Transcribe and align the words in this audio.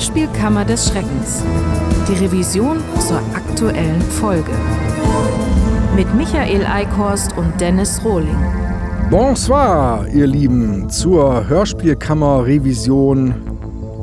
Hörspielkammer 0.00 0.64
des 0.64 0.88
Schreckens. 0.88 1.44
Die 2.08 2.14
Revision 2.24 2.78
zur 3.06 3.18
aktuellen 3.34 4.00
Folge. 4.00 4.50
Mit 5.94 6.14
Michael 6.14 6.64
Eickhorst 6.64 7.36
und 7.36 7.60
Dennis 7.60 8.02
Rohling. 8.02 8.34
Bonsoir, 9.10 10.06
ihr 10.14 10.26
Lieben, 10.26 10.88
zur 10.88 11.46
Hörspielkammer-Revision 11.46 13.34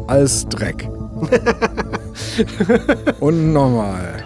als 0.06 0.48
Dreck. 0.50 0.88
und 3.20 3.54
nochmal. 3.54 4.24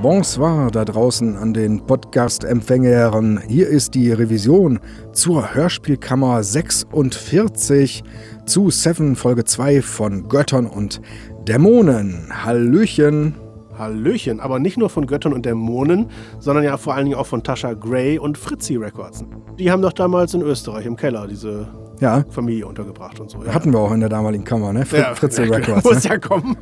Bonsoir 0.00 0.70
da 0.72 0.86
draußen 0.86 1.36
an 1.36 1.52
den 1.52 1.84
Podcast-Empfängern. 1.86 3.42
Hier 3.46 3.68
ist 3.68 3.94
die 3.94 4.10
Revision 4.10 4.80
zur 5.12 5.54
Hörspielkammer 5.54 6.42
46 6.42 8.02
zu 8.46 8.70
Seven 8.70 9.16
Folge 9.16 9.44
2 9.44 9.82
von 9.82 10.28
Göttern 10.28 10.66
und 10.66 11.00
Dämonen. 11.46 12.28
Hallöchen. 12.44 13.34
Hallöchen, 13.78 14.40
aber 14.40 14.58
nicht 14.58 14.76
nur 14.76 14.90
von 14.90 15.06
Göttern 15.06 15.32
und 15.32 15.46
Dämonen, 15.46 16.10
sondern 16.38 16.64
ja 16.64 16.76
vor 16.76 16.94
allen 16.94 17.06
Dingen 17.06 17.16
auch 17.16 17.26
von 17.26 17.42
Tascha 17.42 17.72
Gray 17.72 18.18
und 18.18 18.36
Fritzi 18.36 18.76
Records. 18.76 19.24
Die 19.58 19.70
haben 19.70 19.82
doch 19.82 19.92
damals 19.92 20.34
in 20.34 20.42
Österreich 20.42 20.86
im 20.86 20.96
Keller 20.96 21.26
diese 21.26 21.68
ja. 22.00 22.24
Familie 22.30 22.66
untergebracht 22.66 23.18
und 23.20 23.30
so. 23.30 23.42
Ja. 23.44 23.54
Hatten 23.54 23.72
wir 23.72 23.78
auch 23.78 23.92
in 23.92 24.00
der 24.00 24.08
damaligen 24.08 24.44
Kammer, 24.44 24.72
ne? 24.72 24.84
Fr 24.84 24.98
ja, 24.98 25.14
Fritzi 25.14 25.44
ja, 25.44 25.54
Records. 25.56 25.84
Muss 25.84 26.04
ne? 26.04 26.10
ja 26.10 26.18
kommen. 26.18 26.56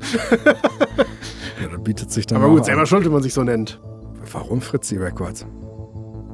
ja, 0.45 1.69
da 1.71 1.77
bietet 1.79 2.11
sich 2.13 2.27
dann 2.27 2.43
Aber 2.43 2.55
gut, 2.55 2.65
selber 2.65 2.87
schuld, 2.87 3.05
wenn 3.05 3.13
man 3.13 3.23
sich 3.23 3.35
so 3.35 3.43
nennt. 3.43 3.81
Warum 4.33 4.61
Fritzi 4.61 4.97
Records? 4.97 5.47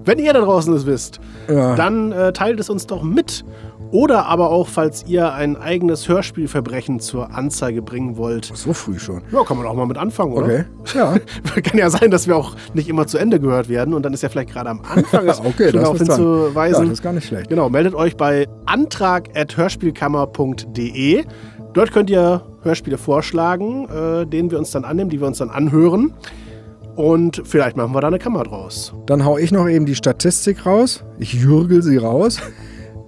Wenn 0.04 0.18
ihr 0.18 0.32
da 0.32 0.40
draußen 0.40 0.72
es 0.74 0.86
wisst, 0.86 1.20
ja. 1.48 1.74
dann 1.74 2.12
äh, 2.12 2.32
teilt 2.32 2.60
es 2.60 2.70
uns 2.70 2.86
doch 2.86 3.02
mit. 3.02 3.44
Oder 3.90 4.26
aber 4.26 4.50
auch, 4.50 4.68
falls 4.68 5.04
ihr 5.06 5.32
ein 5.32 5.56
eigenes 5.56 6.06
Hörspielverbrechen 6.08 7.00
zur 7.00 7.34
Anzeige 7.34 7.82
bringen 7.82 8.16
wollt. 8.16 8.52
So 8.54 8.72
früh 8.72 8.98
schon. 8.98 9.22
Ja, 9.32 9.42
kann 9.44 9.56
man 9.56 9.66
auch 9.66 9.74
mal 9.74 9.86
mit 9.86 9.98
anfangen, 9.98 10.32
oder? 10.32 10.46
Okay. 10.46 10.64
Ja. 10.94 11.16
kann 11.62 11.78
ja 11.78 11.90
sein, 11.90 12.10
dass 12.10 12.26
wir 12.26 12.36
auch 12.36 12.56
nicht 12.74 12.88
immer 12.88 13.06
zu 13.06 13.18
Ende 13.18 13.38
gehört 13.40 13.68
werden 13.68 13.94
und 13.94 14.02
dann 14.02 14.12
ist 14.12 14.22
ja 14.22 14.28
vielleicht 14.28 14.50
gerade 14.50 14.70
am 14.70 14.82
Anfang 14.82 15.28
okay, 15.44 15.70
schon 15.70 15.80
darauf 15.80 15.98
hinzuweisen. 15.98 16.82
Ja, 16.82 16.88
das 16.88 16.98
ist 16.98 17.02
gar 17.02 17.12
nicht 17.12 17.26
schlecht. 17.26 17.48
Genau, 17.48 17.70
meldet 17.70 17.94
euch 17.94 18.16
bei 18.16 18.48
antrag.hörspielkammer.de. 18.66 21.24
Dort 21.72 21.92
könnt 21.92 22.10
ihr 22.10 22.42
Hörspiele 22.62 22.98
vorschlagen, 22.98 23.88
äh, 23.88 24.26
denen 24.26 24.50
wir 24.50 24.58
uns 24.58 24.70
dann 24.70 24.84
annehmen, 24.84 25.10
die 25.10 25.20
wir 25.20 25.26
uns 25.26 25.38
dann 25.38 25.50
anhören. 25.50 26.14
Und 26.96 27.42
vielleicht 27.44 27.76
machen 27.76 27.94
wir 27.94 28.00
da 28.00 28.08
eine 28.08 28.18
Kammer 28.18 28.42
draus. 28.44 28.94
Dann 29.04 29.24
hau 29.24 29.36
ich 29.36 29.52
noch 29.52 29.68
eben 29.68 29.84
die 29.84 29.94
Statistik 29.94 30.64
raus. 30.64 31.04
Ich 31.18 31.34
jürgel 31.34 31.82
sie 31.82 31.98
raus. 31.98 32.40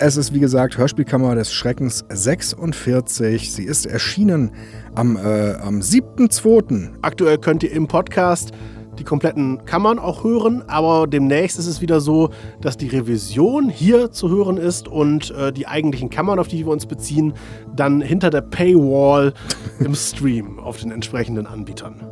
Es 0.01 0.17
ist 0.17 0.33
wie 0.33 0.39
gesagt 0.39 0.79
Hörspielkammer 0.79 1.35
des 1.35 1.53
Schreckens 1.53 2.05
46. 2.09 3.53
Sie 3.53 3.65
ist 3.65 3.85
erschienen 3.85 4.53
am, 4.95 5.17
äh, 5.17 5.55
am 5.55 5.81
7.2. 5.81 6.91
Aktuell 7.03 7.39
könnt 7.39 7.65
ihr 7.65 7.73
im 7.73 7.89
Podcast 7.89 8.53
die 9.01 9.03
kompletten 9.03 9.65
Kammern 9.65 9.99
auch 9.99 10.23
hören, 10.23 10.63
aber 10.69 11.09
demnächst 11.09 11.59
ist 11.59 11.67
es 11.67 11.81
wieder 11.81 12.01
so, 12.01 12.31
dass 12.61 12.77
die 12.77 12.87
Revision 12.87 13.71
hier 13.71 14.13
zu 14.13 14.29
hören 14.29 14.57
ist 14.57 14.87
und 14.87 15.33
äh, 15.33 15.53
die 15.53 15.67
eigentlichen 15.67 16.11
Kammern, 16.11 16.39
auf 16.39 16.47
die 16.47 16.65
wir 16.65 16.73
uns 16.73 16.87
beziehen, 16.87 17.33
dann 17.75 18.01
hinter 18.01 18.31
der 18.31 18.43
Paywall 18.43 19.33
im 19.81 19.97
Stream 19.97 20.61
auf 20.61 20.79
den 20.79 20.93
entsprechenden 20.93 21.49
Anbietern. 21.49 22.07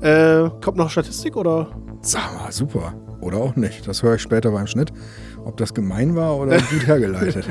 Äh, 0.00 0.50
kommt 0.60 0.76
noch 0.76 0.90
Statistik 0.90 1.36
oder? 1.36 1.68
Sag 2.02 2.34
mal, 2.34 2.50
super. 2.50 2.94
Oder 3.20 3.38
auch 3.38 3.54
nicht. 3.54 3.86
Das 3.86 4.02
höre 4.02 4.16
ich 4.16 4.22
später 4.22 4.50
beim 4.50 4.66
Schnitt 4.66 4.92
ob 5.44 5.56
das 5.56 5.74
gemein 5.74 6.14
war 6.16 6.36
oder 6.36 6.56
gut 6.70 6.86
hergeleitet. 6.86 7.48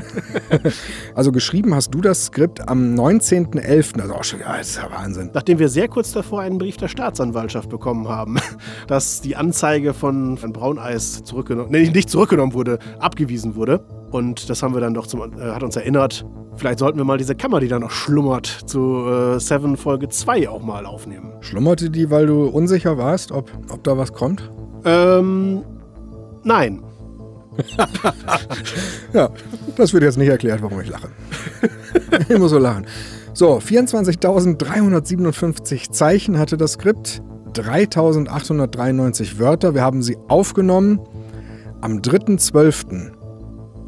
also 1.14 1.32
geschrieben 1.32 1.74
hast 1.74 1.94
du 1.94 2.00
das 2.00 2.26
Skript 2.26 2.68
am 2.68 2.94
19.11. 2.94 4.00
Also 4.00 4.14
auch 4.14 4.24
schon, 4.24 4.40
ja, 4.40 4.56
das 4.56 4.70
ist 4.70 4.76
ja 4.76 4.90
Wahnsinn. 4.90 5.30
Nachdem 5.32 5.58
wir 5.58 5.68
sehr 5.68 5.88
kurz 5.88 6.12
davor 6.12 6.40
einen 6.40 6.58
Brief 6.58 6.76
der 6.76 6.88
Staatsanwaltschaft 6.88 7.68
bekommen 7.68 8.08
haben, 8.08 8.38
dass 8.86 9.20
die 9.20 9.36
Anzeige 9.36 9.94
von, 9.94 10.38
von 10.38 10.52
Brauneis 10.52 11.22
zurückgenommen, 11.24 11.70
nee, 11.70 11.90
nicht 11.90 12.10
zurückgenommen 12.10 12.54
wurde, 12.54 12.78
abgewiesen 12.98 13.54
wurde. 13.54 13.84
Und 14.10 14.48
das 14.48 14.62
haben 14.62 14.74
wir 14.74 14.80
dann 14.80 14.94
doch 14.94 15.06
zum, 15.06 15.20
äh, 15.20 15.50
hat 15.50 15.62
uns 15.62 15.76
erinnert, 15.76 16.24
vielleicht 16.56 16.78
sollten 16.78 16.98
wir 16.98 17.04
mal 17.04 17.18
diese 17.18 17.34
Kammer, 17.34 17.60
die 17.60 17.68
da 17.68 17.78
noch 17.78 17.90
schlummert, 17.90 18.46
zu 18.46 19.06
äh, 19.06 19.40
Seven 19.40 19.76
Folge 19.76 20.08
2 20.08 20.48
auch 20.48 20.62
mal 20.62 20.86
aufnehmen. 20.86 21.32
Schlummerte 21.40 21.90
die, 21.90 22.10
weil 22.10 22.26
du 22.26 22.46
unsicher 22.46 22.98
warst, 22.98 23.32
ob, 23.32 23.50
ob 23.70 23.84
da 23.84 23.96
was 23.96 24.12
kommt? 24.12 24.50
Ähm, 24.84 25.62
nein. 26.44 26.82
ja, 29.12 29.30
das 29.76 29.92
wird 29.92 30.04
jetzt 30.04 30.18
nicht 30.18 30.28
erklärt, 30.28 30.62
warum 30.62 30.80
ich 30.80 30.88
lache. 30.88 31.08
ich 32.28 32.38
muss 32.38 32.50
so 32.50 32.58
lachen. 32.58 32.86
So, 33.34 33.58
24.357 33.58 35.90
Zeichen 35.90 36.38
hatte 36.38 36.56
das 36.56 36.72
Skript, 36.72 37.22
3.893 37.54 39.38
Wörter. 39.38 39.74
Wir 39.74 39.82
haben 39.82 40.02
sie 40.02 40.16
aufgenommen 40.28 41.00
am 41.80 41.98
3.12. 41.98 43.12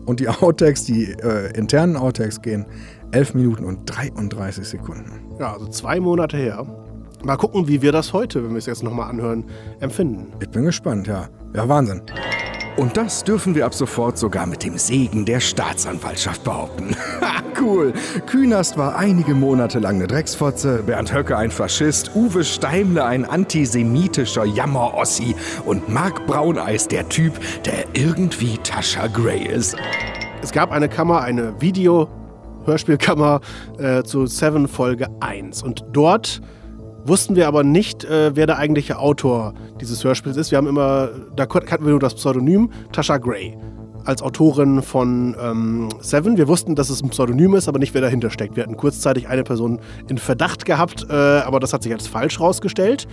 Und 0.06 0.20
die 0.20 0.28
Outtakes, 0.28 0.84
die 0.84 1.12
äh, 1.12 1.56
internen 1.56 1.97
Outtakes 1.97 2.42
gehen 2.42 2.66
11 3.12 3.34
Minuten 3.34 3.64
und 3.64 3.86
33 3.86 4.66
Sekunden. 4.66 5.20
Ja, 5.38 5.54
also 5.54 5.66
zwei 5.66 6.00
Monate 6.00 6.36
her. 6.36 6.66
Mal 7.22 7.36
gucken, 7.36 7.69
wie 7.69 7.82
wir 7.82 7.92
das 7.92 8.12
heute, 8.12 8.42
wenn 8.42 8.50
wir 8.50 8.59
es 8.59 8.66
jetzt 8.66 8.82
nochmal 8.82 9.09
anhören, 9.10 9.44
empfinden. 9.80 10.32
Ich 10.41 10.48
bin 10.48 10.64
gespannt, 10.64 11.06
ja. 11.06 11.28
Ja, 11.54 11.69
Wahnsinn. 11.69 12.03
Und 12.80 12.96
das 12.96 13.24
dürfen 13.24 13.54
wir 13.54 13.66
ab 13.66 13.74
sofort 13.74 14.16
sogar 14.16 14.46
mit 14.46 14.64
dem 14.64 14.78
Segen 14.78 15.26
der 15.26 15.38
Staatsanwaltschaft 15.38 16.42
behaupten. 16.44 16.96
cool. 17.60 17.92
Künast 18.24 18.78
war 18.78 18.96
einige 18.96 19.34
Monate 19.34 19.80
lang 19.80 19.96
eine 19.96 20.06
Drecksfotze, 20.06 20.82
Bernd 20.86 21.12
Höcke 21.12 21.36
ein 21.36 21.50
Faschist, 21.50 22.12
Uwe 22.14 22.42
Steimle 22.42 23.04
ein 23.04 23.26
antisemitischer 23.26 24.46
Jammerossi 24.46 25.36
und 25.66 25.91
Marc 25.91 26.26
Brauneis 26.26 26.88
der 26.88 27.06
Typ, 27.10 27.34
der 27.66 27.84
irgendwie 27.92 28.56
Tascha 28.62 29.08
Gray 29.08 29.47
ist. 29.47 29.76
Es 30.41 30.50
gab 30.50 30.72
eine 30.72 30.88
Kammer, 30.88 31.20
eine 31.20 31.60
Video-Hörspielkammer 31.60 33.42
äh, 33.76 34.04
zu 34.04 34.24
Seven 34.24 34.66
Folge 34.66 35.06
1. 35.20 35.62
Und 35.62 35.84
dort 35.92 36.41
wussten 37.05 37.37
wir 37.37 37.49
aber 37.49 37.62
nicht, 37.62 38.05
äh, 38.05 38.34
wer 38.34 38.47
der 38.47 38.59
eigentliche 38.59 38.99
Autor 38.99 39.55
dieses 39.81 40.05
Hörspiels 40.05 40.37
ist. 40.37 40.50
Wir 40.50 40.59
haben 40.59 40.66
immer, 40.66 41.11
da 41.37 41.47
kannten 41.47 41.84
wir 41.84 41.91
nur 41.91 42.00
das 42.00 42.15
Pseudonym 42.15 42.71
Tasha 42.93 43.19
Gray 43.19 43.56
als 44.05 44.22
Autorin 44.22 44.83
von 44.83 45.37
ähm, 45.41 45.89
Seven. 46.00 46.37
Wir 46.37 46.49
wussten, 46.49 46.75
dass 46.75 46.91
es 46.91 47.03
ein 47.03 47.10
Pseudonym 47.10 47.55
ist, 47.55 47.69
aber 47.69 47.78
nicht, 47.78 47.94
wer 47.94 48.00
dahinter 48.00 48.31
steckt. 48.31 48.56
Wir 48.56 48.62
hatten 48.62 48.77
kurzzeitig 48.77 49.28
eine 49.28 49.44
Person 49.44 49.81
in 50.09 50.19
Verdacht 50.19 50.65
gehabt, 50.65 51.06
äh, 51.09 51.15
aber 51.15 51.60
das 51.60 51.72
hat 51.72 51.83
sich 51.83 51.93
als 51.93 52.06
falsch 52.06 52.41
rausgestellt. 52.41 53.06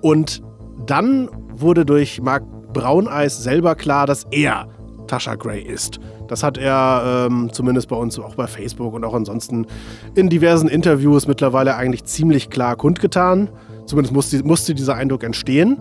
Und 0.00 0.42
dann 0.86 1.28
wurde 1.54 1.84
durch 1.84 2.20
Mark 2.20 2.44
Brauneis 2.72 3.42
selber 3.42 3.74
klar, 3.74 4.06
dass 4.06 4.26
er 4.30 4.68
Tasha 5.08 5.34
Gray 5.34 5.60
ist. 5.62 5.98
Das 6.28 6.42
hat 6.42 6.58
er 6.58 7.26
ähm, 7.28 7.50
zumindest 7.52 7.88
bei 7.88 7.96
uns 7.96 8.18
auch 8.18 8.36
bei 8.36 8.46
Facebook 8.46 8.94
und 8.94 9.04
auch 9.04 9.14
ansonsten 9.14 9.66
in 10.14 10.28
diversen 10.28 10.68
Interviews 10.68 11.26
mittlerweile 11.26 11.74
eigentlich 11.74 12.04
ziemlich 12.04 12.50
klar 12.50 12.76
kundgetan. 12.76 13.50
Zumindest 13.86 14.14
musste, 14.14 14.44
musste 14.44 14.74
dieser 14.74 14.94
Eindruck 14.94 15.24
entstehen. 15.24 15.78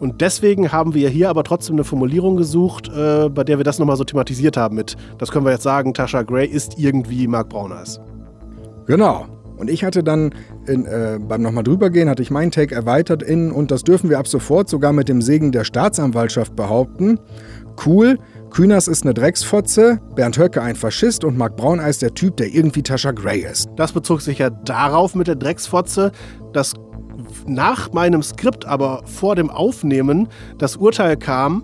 Und 0.00 0.22
deswegen 0.22 0.72
haben 0.72 0.94
wir 0.94 1.10
hier 1.10 1.28
aber 1.28 1.44
trotzdem 1.44 1.76
eine 1.76 1.84
Formulierung 1.84 2.38
gesucht, 2.38 2.88
äh, 2.88 3.28
bei 3.28 3.44
der 3.44 3.58
wir 3.58 3.64
das 3.64 3.78
nochmal 3.78 3.96
so 3.96 4.04
thematisiert 4.04 4.56
haben 4.56 4.74
mit, 4.74 4.96
das 5.18 5.30
können 5.30 5.44
wir 5.44 5.52
jetzt 5.52 5.62
sagen, 5.62 5.92
Tasha 5.92 6.22
Gray 6.22 6.46
ist 6.46 6.78
irgendwie 6.78 7.28
Mark 7.28 7.50
Brauners. 7.50 8.00
Genau. 8.86 9.26
Und 9.58 9.68
ich 9.68 9.84
hatte 9.84 10.02
dann 10.02 10.34
in, 10.66 10.86
äh, 10.86 11.18
beim 11.20 11.42
nochmal 11.42 11.64
drübergehen, 11.64 12.08
hatte 12.08 12.22
ich 12.22 12.30
meinen 12.30 12.50
Take 12.50 12.74
erweitert 12.74 13.22
in, 13.22 13.52
und 13.52 13.70
das 13.70 13.84
dürfen 13.84 14.08
wir 14.08 14.18
ab 14.18 14.26
sofort 14.26 14.70
sogar 14.70 14.94
mit 14.94 15.10
dem 15.10 15.20
Segen 15.20 15.52
der 15.52 15.64
Staatsanwaltschaft 15.64 16.56
behaupten. 16.56 17.20
Cool, 17.84 18.18
Kühners 18.50 18.88
ist 18.88 19.04
eine 19.04 19.14
Drecksfotze, 19.14 20.00
Bernd 20.16 20.36
Höcke 20.36 20.60
ein 20.60 20.74
Faschist 20.74 21.24
und 21.24 21.38
Marc 21.38 21.56
Brauneis 21.56 21.98
der 21.98 22.14
Typ, 22.14 22.36
der 22.36 22.48
irgendwie 22.48 22.82
Tascha 22.82 23.12
Gray 23.12 23.44
ist. 23.44 23.68
Das 23.76 23.92
bezog 23.92 24.22
sich 24.22 24.38
ja 24.38 24.50
darauf 24.50 25.14
mit 25.14 25.28
der 25.28 25.36
Drecksfotze, 25.36 26.10
dass 26.52 26.74
nach 27.46 27.92
meinem 27.92 28.22
Skript, 28.22 28.66
aber 28.66 29.02
vor 29.04 29.36
dem 29.36 29.50
Aufnehmen, 29.50 30.28
das 30.58 30.76
Urteil 30.76 31.16
kam, 31.16 31.62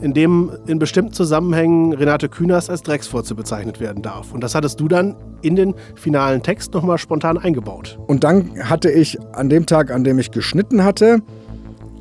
in 0.00 0.14
dem 0.14 0.52
in 0.66 0.78
bestimmten 0.78 1.12
Zusammenhängen 1.12 1.92
Renate 1.92 2.28
Künast 2.28 2.70
als 2.70 2.82
Drecksfotze 2.82 3.34
bezeichnet 3.34 3.80
werden 3.80 4.02
darf. 4.02 4.32
Und 4.32 4.42
das 4.42 4.54
hattest 4.54 4.80
du 4.80 4.88
dann 4.88 5.16
in 5.42 5.56
den 5.56 5.74
finalen 5.96 6.42
Text 6.42 6.72
nochmal 6.72 6.98
spontan 6.98 7.38
eingebaut. 7.38 7.98
Und 8.06 8.24
dann 8.24 8.52
hatte 8.68 8.90
ich 8.90 9.18
an 9.32 9.50
dem 9.50 9.66
Tag, 9.66 9.90
an 9.90 10.04
dem 10.04 10.18
ich 10.18 10.30
geschnitten 10.30 10.84
hatte, 10.84 11.18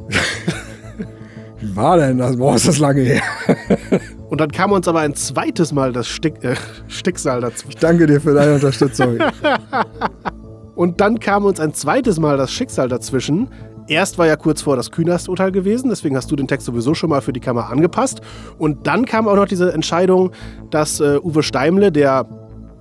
wie 1.59 1.75
war 1.75 1.97
denn 1.97 2.19
das? 2.19 2.37
Boah, 2.37 2.55
ist 2.55 2.67
das 2.67 2.79
lange 2.79 3.01
her. 3.01 3.21
Und 4.29 4.39
dann 4.41 4.51
kam 4.51 4.71
uns 4.71 4.87
aber 4.87 4.99
ein 4.99 5.15
zweites 5.15 5.73
Mal 5.73 5.91
das 5.91 6.07
Stick, 6.07 6.43
äh, 6.43 6.55
Sticksal 6.87 7.41
dazwischen. 7.41 7.69
Ich 7.69 7.77
danke 7.77 8.05
dir 8.05 8.21
für 8.21 8.33
deine 8.33 8.55
Unterstützung. 8.55 9.17
Und 10.75 11.01
dann 11.01 11.19
kam 11.19 11.45
uns 11.45 11.59
ein 11.59 11.73
zweites 11.73 12.19
Mal 12.19 12.37
das 12.37 12.51
Schicksal 12.51 12.87
dazwischen. 12.87 13.49
Erst 13.87 14.19
war 14.19 14.27
ja 14.27 14.35
kurz 14.35 14.61
vor 14.61 14.75
das 14.75 14.91
Künast-Urteil 14.91 15.51
gewesen, 15.51 15.89
deswegen 15.89 16.15
hast 16.15 16.29
du 16.29 16.35
den 16.35 16.47
Text 16.47 16.67
sowieso 16.67 16.93
schon 16.93 17.09
mal 17.09 17.21
für 17.21 17.33
die 17.33 17.39
Kamera 17.39 17.69
angepasst. 17.69 18.21
Und 18.59 18.85
dann 18.85 19.05
kam 19.05 19.27
auch 19.27 19.35
noch 19.35 19.47
diese 19.47 19.73
Entscheidung, 19.73 20.31
dass 20.69 20.99
äh, 20.99 21.17
Uwe 21.23 21.41
Steimle, 21.41 21.91
der 21.91 22.27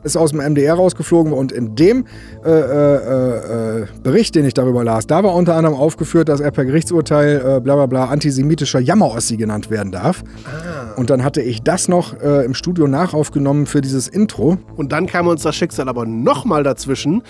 ist 0.03 0.17
aus 0.17 0.31
dem 0.31 0.41
MDR 0.41 0.75
rausgeflogen 0.75 1.33
und 1.33 1.53
in 1.53 1.75
dem 1.75 2.05
äh, 2.45 2.51
äh, 2.51 3.83
äh, 3.83 3.87
Bericht, 4.03 4.35
den 4.35 4.45
ich 4.45 4.55
darüber 4.55 4.85
las, 4.85 5.07
da 5.07 5.23
war 5.25 5.35
unter 5.35 5.57
anderem 5.57 5.77
aufgeführt, 5.77 6.29
dass 6.29 6.41
er 6.41 6.51
per 6.51 6.65
Gerichtsurteil 6.65 7.37
äh, 7.37 7.61
bla 7.61 7.75
bla 7.75 7.87
bla 7.87 8.05
antisemitischer 8.07 8.81
Jammerossi 8.81 9.37
genannt 9.37 9.71
werden 9.71 9.93
darf. 9.93 10.23
Ah. 10.45 10.95
Und 10.97 11.11
dann 11.11 11.25
hatte 11.25 11.41
ich 11.41 11.63
das 11.63 11.89
noch 11.89 12.21
äh, 12.21 12.45
im 12.45 12.55
Studio 12.55 12.87
nachaufgenommen 12.87 13.67
für 13.67 13.81
dieses 13.81 14.09
Intro. 14.09 14.59
Und 14.77 14.93
dann 14.93 15.07
kam 15.07 15.27
uns 15.27 15.43
das 15.43 15.57
Schicksal 15.57 15.89
aber 15.89 16.07
nochmal 16.07 16.63
dazwischen, 16.63 17.23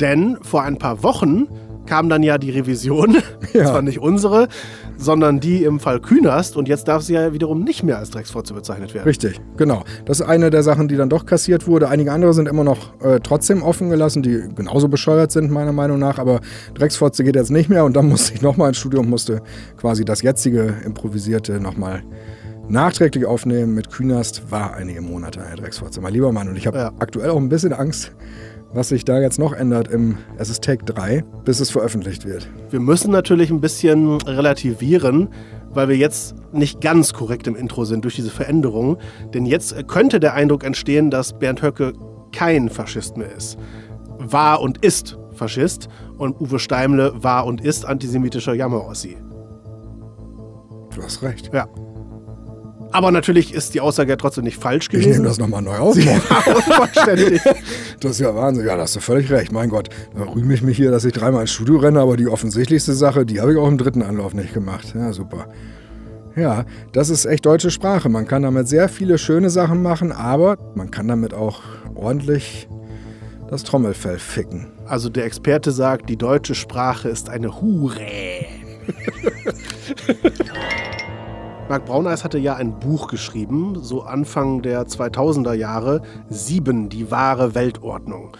denn 0.00 0.38
vor 0.42 0.62
ein 0.62 0.78
paar 0.78 1.02
Wochen 1.02 1.48
kam 1.88 2.08
dann 2.08 2.22
ja 2.22 2.36
die 2.38 2.50
Revision, 2.50 3.16
ja. 3.54 3.64
zwar 3.64 3.82
nicht 3.82 3.98
unsere, 3.98 4.48
sondern 4.98 5.40
die 5.40 5.64
im 5.64 5.80
Fall 5.80 6.00
Künast 6.00 6.56
und 6.56 6.68
jetzt 6.68 6.86
darf 6.86 7.02
sie 7.02 7.14
ja 7.14 7.32
wiederum 7.32 7.64
nicht 7.64 7.82
mehr 7.82 7.98
als 7.98 8.10
Drecksfotze 8.10 8.52
bezeichnet 8.52 8.92
werden. 8.94 9.04
Richtig, 9.04 9.40
genau. 9.56 9.84
Das 10.04 10.20
ist 10.20 10.26
eine 10.26 10.50
der 10.50 10.62
Sachen, 10.62 10.88
die 10.88 10.96
dann 10.96 11.08
doch 11.08 11.24
kassiert 11.24 11.66
wurde. 11.66 11.88
Einige 11.88 12.12
andere 12.12 12.34
sind 12.34 12.46
immer 12.46 12.64
noch 12.64 13.00
äh, 13.00 13.20
trotzdem 13.20 13.62
offen 13.62 13.88
gelassen, 13.88 14.22
die 14.22 14.42
genauso 14.54 14.88
bescheuert 14.88 15.32
sind, 15.32 15.50
meiner 15.50 15.72
Meinung 15.72 15.98
nach, 15.98 16.18
aber 16.18 16.40
Drecksfotze 16.74 17.24
geht 17.24 17.36
jetzt 17.36 17.50
nicht 17.50 17.70
mehr 17.70 17.84
und 17.84 17.96
dann 17.96 18.06
musste 18.10 18.34
ich 18.34 18.42
nochmal 18.42 18.68
ins 18.68 18.78
Studio 18.78 19.00
und 19.00 19.08
musste 19.08 19.40
quasi 19.78 20.04
das 20.04 20.20
jetzige 20.22 20.74
improvisierte 20.84 21.58
nochmal 21.58 22.02
nachträglich 22.68 23.24
aufnehmen 23.24 23.74
mit 23.74 23.90
Künast 23.90 24.50
war 24.50 24.74
einige 24.74 25.00
Monate 25.00 25.42
eine 25.42 25.56
Drecksfotze. 25.56 26.02
Mein 26.02 26.12
lieber 26.12 26.32
Mann, 26.32 26.48
und 26.48 26.56
ich 26.56 26.66
habe 26.66 26.76
ja. 26.76 26.92
aktuell 26.98 27.30
auch 27.30 27.38
ein 27.38 27.48
bisschen 27.48 27.72
Angst, 27.72 28.12
was 28.72 28.88
sich 28.88 29.04
da 29.04 29.20
jetzt 29.20 29.38
noch 29.38 29.52
ändert 29.52 29.88
im 29.88 30.18
Es 30.36 30.50
ist 30.50 30.62
Take 30.62 30.84
3, 30.84 31.24
bis 31.44 31.60
es 31.60 31.70
veröffentlicht 31.70 32.26
wird. 32.26 32.48
Wir 32.70 32.80
müssen 32.80 33.10
natürlich 33.10 33.50
ein 33.50 33.60
bisschen 33.60 34.20
relativieren, 34.20 35.28
weil 35.70 35.88
wir 35.88 35.96
jetzt 35.96 36.34
nicht 36.52 36.80
ganz 36.80 37.12
korrekt 37.12 37.46
im 37.46 37.56
Intro 37.56 37.84
sind 37.84 38.04
durch 38.04 38.16
diese 38.16 38.30
Veränderung. 38.30 38.98
Denn 39.34 39.46
jetzt 39.46 39.88
könnte 39.88 40.20
der 40.20 40.34
Eindruck 40.34 40.64
entstehen, 40.64 41.10
dass 41.10 41.38
Bernd 41.38 41.62
Höcke 41.62 41.92
kein 42.32 42.68
Faschist 42.68 43.16
mehr 43.16 43.34
ist. 43.34 43.58
War 44.18 44.60
und 44.60 44.84
ist 44.84 45.18
Faschist 45.32 45.88
und 46.18 46.40
Uwe 46.40 46.58
Steimle 46.58 47.12
war 47.22 47.46
und 47.46 47.60
ist 47.60 47.86
antisemitischer 47.86 48.54
Jammerossi. 48.54 49.16
Du 50.94 51.02
hast 51.02 51.22
recht. 51.22 51.50
Ja. 51.54 51.68
Aber 52.90 53.10
natürlich 53.10 53.52
ist 53.52 53.74
die 53.74 53.80
Aussage 53.80 54.10
ja 54.10 54.16
trotzdem 54.16 54.44
nicht 54.44 54.58
falsch 54.58 54.88
gewesen. 54.88 55.10
Ich 55.10 55.16
nehme 55.16 55.28
das 55.28 55.38
nochmal 55.38 55.62
neu 55.62 55.76
auf. 55.78 55.96
Ja, 55.96 56.20
das 58.00 58.12
ist 58.12 58.20
ja 58.20 58.34
Wahnsinn. 58.34 58.66
Ja, 58.66 58.76
da 58.76 58.82
hast 58.82 58.96
du 58.96 59.00
völlig 59.00 59.30
recht. 59.30 59.52
Mein 59.52 59.68
Gott, 59.68 59.90
da 60.16 60.24
rühme 60.24 60.54
ich 60.54 60.62
mich 60.62 60.76
hier, 60.76 60.90
dass 60.90 61.04
ich 61.04 61.12
dreimal 61.12 61.42
ins 61.42 61.52
Studio 61.52 61.78
renne, 61.78 62.00
aber 62.00 62.16
die 62.16 62.28
offensichtlichste 62.28 62.94
Sache, 62.94 63.26
die 63.26 63.40
habe 63.40 63.52
ich 63.52 63.58
auch 63.58 63.68
im 63.68 63.78
dritten 63.78 64.02
Anlauf 64.02 64.32
nicht 64.34 64.54
gemacht. 64.54 64.94
Ja, 64.94 65.12
super. 65.12 65.46
Ja, 66.34 66.64
das 66.92 67.10
ist 67.10 67.24
echt 67.24 67.44
deutsche 67.46 67.70
Sprache. 67.70 68.08
Man 68.08 68.26
kann 68.26 68.42
damit 68.42 68.68
sehr 68.68 68.88
viele 68.88 69.18
schöne 69.18 69.50
Sachen 69.50 69.82
machen, 69.82 70.12
aber 70.12 70.56
man 70.74 70.90
kann 70.90 71.08
damit 71.08 71.34
auch 71.34 71.62
ordentlich 71.94 72.68
das 73.50 73.64
Trommelfell 73.64 74.18
ficken. 74.18 74.68
Also 74.86 75.08
der 75.08 75.24
Experte 75.24 75.72
sagt, 75.72 76.08
die 76.08 76.16
deutsche 76.16 76.54
Sprache 76.54 77.08
ist 77.08 77.28
eine 77.28 77.60
Hure. 77.60 77.98
Marc 81.68 81.84
Brauneis 81.84 82.24
hatte 82.24 82.38
ja 82.38 82.54
ein 82.54 82.78
Buch 82.80 83.08
geschrieben, 83.08 83.76
so 83.82 84.00
Anfang 84.02 84.62
der 84.62 84.86
2000er 84.86 85.52
Jahre, 85.52 86.00
Sieben, 86.30 86.88
die 86.88 87.10
wahre 87.10 87.54
Weltordnung. 87.54 88.34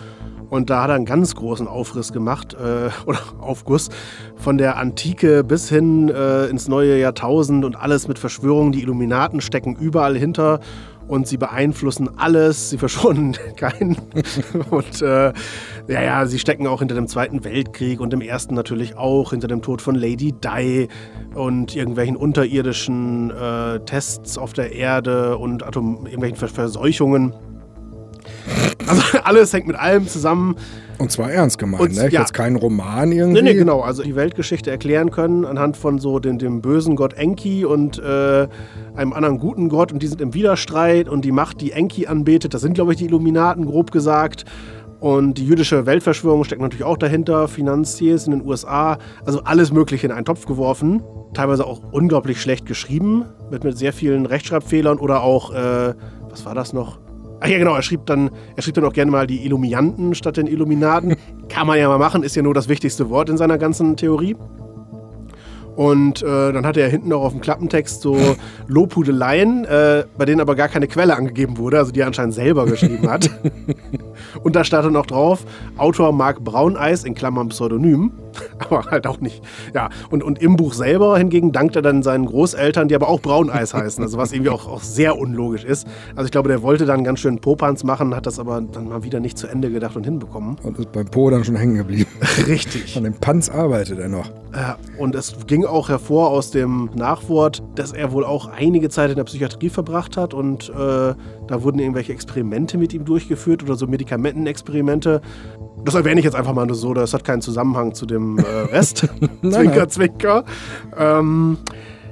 Und 0.48 0.70
da 0.70 0.84
hat 0.84 0.88
er 0.88 0.94
einen 0.94 1.04
ganz 1.04 1.34
großen 1.34 1.68
Aufriss 1.68 2.14
gemacht, 2.14 2.54
äh, 2.54 2.88
oder 3.06 3.18
Aufguss, 3.38 3.90
von 4.36 4.56
der 4.56 4.78
Antike 4.78 5.44
bis 5.44 5.68
hin 5.68 6.08
äh, 6.08 6.46
ins 6.46 6.68
neue 6.68 6.98
Jahrtausend 6.98 7.66
und 7.66 7.76
alles 7.76 8.08
mit 8.08 8.18
Verschwörungen. 8.18 8.72
Die 8.72 8.80
Illuminaten 8.80 9.42
stecken 9.42 9.76
überall 9.76 10.16
hinter 10.16 10.60
und 11.08 11.26
sie 11.26 11.38
beeinflussen 11.38 12.10
alles, 12.16 12.70
sie 12.70 12.78
verschonen 12.78 13.36
keinen. 13.56 13.96
und 14.70 15.02
äh, 15.02 15.32
ja, 15.88 16.02
ja, 16.02 16.26
sie 16.26 16.38
stecken 16.38 16.66
auch 16.66 16.78
hinter 16.78 16.94
dem 16.94 17.08
Zweiten 17.08 17.42
Weltkrieg 17.44 18.00
und 18.00 18.12
dem 18.12 18.20
Ersten 18.20 18.54
natürlich 18.54 18.96
auch, 18.96 19.30
hinter 19.30 19.48
dem 19.48 19.62
Tod 19.62 19.82
von 19.82 19.94
Lady 19.94 20.32
Di 20.32 20.88
und 21.34 21.74
irgendwelchen 21.74 22.16
unterirdischen 22.16 23.30
äh, 23.30 23.80
Tests 23.80 24.38
auf 24.38 24.52
der 24.52 24.72
Erde 24.72 25.38
und 25.38 25.64
Atom 25.64 26.06
irgendwelchen 26.06 26.36
Verseuchungen. 26.36 27.34
Also 28.86 29.02
alles 29.24 29.52
hängt 29.52 29.66
mit 29.66 29.76
allem 29.76 30.06
zusammen. 30.06 30.56
Und 30.98 31.12
zwar 31.12 31.30
ernst 31.30 31.58
gemeint, 31.58 31.82
und, 31.82 31.94
ne? 31.94 32.08
Ja. 32.10 32.20
Jetzt 32.20 32.34
kein 32.34 32.56
Roman 32.56 33.12
irgendwie. 33.12 33.42
Nee, 33.42 33.52
nee, 33.52 33.58
genau. 33.58 33.80
Also 33.80 34.02
die 34.02 34.16
Weltgeschichte 34.16 34.70
erklären 34.70 35.10
können 35.10 35.44
anhand 35.44 35.76
von 35.76 35.98
so 35.98 36.18
dem, 36.18 36.38
dem 36.38 36.60
bösen 36.60 36.96
Gott 36.96 37.14
Enki 37.14 37.64
und 37.64 37.98
äh, 38.00 38.48
einem 38.96 39.12
anderen 39.12 39.38
guten 39.38 39.68
Gott 39.68 39.92
und 39.92 40.02
die 40.02 40.08
sind 40.08 40.20
im 40.20 40.34
Widerstreit 40.34 41.08
und 41.08 41.24
die 41.24 41.30
Macht, 41.30 41.60
die 41.60 41.70
Enki 41.70 42.08
anbetet, 42.08 42.52
das 42.52 42.62
sind, 42.62 42.74
glaube 42.74 42.92
ich, 42.92 42.98
die 42.98 43.04
Illuminaten, 43.04 43.64
grob 43.66 43.92
gesagt. 43.92 44.44
Und 45.00 45.34
die 45.38 45.46
jüdische 45.46 45.86
Weltverschwörung 45.86 46.42
steckt 46.42 46.60
natürlich 46.60 46.84
auch 46.84 46.98
dahinter, 46.98 47.46
Finanziers 47.46 48.26
in 48.26 48.32
den 48.32 48.44
USA, 48.44 48.98
also 49.24 49.42
alles 49.44 49.70
Mögliche 49.70 50.06
in 50.06 50.12
einen 50.12 50.24
Topf 50.24 50.46
geworfen. 50.46 51.04
Teilweise 51.34 51.64
auch 51.66 51.80
unglaublich 51.92 52.40
schlecht 52.40 52.66
geschrieben, 52.66 53.24
mit, 53.50 53.62
mit 53.62 53.78
sehr 53.78 53.92
vielen 53.92 54.26
Rechtschreibfehlern 54.26 54.98
oder 54.98 55.22
auch, 55.22 55.52
äh, 55.52 55.94
was 56.28 56.44
war 56.44 56.56
das 56.56 56.72
noch? 56.72 56.98
Ach 57.40 57.46
ja, 57.46 57.58
genau, 57.58 57.74
er 57.74 57.82
schrieb 57.82 58.06
dann, 58.06 58.30
er 58.56 58.62
schrieb 58.62 58.74
dann 58.74 58.84
auch 58.84 58.92
gerne 58.92 59.10
mal 59.10 59.26
die 59.26 59.44
Illumianten 59.44 60.14
statt 60.14 60.36
den 60.36 60.46
Illuminaten. 60.46 61.16
Kann 61.48 61.66
man 61.66 61.78
ja 61.78 61.88
mal 61.88 61.98
machen, 61.98 62.22
ist 62.22 62.34
ja 62.34 62.42
nur 62.42 62.54
das 62.54 62.68
wichtigste 62.68 63.10
Wort 63.10 63.28
in 63.30 63.36
seiner 63.36 63.58
ganzen 63.58 63.96
Theorie. 63.96 64.36
Und 65.76 66.24
äh, 66.24 66.52
dann 66.52 66.66
hatte 66.66 66.80
er 66.80 66.88
hinten 66.88 67.12
auch 67.12 67.22
auf 67.22 67.30
dem 67.30 67.40
Klappentext 67.40 68.02
so 68.02 68.18
Lobhudeleien, 68.66 69.64
äh, 69.64 70.04
bei 70.16 70.24
denen 70.24 70.40
aber 70.40 70.56
gar 70.56 70.66
keine 70.66 70.88
Quelle 70.88 71.14
angegeben 71.14 71.56
wurde, 71.56 71.78
also 71.78 71.92
die 71.92 72.00
er 72.00 72.08
anscheinend 72.08 72.34
selber 72.34 72.66
geschrieben 72.66 73.08
hat. 73.08 73.30
Und 74.42 74.56
da 74.56 74.64
stand 74.64 74.86
dann 74.86 74.96
auch 74.96 75.06
drauf, 75.06 75.44
Autor 75.76 76.10
Marc 76.10 76.42
Brauneis 76.42 77.04
in 77.04 77.14
Klammern 77.14 77.50
Pseudonym. 77.50 78.10
aber 78.58 78.84
halt 78.90 79.06
auch 79.06 79.20
nicht. 79.20 79.42
Ja, 79.74 79.88
und, 80.10 80.22
und 80.22 80.40
im 80.40 80.56
Buch 80.56 80.72
selber 80.72 81.16
hingegen 81.18 81.52
dankt 81.52 81.76
er 81.76 81.82
dann 81.82 82.02
seinen 82.02 82.26
Großeltern, 82.26 82.88
die 82.88 82.94
aber 82.94 83.08
auch 83.08 83.20
Brauneis 83.20 83.74
heißen, 83.74 84.02
also 84.02 84.18
was 84.18 84.32
irgendwie 84.32 84.50
auch, 84.50 84.68
auch 84.68 84.82
sehr 84.82 85.18
unlogisch 85.18 85.64
ist. 85.64 85.86
Also 86.14 86.26
ich 86.26 86.32
glaube, 86.32 86.48
der 86.48 86.62
wollte 86.62 86.86
dann 86.86 87.04
ganz 87.04 87.20
schön 87.20 87.38
Popanz 87.38 87.84
machen, 87.84 88.14
hat 88.14 88.26
das 88.26 88.38
aber 88.38 88.60
dann 88.60 88.88
mal 88.88 89.02
wieder 89.02 89.20
nicht 89.20 89.38
zu 89.38 89.46
Ende 89.46 89.70
gedacht 89.70 89.96
und 89.96 90.04
hinbekommen. 90.04 90.56
Und 90.62 90.78
ist 90.78 90.92
beim 90.92 91.06
Po 91.06 91.30
dann 91.30 91.44
schon 91.44 91.56
hängen 91.56 91.76
geblieben. 91.76 92.10
Richtig. 92.46 92.96
An 92.96 93.04
dem 93.04 93.14
Panz 93.14 93.48
arbeitet 93.48 93.98
er 93.98 94.08
noch. 94.08 94.30
Ja, 94.54 94.76
und 94.98 95.14
es 95.14 95.36
ging 95.46 95.64
auch 95.64 95.88
hervor 95.88 96.30
aus 96.30 96.50
dem 96.50 96.90
Nachwort, 96.94 97.62
dass 97.74 97.92
er 97.92 98.12
wohl 98.12 98.24
auch 98.24 98.48
einige 98.48 98.88
Zeit 98.88 99.10
in 99.10 99.16
der 99.16 99.24
Psychiatrie 99.24 99.68
verbracht 99.68 100.16
hat 100.16 100.34
und 100.34 100.70
äh, 100.70 100.72
da 100.74 101.62
wurden 101.62 101.78
irgendwelche 101.78 102.12
Experimente 102.12 102.78
mit 102.78 102.94
ihm 102.94 103.04
durchgeführt 103.04 103.62
oder 103.62 103.74
so 103.74 103.86
Medikamentenexperimente. 103.86 105.20
Das 105.84 105.94
erwähne 105.94 106.20
ich 106.20 106.24
jetzt 106.24 106.34
einfach 106.34 106.52
mal 106.52 106.66
nur 106.66 106.76
so, 106.76 106.92
das 106.92 107.14
hat 107.14 107.24
keinen 107.24 107.40
Zusammenhang 107.40 107.94
zu 107.94 108.06
dem 108.06 108.38
äh, 108.38 108.42
Rest. 108.72 109.08
zwinker, 109.42 109.88
zwinker. 109.88 110.44
Ähm, 110.96 111.58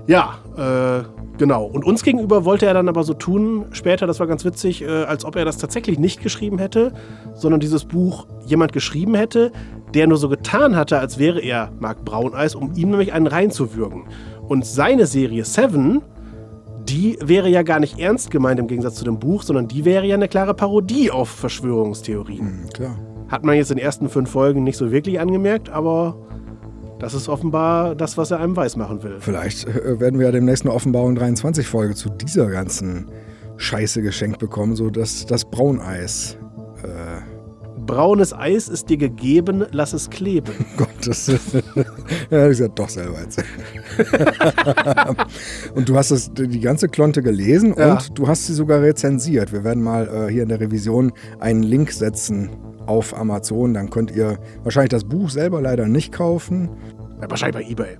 ja, 0.06 0.38
äh, 0.56 1.04
genau. 1.36 1.64
Und 1.64 1.84
uns 1.84 2.02
gegenüber 2.02 2.44
wollte 2.44 2.66
er 2.66 2.74
dann 2.74 2.88
aber 2.88 3.02
so 3.02 3.14
tun, 3.14 3.66
später, 3.72 4.06
das 4.06 4.20
war 4.20 4.26
ganz 4.26 4.44
witzig, 4.44 4.82
äh, 4.82 5.04
als 5.04 5.24
ob 5.24 5.36
er 5.36 5.44
das 5.44 5.58
tatsächlich 5.58 5.98
nicht 5.98 6.22
geschrieben 6.22 6.58
hätte, 6.58 6.92
sondern 7.34 7.60
dieses 7.60 7.84
Buch 7.84 8.26
jemand 8.46 8.72
geschrieben 8.72 9.14
hätte, 9.14 9.52
der 9.94 10.06
nur 10.06 10.18
so 10.18 10.28
getan 10.28 10.76
hatte, 10.76 10.98
als 10.98 11.18
wäre 11.18 11.40
er 11.40 11.70
Marc 11.80 12.04
Brauneis, 12.04 12.54
um 12.54 12.72
ihm 12.74 12.90
nämlich 12.90 13.12
einen 13.12 13.26
reinzuwürgen. 13.26 14.04
Und 14.48 14.64
seine 14.64 15.06
Serie 15.06 15.44
Seven, 15.44 16.02
die 16.88 17.18
wäre 17.20 17.48
ja 17.48 17.62
gar 17.62 17.80
nicht 17.80 17.98
ernst 17.98 18.30
gemeint 18.30 18.60
im 18.60 18.68
Gegensatz 18.68 18.94
zu 18.94 19.04
dem 19.04 19.18
Buch, 19.18 19.42
sondern 19.42 19.66
die 19.66 19.84
wäre 19.84 20.06
ja 20.06 20.14
eine 20.14 20.28
klare 20.28 20.54
Parodie 20.54 21.10
auf 21.10 21.28
Verschwörungstheorien. 21.28 22.62
Mhm, 22.62 22.68
klar. 22.72 22.96
Hat 23.28 23.44
man 23.44 23.56
jetzt 23.56 23.70
in 23.70 23.76
den 23.76 23.84
ersten 23.84 24.08
fünf 24.08 24.30
Folgen 24.30 24.62
nicht 24.62 24.76
so 24.76 24.92
wirklich 24.92 25.18
angemerkt, 25.18 25.68
aber 25.68 26.16
das 26.98 27.14
ist 27.14 27.28
offenbar 27.28 27.94
das, 27.94 28.16
was 28.16 28.30
er 28.30 28.40
einem 28.40 28.56
weismachen 28.56 29.02
will. 29.02 29.16
Vielleicht 29.20 29.66
äh, 29.66 30.00
werden 30.00 30.18
wir 30.18 30.26
ja 30.26 30.32
demnächst 30.32 30.64
eine 30.64 30.72
Offenbarung 30.72 31.14
23 31.14 31.66
Folge 31.66 31.94
zu 31.94 32.08
dieser 32.08 32.46
ganzen 32.46 33.10
Scheiße 33.56 34.02
geschenkt 34.02 34.38
bekommen, 34.38 34.76
so 34.76 34.90
dass 34.90 35.26
das 35.26 35.44
Brauneis. 35.44 36.38
Äh 36.82 37.36
Braunes 37.86 38.32
Eis 38.32 38.68
ist 38.68 38.88
dir 38.90 38.96
gegeben, 38.96 39.64
lass 39.70 39.92
es 39.92 40.10
kleben. 40.10 40.52
Gott, 40.76 40.88
das, 41.06 41.28
ist, 41.28 41.54
ja, 42.30 42.50
ich 42.50 42.60
doch 42.74 42.88
selber 42.88 43.18
erzählt. 43.18 43.46
und 45.74 45.88
du 45.88 45.96
hast 45.96 46.10
das, 46.10 46.32
die 46.34 46.60
ganze 46.60 46.88
Klonte 46.88 47.22
gelesen 47.22 47.74
ja. 47.78 47.92
und 47.92 48.18
du 48.18 48.26
hast 48.26 48.46
sie 48.46 48.54
sogar 48.54 48.82
rezensiert. 48.82 49.52
Wir 49.52 49.62
werden 49.62 49.84
mal 49.84 50.08
äh, 50.08 50.32
hier 50.32 50.42
in 50.42 50.48
der 50.48 50.58
Revision 50.58 51.12
einen 51.38 51.62
Link 51.62 51.92
setzen 51.92 52.50
auf 52.86 53.16
Amazon. 53.16 53.74
Dann 53.74 53.90
könnt 53.90 54.10
ihr 54.10 54.38
wahrscheinlich 54.62 54.90
das 54.90 55.04
Buch 55.04 55.30
selber 55.30 55.60
leider 55.60 55.86
nicht 55.88 56.12
kaufen. 56.12 56.70
Ja, 57.20 57.30
wahrscheinlich 57.30 57.66
bei 57.66 57.70
eBay. 57.70 57.98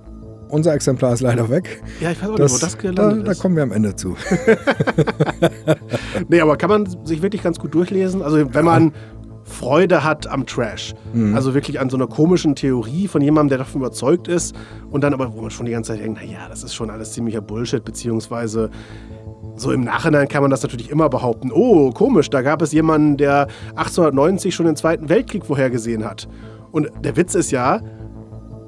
Unser 0.49 0.73
Exemplar 0.73 1.13
ist 1.13 1.21
leider 1.21 1.49
weg. 1.49 1.83
Ja, 1.99 2.11
ich 2.11 2.21
weiß 2.21 2.29
auch 2.29 2.35
das, 2.35 2.53
nicht, 2.53 2.61
wo 2.61 2.65
das 2.65 2.77
gelandet 2.77 3.27
da, 3.27 3.31
ist. 3.31 3.37
Da 3.37 3.41
kommen 3.41 3.55
wir 3.57 3.63
am 3.63 3.71
Ende 3.73 3.95
zu. 3.95 4.15
nee, 6.29 6.39
aber 6.39 6.55
kann 6.55 6.69
man 6.69 7.05
sich 7.05 7.21
wirklich 7.21 7.43
ganz 7.43 7.59
gut 7.59 7.73
durchlesen. 7.73 8.21
Also 8.21 8.53
wenn 8.53 8.65
man 8.65 8.93
Freude 9.47 10.03
hat 10.03 10.27
am 10.27 10.45
Trash. 10.45 10.93
Mhm. 11.13 11.33
Also 11.33 11.53
wirklich 11.53 11.79
an 11.79 11.89
so 11.89 11.97
einer 11.97 12.07
komischen 12.07 12.55
Theorie 12.55 13.07
von 13.07 13.21
jemandem, 13.21 13.49
der 13.49 13.57
davon 13.59 13.81
überzeugt 13.81 14.27
ist 14.27 14.55
und 14.91 15.03
dann 15.03 15.13
aber, 15.13 15.33
wo 15.33 15.41
man 15.41 15.49
schon 15.49 15.65
die 15.65 15.71
ganze 15.71 15.93
Zeit 15.93 16.01
denkt, 16.01 16.21
naja, 16.21 16.47
das 16.49 16.63
ist 16.63 16.75
schon 16.75 16.89
alles 16.89 17.13
ziemlicher 17.13 17.41
Bullshit, 17.41 17.83
beziehungsweise 17.83 18.69
So 19.57 19.71
im 19.71 19.83
Nachhinein 19.83 20.27
kann 20.27 20.43
man 20.43 20.51
das 20.51 20.61
natürlich 20.61 20.89
immer 20.89 21.09
behaupten. 21.09 21.51
Oh, 21.51 21.89
komisch, 21.91 22.29
da 22.29 22.41
gab 22.43 22.61
es 22.61 22.71
jemanden, 22.71 23.17
der 23.17 23.47
1890 23.75 24.53
schon 24.53 24.67
den 24.67 24.75
Zweiten 24.75 25.09
Weltkrieg 25.09 25.45
vorhergesehen 25.45 26.05
hat. 26.05 26.27
Und 26.71 26.91
der 27.03 27.17
Witz 27.17 27.33
ist 27.33 27.51
ja, 27.51 27.81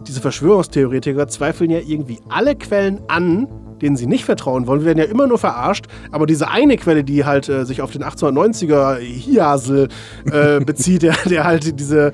diese 0.07 0.19
Verschwörungstheoretiker 0.19 1.27
zweifeln 1.27 1.69
ja 1.69 1.79
irgendwie 1.85 2.19
alle 2.29 2.55
Quellen 2.55 3.01
an, 3.07 3.47
denen 3.81 3.95
sie 3.95 4.07
nicht 4.07 4.25
vertrauen 4.25 4.65
wollen. 4.67 4.81
Wir 4.81 4.87
werden 4.87 4.97
ja 4.97 5.05
immer 5.05 5.27
nur 5.27 5.37
verarscht. 5.37 5.85
Aber 6.11 6.25
diese 6.25 6.49
eine 6.49 6.75
Quelle, 6.77 7.03
die 7.03 7.23
halt 7.23 7.47
äh, 7.49 7.65
sich 7.65 7.81
auf 7.81 7.91
den 7.91 8.03
1890er 8.03 8.97
Hiasel 8.97 9.89
äh, 10.31 10.59
bezieht, 10.59 11.01
der, 11.03 11.15
der 11.29 11.43
halt 11.43 11.79
diese 11.79 12.11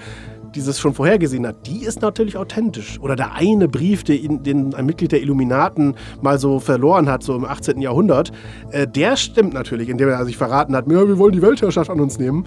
dieses 0.55 0.79
schon 0.79 0.93
vorhergesehen 0.93 1.45
hat, 1.45 1.67
die 1.67 1.83
ist 1.83 2.01
natürlich 2.01 2.37
authentisch. 2.37 2.99
Oder 2.99 3.15
der 3.15 3.33
eine 3.33 3.67
Brief, 3.67 4.03
den, 4.03 4.43
den 4.43 4.73
ein 4.73 4.85
Mitglied 4.85 5.11
der 5.11 5.21
Illuminaten 5.21 5.95
mal 6.21 6.39
so 6.39 6.59
verloren 6.59 7.09
hat, 7.09 7.23
so 7.23 7.35
im 7.35 7.45
18. 7.45 7.81
Jahrhundert, 7.81 8.31
äh, 8.71 8.87
der 8.87 9.17
stimmt 9.17 9.53
natürlich, 9.53 9.89
indem 9.89 10.09
er 10.09 10.25
sich 10.25 10.37
verraten 10.37 10.75
hat, 10.75 10.89
wir 10.89 11.17
wollen 11.17 11.33
die 11.33 11.41
Weltherrschaft 11.41 11.89
an 11.89 11.99
uns 11.99 12.17
nehmen. 12.17 12.45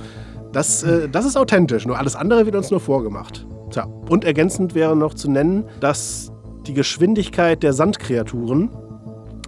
Das, 0.53 0.83
äh, 0.83 1.09
das 1.09 1.27
ist 1.27 1.37
authentisch, 1.37 1.87
nur 1.87 1.99
alles 1.99 2.17
andere 2.17 2.47
wird 2.47 2.57
uns 2.57 2.71
nur 2.71 2.81
vorgemacht. 2.81 3.47
Tja, 3.71 3.87
und 4.09 4.25
ergänzend 4.25 4.75
wäre 4.75 4.97
noch 4.97 5.15
zu 5.15 5.31
nennen, 5.31 5.65
dass 5.81 6.33
die 6.67 6.75
Geschwindigkeit 6.75 7.63
der 7.63 7.73
Sandkreaturen 7.73 8.71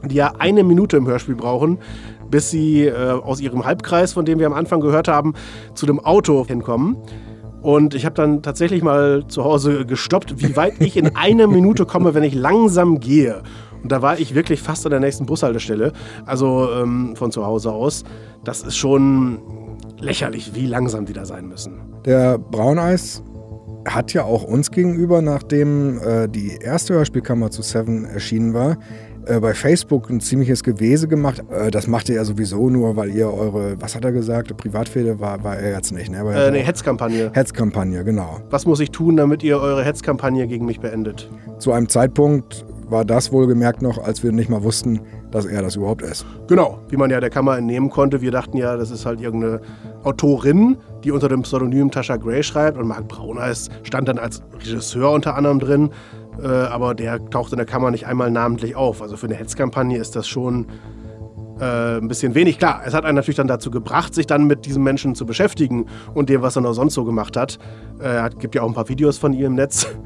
die 0.04 0.16
ja 0.16 0.32
eine 0.38 0.64
Minute 0.64 0.96
im 0.96 1.06
Hörspiel 1.06 1.34
brauchen, 1.34 1.78
bis 2.30 2.50
sie 2.50 2.86
äh, 2.86 3.10
aus 3.10 3.40
ihrem 3.40 3.64
Halbkreis, 3.64 4.12
von 4.12 4.24
dem 4.24 4.38
wir 4.38 4.46
am 4.46 4.52
Anfang 4.52 4.80
gehört 4.80 5.08
haben, 5.08 5.34
zu 5.74 5.86
dem 5.86 6.00
Auto 6.00 6.46
hinkommen. 6.46 6.96
Und 7.62 7.94
ich 7.94 8.04
habe 8.04 8.14
dann 8.14 8.42
tatsächlich 8.42 8.82
mal 8.82 9.24
zu 9.28 9.44
Hause 9.44 9.84
gestoppt, 9.84 10.42
wie 10.42 10.56
weit 10.56 10.74
ich 10.80 10.96
in 10.96 11.14
einer 11.16 11.46
Minute 11.46 11.84
komme, 11.84 12.14
wenn 12.14 12.22
ich 12.22 12.34
langsam 12.34 13.00
gehe. 13.00 13.42
Und 13.82 13.92
da 13.92 14.02
war 14.02 14.18
ich 14.18 14.34
wirklich 14.34 14.62
fast 14.62 14.84
an 14.86 14.90
der 14.90 15.00
nächsten 15.00 15.26
Bushaltestelle, 15.26 15.92
also 16.26 16.68
ähm, 16.72 17.16
von 17.16 17.32
zu 17.32 17.44
Hause 17.46 17.72
aus. 17.72 18.04
Das 18.44 18.62
ist 18.62 18.76
schon 18.76 19.38
lächerlich, 19.98 20.54
wie 20.54 20.66
langsam 20.66 21.06
die 21.06 21.12
da 21.12 21.24
sein 21.24 21.48
müssen. 21.48 21.80
Der 22.04 22.38
Brauneis 22.38 23.22
hat 23.86 24.12
ja 24.12 24.24
auch 24.24 24.44
uns 24.44 24.70
gegenüber, 24.70 25.22
nachdem 25.22 25.98
äh, 26.02 26.28
die 26.28 26.58
erste 26.62 26.94
Hörspielkammer 26.94 27.50
zu 27.50 27.62
Seven 27.62 28.04
erschienen 28.04 28.52
war, 28.52 28.78
äh, 29.26 29.40
bei 29.40 29.54
Facebook 29.54 30.10
ein 30.10 30.20
ziemliches 30.20 30.62
Gewese 30.62 31.08
gemacht. 31.08 31.42
Äh, 31.50 31.70
das 31.70 31.86
macht 31.86 32.08
ihr 32.08 32.16
ja 32.16 32.24
sowieso 32.24 32.70
nur, 32.70 32.96
weil 32.96 33.10
ihr 33.10 33.32
eure, 33.32 33.80
was 33.80 33.94
hat 33.94 34.04
er 34.04 34.12
gesagt, 34.12 34.56
Privatfehde 34.56 35.20
war, 35.20 35.42
war 35.44 35.56
er 35.56 35.72
jetzt 35.72 35.92
nicht, 35.92 36.10
ne? 36.10 36.18
Äh, 36.34 36.50
nee, 36.50 36.62
Hetzkampagne. 36.62 37.30
Hetzkampagne, 37.32 38.04
genau. 38.04 38.38
Was 38.50 38.66
muss 38.66 38.80
ich 38.80 38.90
tun, 38.90 39.16
damit 39.16 39.42
ihr 39.42 39.60
eure 39.60 39.84
Hetzkampagne 39.84 40.46
gegen 40.46 40.66
mich 40.66 40.80
beendet? 40.80 41.30
Zu 41.58 41.72
einem 41.72 41.88
Zeitpunkt 41.88 42.64
war 42.90 43.04
das 43.04 43.32
wohlgemerkt 43.32 43.82
noch, 43.82 43.98
als 43.98 44.22
wir 44.22 44.32
nicht 44.32 44.50
mal 44.50 44.62
wussten, 44.62 45.00
dass 45.30 45.46
er 45.46 45.62
das 45.62 45.76
überhaupt 45.76 46.02
ist. 46.02 46.26
Genau, 46.48 46.80
wie 46.88 46.96
man 46.96 47.10
ja 47.10 47.20
der 47.20 47.30
Kammer 47.30 47.56
entnehmen 47.56 47.88
konnte. 47.88 48.20
Wir 48.20 48.32
dachten 48.32 48.56
ja, 48.56 48.76
das 48.76 48.90
ist 48.90 49.06
halt 49.06 49.20
irgendeine 49.20 49.60
Autorin, 50.02 50.76
die 51.04 51.12
unter 51.12 51.28
dem 51.28 51.42
Pseudonym 51.42 51.90
Tasha 51.90 52.16
Gray 52.16 52.42
schreibt. 52.42 52.76
Und 52.78 52.88
Mark 52.88 53.06
Brauner 53.06 53.52
stand 53.84 54.08
dann 54.08 54.18
als 54.18 54.42
Regisseur 54.58 55.12
unter 55.12 55.36
anderem 55.36 55.60
drin 55.60 55.90
äh, 56.42 56.47
aber 56.47 56.94
der 56.94 57.25
taucht 57.30 57.52
in 57.52 57.59
der 57.59 57.66
Kammer 57.66 57.90
nicht 57.90 58.06
einmal 58.06 58.30
namentlich 58.30 58.76
auf. 58.76 59.02
Also 59.02 59.16
für 59.16 59.26
eine 59.26 59.37
Hetzkampagne 59.37 59.99
ist 59.99 60.16
das 60.16 60.28
schon 60.28 60.66
äh, 61.61 61.99
ein 61.99 62.09
bisschen 62.09 62.35
wenig. 62.35 62.59
Klar, 62.59 62.82
es 62.85 62.94
hat 62.94 63.04
einen 63.04 63.16
natürlich 63.16 63.37
dann 63.37 63.49
dazu 63.49 63.70
gebracht, 63.70 64.14
sich 64.14 64.26
dann 64.26 64.47
mit 64.47 64.66
diesem 64.66 64.82
Menschen 64.82 65.14
zu 65.14 65.26
beschäftigen 65.26 65.87
und 66.14 66.28
dem, 66.28 66.42
was 66.42 66.56
er 66.56 66.62
noch 66.62 66.73
sonst 66.73 66.94
so 66.94 67.04
gemacht 67.04 67.37
hat. 67.37 67.59
Es 67.99 68.06
äh, 68.06 68.30
gibt 68.38 68.54
ja 68.54 68.62
auch 68.62 68.68
ein 68.68 68.75
paar 68.75 68.88
Videos 68.88 69.18
von 69.18 69.32
ihm 69.32 69.47
im 69.47 69.54
Netz. 69.54 69.87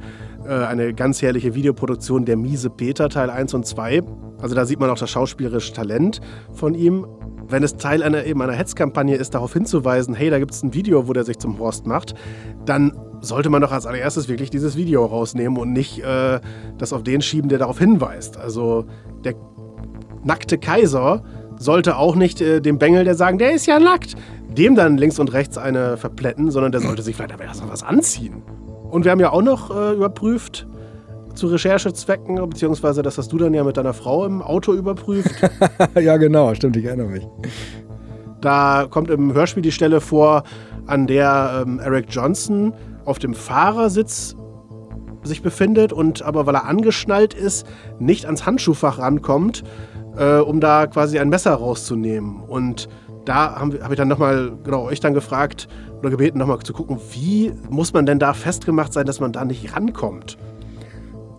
Äh, 0.47 0.67
eine 0.67 0.93
ganz 0.93 1.23
herrliche 1.23 1.55
Videoproduktion 1.55 2.27
der 2.27 2.37
Miese 2.37 2.69
Peter 2.69 3.09
Teil 3.09 3.31
1 3.31 3.55
und 3.55 3.65
2. 3.65 4.03
Also 4.43 4.55
da 4.55 4.67
sieht 4.67 4.79
man 4.79 4.91
auch 4.91 4.99
das 4.99 5.09
schauspielerische 5.09 5.73
Talent 5.73 6.21
von 6.53 6.75
ihm. 6.75 7.07
Wenn 7.49 7.63
es 7.63 7.77
Teil 7.77 8.03
einer, 8.03 8.25
eben 8.25 8.41
einer 8.43 8.53
Hetzkampagne 8.53 9.17
ist, 9.17 9.35
darauf 9.35 9.53
hinzuweisen, 9.53 10.15
hey, 10.15 10.31
da 10.31 10.39
gibt 10.39 10.53
es 10.53 10.63
ein 10.63 10.75
Video, 10.75 11.09
wo 11.09 11.13
der 11.13 11.25
sich 11.25 11.39
zum 11.39 11.59
Horst 11.59 11.87
macht, 11.87 12.15
dann 12.65 12.93
sollte 13.21 13.51
man 13.51 13.63
doch 13.63 13.73
als 13.73 13.87
allererstes 13.87 14.29
wirklich 14.29 14.51
dieses 14.51 14.77
Video 14.77 15.05
rausnehmen 15.05 15.59
und 15.59 15.73
nicht 15.73 16.03
äh, 16.03 16.41
das 16.79 16.93
auf 16.93 17.03
den 17.03 17.23
schieben, 17.23 17.49
der 17.49 17.59
darauf 17.59 17.79
hinweist. 17.79 18.37
Also 18.37 18.87
der 19.25 19.35
nackte 20.23 20.59
Kaiser 20.59 21.23
sollte 21.59 21.97
auch 21.97 22.17
nicht 22.17 22.41
äh, 22.41 22.61
dem 22.61 22.79
Bengel, 22.79 23.05
der 23.05 23.15
sagen, 23.15 23.39
der 23.39 23.53
ist 23.53 23.67
ja 23.67 23.79
nackt, 23.79 24.15
dem 24.49 24.75
dann 24.75 24.99
links 24.99 25.19
und 25.19 25.33
rechts 25.33 25.59
eine 25.59 25.97
verplätten, 25.97 26.51
sondern 26.51 26.73
der 26.73 26.81
sollte 26.81 27.03
sich 27.03 27.17
vielleicht 27.17 27.33
aber 27.33 27.45
erst 27.45 27.63
mal 27.63 27.71
was 27.71 27.83
anziehen. 27.83 28.43
Und 28.91 29.05
wir 29.05 29.11
haben 29.11 29.21
ja 29.21 29.31
auch 29.31 29.43
noch 29.43 29.75
äh, 29.75 29.95
überprüft, 29.95 30.67
zu 31.35 31.49
Recherchezwecken, 31.49 32.37
beziehungsweise 32.49 33.03
das 33.03 33.19
hast 33.19 33.33
du 33.33 33.39
dann 33.39 33.55
ja 33.55 33.65
mit 33.65 33.77
deiner 33.77 33.95
Frau 33.95 34.25
im 34.25 34.43
Auto 34.43 34.73
überprüft. 34.73 35.35
ja, 36.01 36.17
genau, 36.17 36.55
stimmt, 36.55 36.77
ich 36.77 36.85
erinnere 36.85 37.09
mich. 37.09 37.27
Da 38.41 38.87
kommt 38.91 39.11
im 39.11 39.33
Hörspiel 39.33 39.63
die 39.63 39.73
Stelle 39.73 40.01
vor, 40.01 40.45
an 40.87 41.07
der 41.07 41.65
ähm, 41.67 41.79
Eric 41.79 42.07
Johnson 42.11 42.75
auf 43.05 43.19
dem 43.19 43.35
Fahrersitz 43.35 44.37
sich 45.23 45.43
befindet 45.43 45.93
und 45.93 46.23
aber 46.23 46.47
weil 46.47 46.55
er 46.55 46.67
angeschnallt 46.67 47.35
ist, 47.35 47.67
nicht 47.99 48.27
ans 48.27 48.45
Handschuhfach 48.45 48.99
rankommt, 48.99 49.65
äh, 50.17 50.37
um 50.37 50.61
da 50.61 50.87
quasi 50.87 51.19
ein 51.19 51.29
Messer 51.31 51.55
rauszunehmen. 51.55 52.43
Und 52.43 52.89
da 53.25 53.57
habe 53.57 53.83
hab 53.83 53.91
ich 53.91 53.97
dann 53.97 54.09
nochmal, 54.09 54.53
genau, 54.65 54.85
euch 54.85 55.01
dann 55.01 55.15
gefragt 55.15 55.69
oder 55.99 56.11
gebeten, 56.11 56.39
nochmal 56.39 56.59
zu 56.59 56.75
gucken, 56.75 56.99
wie 57.13 57.53
muss 57.71 57.93
man 57.93 58.05
denn 58.05 58.19
da 58.19 58.35
festgemacht 58.35 58.93
sein, 58.93 59.07
dass 59.07 59.21
man 59.21 59.33
da 59.33 59.45
nicht 59.45 59.75
rankommt? 59.75 60.37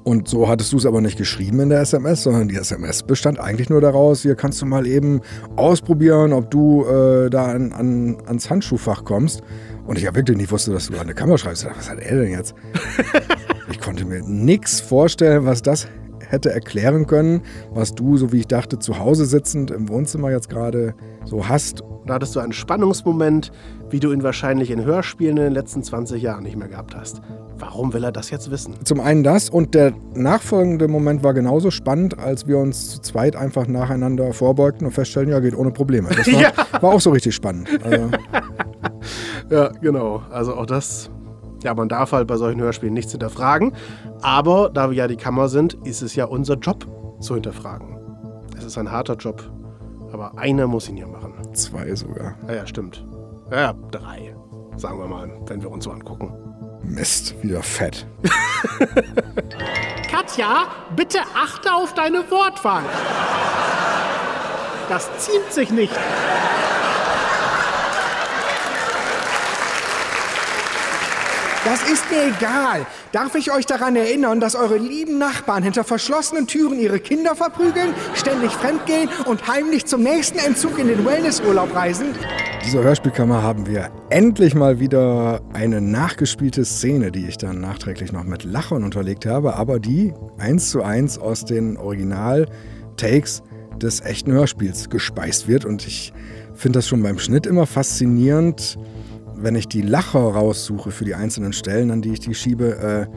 Und 0.05 0.27
so 0.27 0.47
hattest 0.47 0.71
du 0.71 0.77
es 0.77 0.85
aber 0.85 1.01
nicht 1.01 1.17
geschrieben 1.17 1.59
in 1.61 1.69
der 1.69 1.81
SMS, 1.81 2.21
sondern 2.21 2.47
die 2.47 2.55
SMS 2.55 3.01
bestand 3.01 3.39
eigentlich 3.39 3.71
nur 3.71 3.81
daraus, 3.81 4.21
hier 4.21 4.35
kannst 4.35 4.61
du 4.61 4.67
mal 4.67 4.85
eben 4.85 5.21
ausprobieren, 5.55 6.31
ob 6.31 6.51
du 6.51 6.85
äh, 6.85 7.31
da 7.31 7.45
an, 7.45 7.73
an, 7.73 8.17
ans 8.27 8.51
Handschuhfach 8.51 9.03
kommst. 9.03 9.41
Und 9.87 9.97
ich 9.97 10.03
ja 10.03 10.13
wirklich 10.13 10.37
nicht 10.37 10.51
wusste, 10.51 10.71
dass 10.71 10.87
du 10.87 10.93
an 10.93 11.01
eine 11.01 11.15
Kamera 11.15 11.39
schreibst. 11.39 11.65
Was 11.75 11.89
hat 11.89 11.97
er 11.97 12.19
denn 12.19 12.31
jetzt? 12.31 12.53
ich 13.71 13.79
konnte 13.81 14.05
mir 14.05 14.21
nichts 14.21 14.79
vorstellen, 14.79 15.45
was 15.45 15.63
das 15.63 15.87
hätte 16.19 16.51
erklären 16.51 17.07
können, 17.07 17.41
was 17.71 17.95
du, 17.95 18.17
so 18.17 18.31
wie 18.31 18.41
ich 18.41 18.47
dachte, 18.47 18.77
zu 18.77 18.99
Hause 18.99 19.25
sitzend 19.25 19.71
im 19.71 19.89
Wohnzimmer 19.89 20.29
jetzt 20.29 20.49
gerade 20.49 20.93
so 21.23 21.47
hast. 21.47 21.83
Da 22.05 22.15
hattest 22.15 22.35
du 22.35 22.41
einen 22.41 22.53
Spannungsmoment, 22.53 23.51
wie 23.89 23.99
du 23.99 24.11
ihn 24.11 24.23
wahrscheinlich 24.23 24.71
in 24.71 24.83
Hörspielen 24.83 25.37
in 25.37 25.43
den 25.43 25.53
letzten 25.53 25.83
20 25.83 26.21
Jahren 26.21 26.43
nicht 26.43 26.57
mehr 26.57 26.67
gehabt 26.67 26.95
hast. 26.95 27.21
Warum 27.57 27.93
will 27.93 28.03
er 28.03 28.11
das 28.11 28.29
jetzt 28.31 28.51
wissen? 28.51 28.75
Zum 28.83 28.99
einen 28.99 29.23
das 29.23 29.49
und 29.49 29.73
der 29.73 29.93
nachfolgende 30.13 30.87
Moment 30.87 31.23
war 31.23 31.33
genauso 31.33 31.71
spannend, 31.71 32.19
als 32.19 32.47
wir 32.47 32.57
uns 32.57 32.91
zu 32.91 33.01
zweit 33.01 33.35
einfach 33.35 33.67
nacheinander 33.67 34.33
vorbeugten 34.33 34.85
und 34.85 34.93
feststellen, 34.93 35.29
ja, 35.29 35.39
geht 35.39 35.55
ohne 35.55 35.71
Probleme. 35.71 36.09
Das 36.09 36.27
war, 36.31 36.41
ja. 36.41 36.51
war 36.81 36.93
auch 36.93 37.01
so 37.01 37.11
richtig 37.11 37.33
spannend. 37.33 37.69
Also. 37.83 38.09
ja, 39.49 39.69
genau. 39.81 40.23
Also 40.29 40.55
auch 40.55 40.65
das 40.65 41.09
ja, 41.65 41.73
man 41.73 41.89
darf 41.89 42.11
halt 42.11 42.27
bei 42.27 42.37
solchen 42.37 42.61
Hörspielen 42.61 42.93
nichts 42.93 43.11
hinterfragen. 43.11 43.73
Aber 44.21 44.69
da 44.71 44.91
wir 44.91 44.97
ja 44.97 45.07
die 45.07 45.17
Kammer 45.17 45.49
sind, 45.49 45.73
ist 45.83 46.03
es 46.03 46.15
ja 46.15 46.25
unser 46.25 46.57
Job 46.57 46.85
zu 47.19 47.33
hinterfragen. 47.33 47.97
Es 48.55 48.63
ist 48.63 48.77
ein 48.77 48.91
harter 48.91 49.15
Job. 49.15 49.43
Aber 50.13 50.37
einer 50.37 50.67
muss 50.67 50.87
ihn 50.87 50.97
ja 50.97 51.07
machen. 51.07 51.33
Zwei 51.53 51.95
sogar. 51.95 52.35
Ja, 52.47 52.53
ja, 52.53 52.67
stimmt. 52.67 53.03
Ja, 53.51 53.73
drei. 53.91 54.35
Sagen 54.75 54.99
wir 54.99 55.07
mal, 55.07 55.29
wenn 55.45 55.61
wir 55.61 55.71
uns 55.71 55.85
so 55.85 55.91
angucken. 55.91 56.33
Mist, 56.83 57.35
wieder 57.43 57.63
fett. 57.63 58.05
Katja, 60.09 60.67
bitte 60.95 61.19
achte 61.35 61.73
auf 61.73 61.93
deine 61.93 62.29
Wortwahl. 62.29 62.83
Das 64.89 65.09
ziemt 65.17 65.51
sich 65.51 65.69
nicht. 65.71 65.93
Das 71.65 71.81
ist 71.91 72.03
mir 72.11 72.27
egal. 72.37 72.85
Darf 73.11 73.33
ich 73.33 73.51
euch 73.51 73.65
daran 73.65 73.95
erinnern, 73.95 74.39
dass 74.39 74.53
eure 74.53 74.77
lieben 74.77 75.17
Nachbarn 75.17 75.63
hinter 75.63 75.83
verschlossenen 75.83 76.45
Türen 76.45 76.79
ihre 76.79 76.99
Kinder 76.99 77.35
verprügeln, 77.35 77.95
ständig 78.13 78.51
fremdgehen 78.51 79.09
und 79.25 79.47
heimlich 79.47 79.87
zum 79.87 80.03
nächsten 80.03 80.37
Entzug 80.37 80.77
in 80.77 80.89
den 80.89 81.03
Wellnessurlaub 81.03 81.75
reisen? 81.75 82.09
Dieser 82.63 82.83
Hörspielkammer 82.83 83.41
haben 83.41 83.65
wir 83.65 83.89
endlich 84.11 84.53
mal 84.53 84.79
wieder 84.79 85.41
eine 85.53 85.81
nachgespielte 85.81 86.65
Szene, 86.65 87.11
die 87.11 87.25
ich 87.25 87.39
dann 87.39 87.61
nachträglich 87.61 88.11
noch 88.11 88.25
mit 88.25 88.43
Lachern 88.43 88.83
unterlegt 88.83 89.25
habe, 89.25 89.55
aber 89.55 89.79
die 89.79 90.13
eins 90.37 90.69
zu 90.69 90.83
eins 90.83 91.17
aus 91.17 91.45
den 91.45 91.77
Original-Takes 91.77 93.41
des 93.81 94.01
echten 94.01 94.31
Hörspiels 94.31 94.91
gespeist 94.91 95.47
wird. 95.47 95.65
Und 95.65 95.87
ich 95.87 96.13
finde 96.53 96.77
das 96.77 96.87
schon 96.87 97.01
beim 97.01 97.17
Schnitt 97.17 97.47
immer 97.47 97.65
faszinierend, 97.65 98.77
wenn 99.37 99.55
ich 99.55 99.67
die 99.67 99.81
Lacher 99.81 100.19
raussuche 100.19 100.91
für 100.91 101.05
die 101.05 101.15
einzelnen 101.15 101.53
Stellen, 101.53 101.91
an 101.91 102.01
die 102.01 102.13
ich 102.13 102.19
die 102.19 102.33
schiebe, 102.35 102.77
äh, 102.77 103.07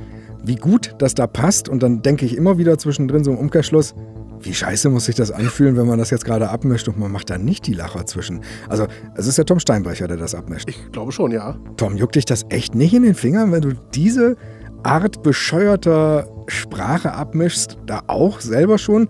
wie 0.45 0.57
gut 0.57 0.95
das 0.99 1.15
da 1.15 1.27
passt. 1.27 1.69
Und 1.69 1.83
dann 1.83 2.03
denke 2.03 2.27
ich 2.27 2.37
immer 2.37 2.59
wieder 2.59 2.79
zwischendrin 2.79 3.25
so 3.25 3.31
im 3.31 3.39
Umkehrschluss, 3.39 3.95
wie 4.41 4.55
scheiße 4.55 4.89
muss 4.89 5.07
sich 5.07 5.17
das 5.17 5.31
anfühlen, 5.31 5.77
wenn 5.77 5.87
man 5.87 5.99
das 5.99 6.11
jetzt 6.11 6.25
gerade 6.25 6.49
abmischt 6.49 6.89
und 6.89 6.99
man 6.99 7.11
macht 7.11 7.31
da 7.31 7.39
nicht 7.39 7.67
die 7.67 7.75
Lacher 7.75 8.07
zwischen. 8.07 8.43
Also, 8.69 8.87
es 9.17 9.27
ist 9.27 9.37
ja 9.37 9.45
Tom 9.45 9.59
Steinbrecher, 9.59 10.07
der 10.07 10.17
das 10.17 10.35
abmischt. 10.35 10.69
Ich 10.69 10.93
glaube 10.93 11.13
schon, 11.13 11.33
ja. 11.33 11.57
Tom, 11.77 11.97
juckt 11.97 12.15
dich 12.15 12.25
das 12.25 12.47
echt 12.49 12.75
nicht 12.75 12.95
in 12.95 13.03
den 13.03 13.15
Fingern, 13.15 13.53
wenn 13.53 13.63
du 13.63 13.73
diese 13.95 14.37
Art 14.85 15.23
bescheuerter 15.23 16.29
Sprache 16.47 17.13
abmischst, 17.13 17.79
da 17.87 18.03
auch 18.07 18.41
selber 18.41 18.79
schon 18.79 19.09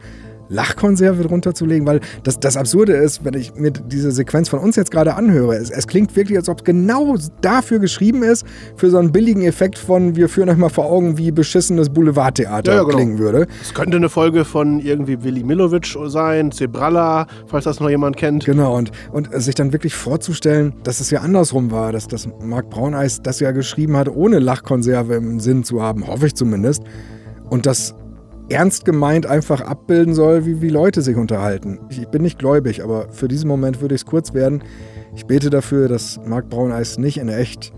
Lachkonserve 0.49 1.23
drunter 1.23 1.55
zu 1.55 1.67
legen, 1.67 1.87
weil 1.87 2.01
das, 2.23 2.41
das 2.41 2.57
Absurde 2.57 2.95
ist, 2.95 3.25
wenn 3.25 3.35
ich 3.35 3.55
mir 3.55 3.71
diese 3.71 4.11
Sequenz 4.11 4.49
von 4.49 4.59
uns 4.59 4.77
jetzt 4.77 4.91
gerade 4.91 5.15
anhöre, 5.15 5.57
es, 5.57 5.71
es 5.71 5.87
klingt 5.87 6.15
wirklich, 6.17 6.39
als 6.39 6.49
ob 6.49 6.59
es 6.59 6.65
genau 6.65 7.17
dafür 7.41 7.79
geschrieben 7.79 8.23
ist, 8.23 8.45
für 8.77 8.91
so 8.91 8.99
einen 8.99 9.13
billigen 9.13 9.43
Effekt 9.43 9.79
von, 9.79 10.17
wir 10.17 10.29
führen 10.29 10.49
euch 10.49 10.57
mal 10.57 10.69
vor 10.69 10.87
Augen, 10.87 11.19
wie 11.19 11.31
beschissenes 11.31 11.91
Boulevardtheater 11.91 12.71
Ja, 12.73 12.79
ja, 12.79 12.85
genau. 12.85 12.97
klingen 12.97 13.19
würde. 13.19 13.47
Es 13.63 13.75
könnte 13.75 13.97
eine 13.97 14.09
Folge 14.09 14.45
von 14.45 14.81
irgendwie 14.81 15.23
Willy 15.23 15.43
Milovic 15.43 15.97
sein, 16.07 16.53
Zebralla, 16.53 17.27
falls 17.47 17.65
das 17.65 17.81
noch 17.81 17.91
jemand 17.91 18.17
kennt. 18.17 18.45
Genau, 18.45 18.77
und, 18.77 18.91
und 19.13 19.29
sich 19.41 19.55
dann 19.55 19.73
wirklich 19.73 19.95
vorzustellen, 19.95 20.75
dass 20.83 21.01
es 21.01 21.11
ja 21.11 21.21
andersrum 21.21 21.71
war, 21.71 21.93
dass, 21.93 22.09
dass 22.09 22.29
Marc 22.43 22.71
Brauneis 22.71 23.21
das 23.23 23.41
ja 23.41 23.51
geschrieben 23.51 23.97
hat, 23.97 24.09
ohne 24.09 24.39
Lachkonserve 24.39 25.15
im 25.15 25.41
Sinn 25.41 25.65
zu 25.65 25.83
haben, 25.83 26.07
hoffe 26.07 26.27
ich 26.27 26.35
zumindest. 26.35 26.83
Und 27.51 27.67
das 27.67 27.95
ernst 28.49 28.85
gemeint 28.85 29.27
einfach 29.27 29.61
abbilden 29.61 30.15
soll, 30.15 30.47
wie, 30.47 30.61
wie 30.63 30.69
Leute 30.69 31.03
sich 31.03 31.17
unterhalten. 31.17 31.81
Ich, 31.91 32.01
ich 32.01 32.09
bin 32.09 32.23
nicht 32.23 32.39
gläubig, 32.39 32.83
aber 32.83 33.11
für 33.11 33.29
diesen 33.29 33.49
Moment 33.49 33.81
würde 33.81 33.95
ich 33.95 34.03
es 34.03 34.07
kurz 34.07 34.35
werden. 34.35 34.63
Ich 35.15 35.27
bete 35.27 35.51
dafür, 35.51 35.89
dass 35.89 36.21
Marc 36.27 36.49
Brauneis 36.49 36.99
nicht 36.99 37.19
in 37.19 37.29
echt 37.29 37.73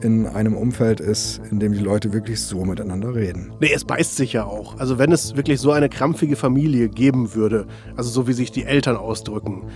in 0.00 0.26
einem 0.26 0.56
Umfeld 0.56 1.00
ist, 1.00 1.40
in 1.50 1.60
dem 1.60 1.72
die 1.72 1.78
Leute 1.78 2.12
wirklich 2.12 2.40
so 2.42 2.64
miteinander 2.64 3.14
reden. 3.14 3.52
Nee, 3.60 3.72
es 3.72 3.84
beißt 3.84 4.16
sich 4.16 4.32
ja 4.32 4.44
auch. 4.44 4.78
Also 4.78 4.98
wenn 4.98 5.12
es 5.12 5.36
wirklich 5.36 5.60
so 5.60 5.70
eine 5.70 5.88
krampfige 5.88 6.34
Familie 6.34 6.88
geben 6.88 7.34
würde, 7.34 7.66
also 7.96 8.10
so 8.10 8.26
wie 8.26 8.32
sich 8.32 8.50
die 8.50 8.64
Eltern 8.64 8.96
ausdrücken, 8.96 9.68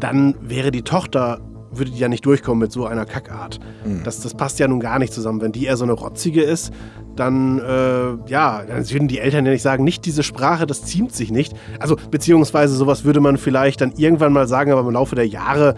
dann 0.00 0.34
wäre 0.40 0.70
die 0.70 0.82
Tochter, 0.82 1.40
würde 1.72 1.90
die 1.90 1.98
ja 1.98 2.08
nicht 2.08 2.26
durchkommen 2.26 2.60
mit 2.60 2.72
so 2.72 2.86
einer 2.86 3.06
Kackart. 3.06 3.60
Das, 4.04 4.20
das 4.20 4.34
passt 4.34 4.58
ja 4.58 4.68
nun 4.68 4.80
gar 4.80 4.98
nicht 4.98 5.12
zusammen. 5.12 5.40
Wenn 5.40 5.52
die 5.52 5.66
eher 5.66 5.76
so 5.76 5.84
eine 5.84 5.92
rotzige 5.92 6.42
ist, 6.42 6.72
dann, 7.16 7.58
äh, 7.58 8.30
ja, 8.30 8.62
dann 8.66 8.90
würden 8.90 9.08
die 9.08 9.18
Eltern 9.18 9.44
ja 9.46 9.52
nicht 9.52 9.62
sagen, 9.62 9.84
nicht 9.84 10.04
diese 10.06 10.22
Sprache, 10.22 10.66
das 10.66 10.82
ziemt 10.84 11.12
sich 11.12 11.30
nicht. 11.30 11.54
Also, 11.78 11.96
beziehungsweise 12.10 12.74
sowas 12.74 13.04
würde 13.04 13.20
man 13.20 13.36
vielleicht 13.36 13.80
dann 13.80 13.92
irgendwann 13.96 14.32
mal 14.32 14.48
sagen, 14.48 14.72
aber 14.72 14.80
im 14.80 14.90
Laufe 14.90 15.16
der 15.16 15.26
Jahre 15.26 15.74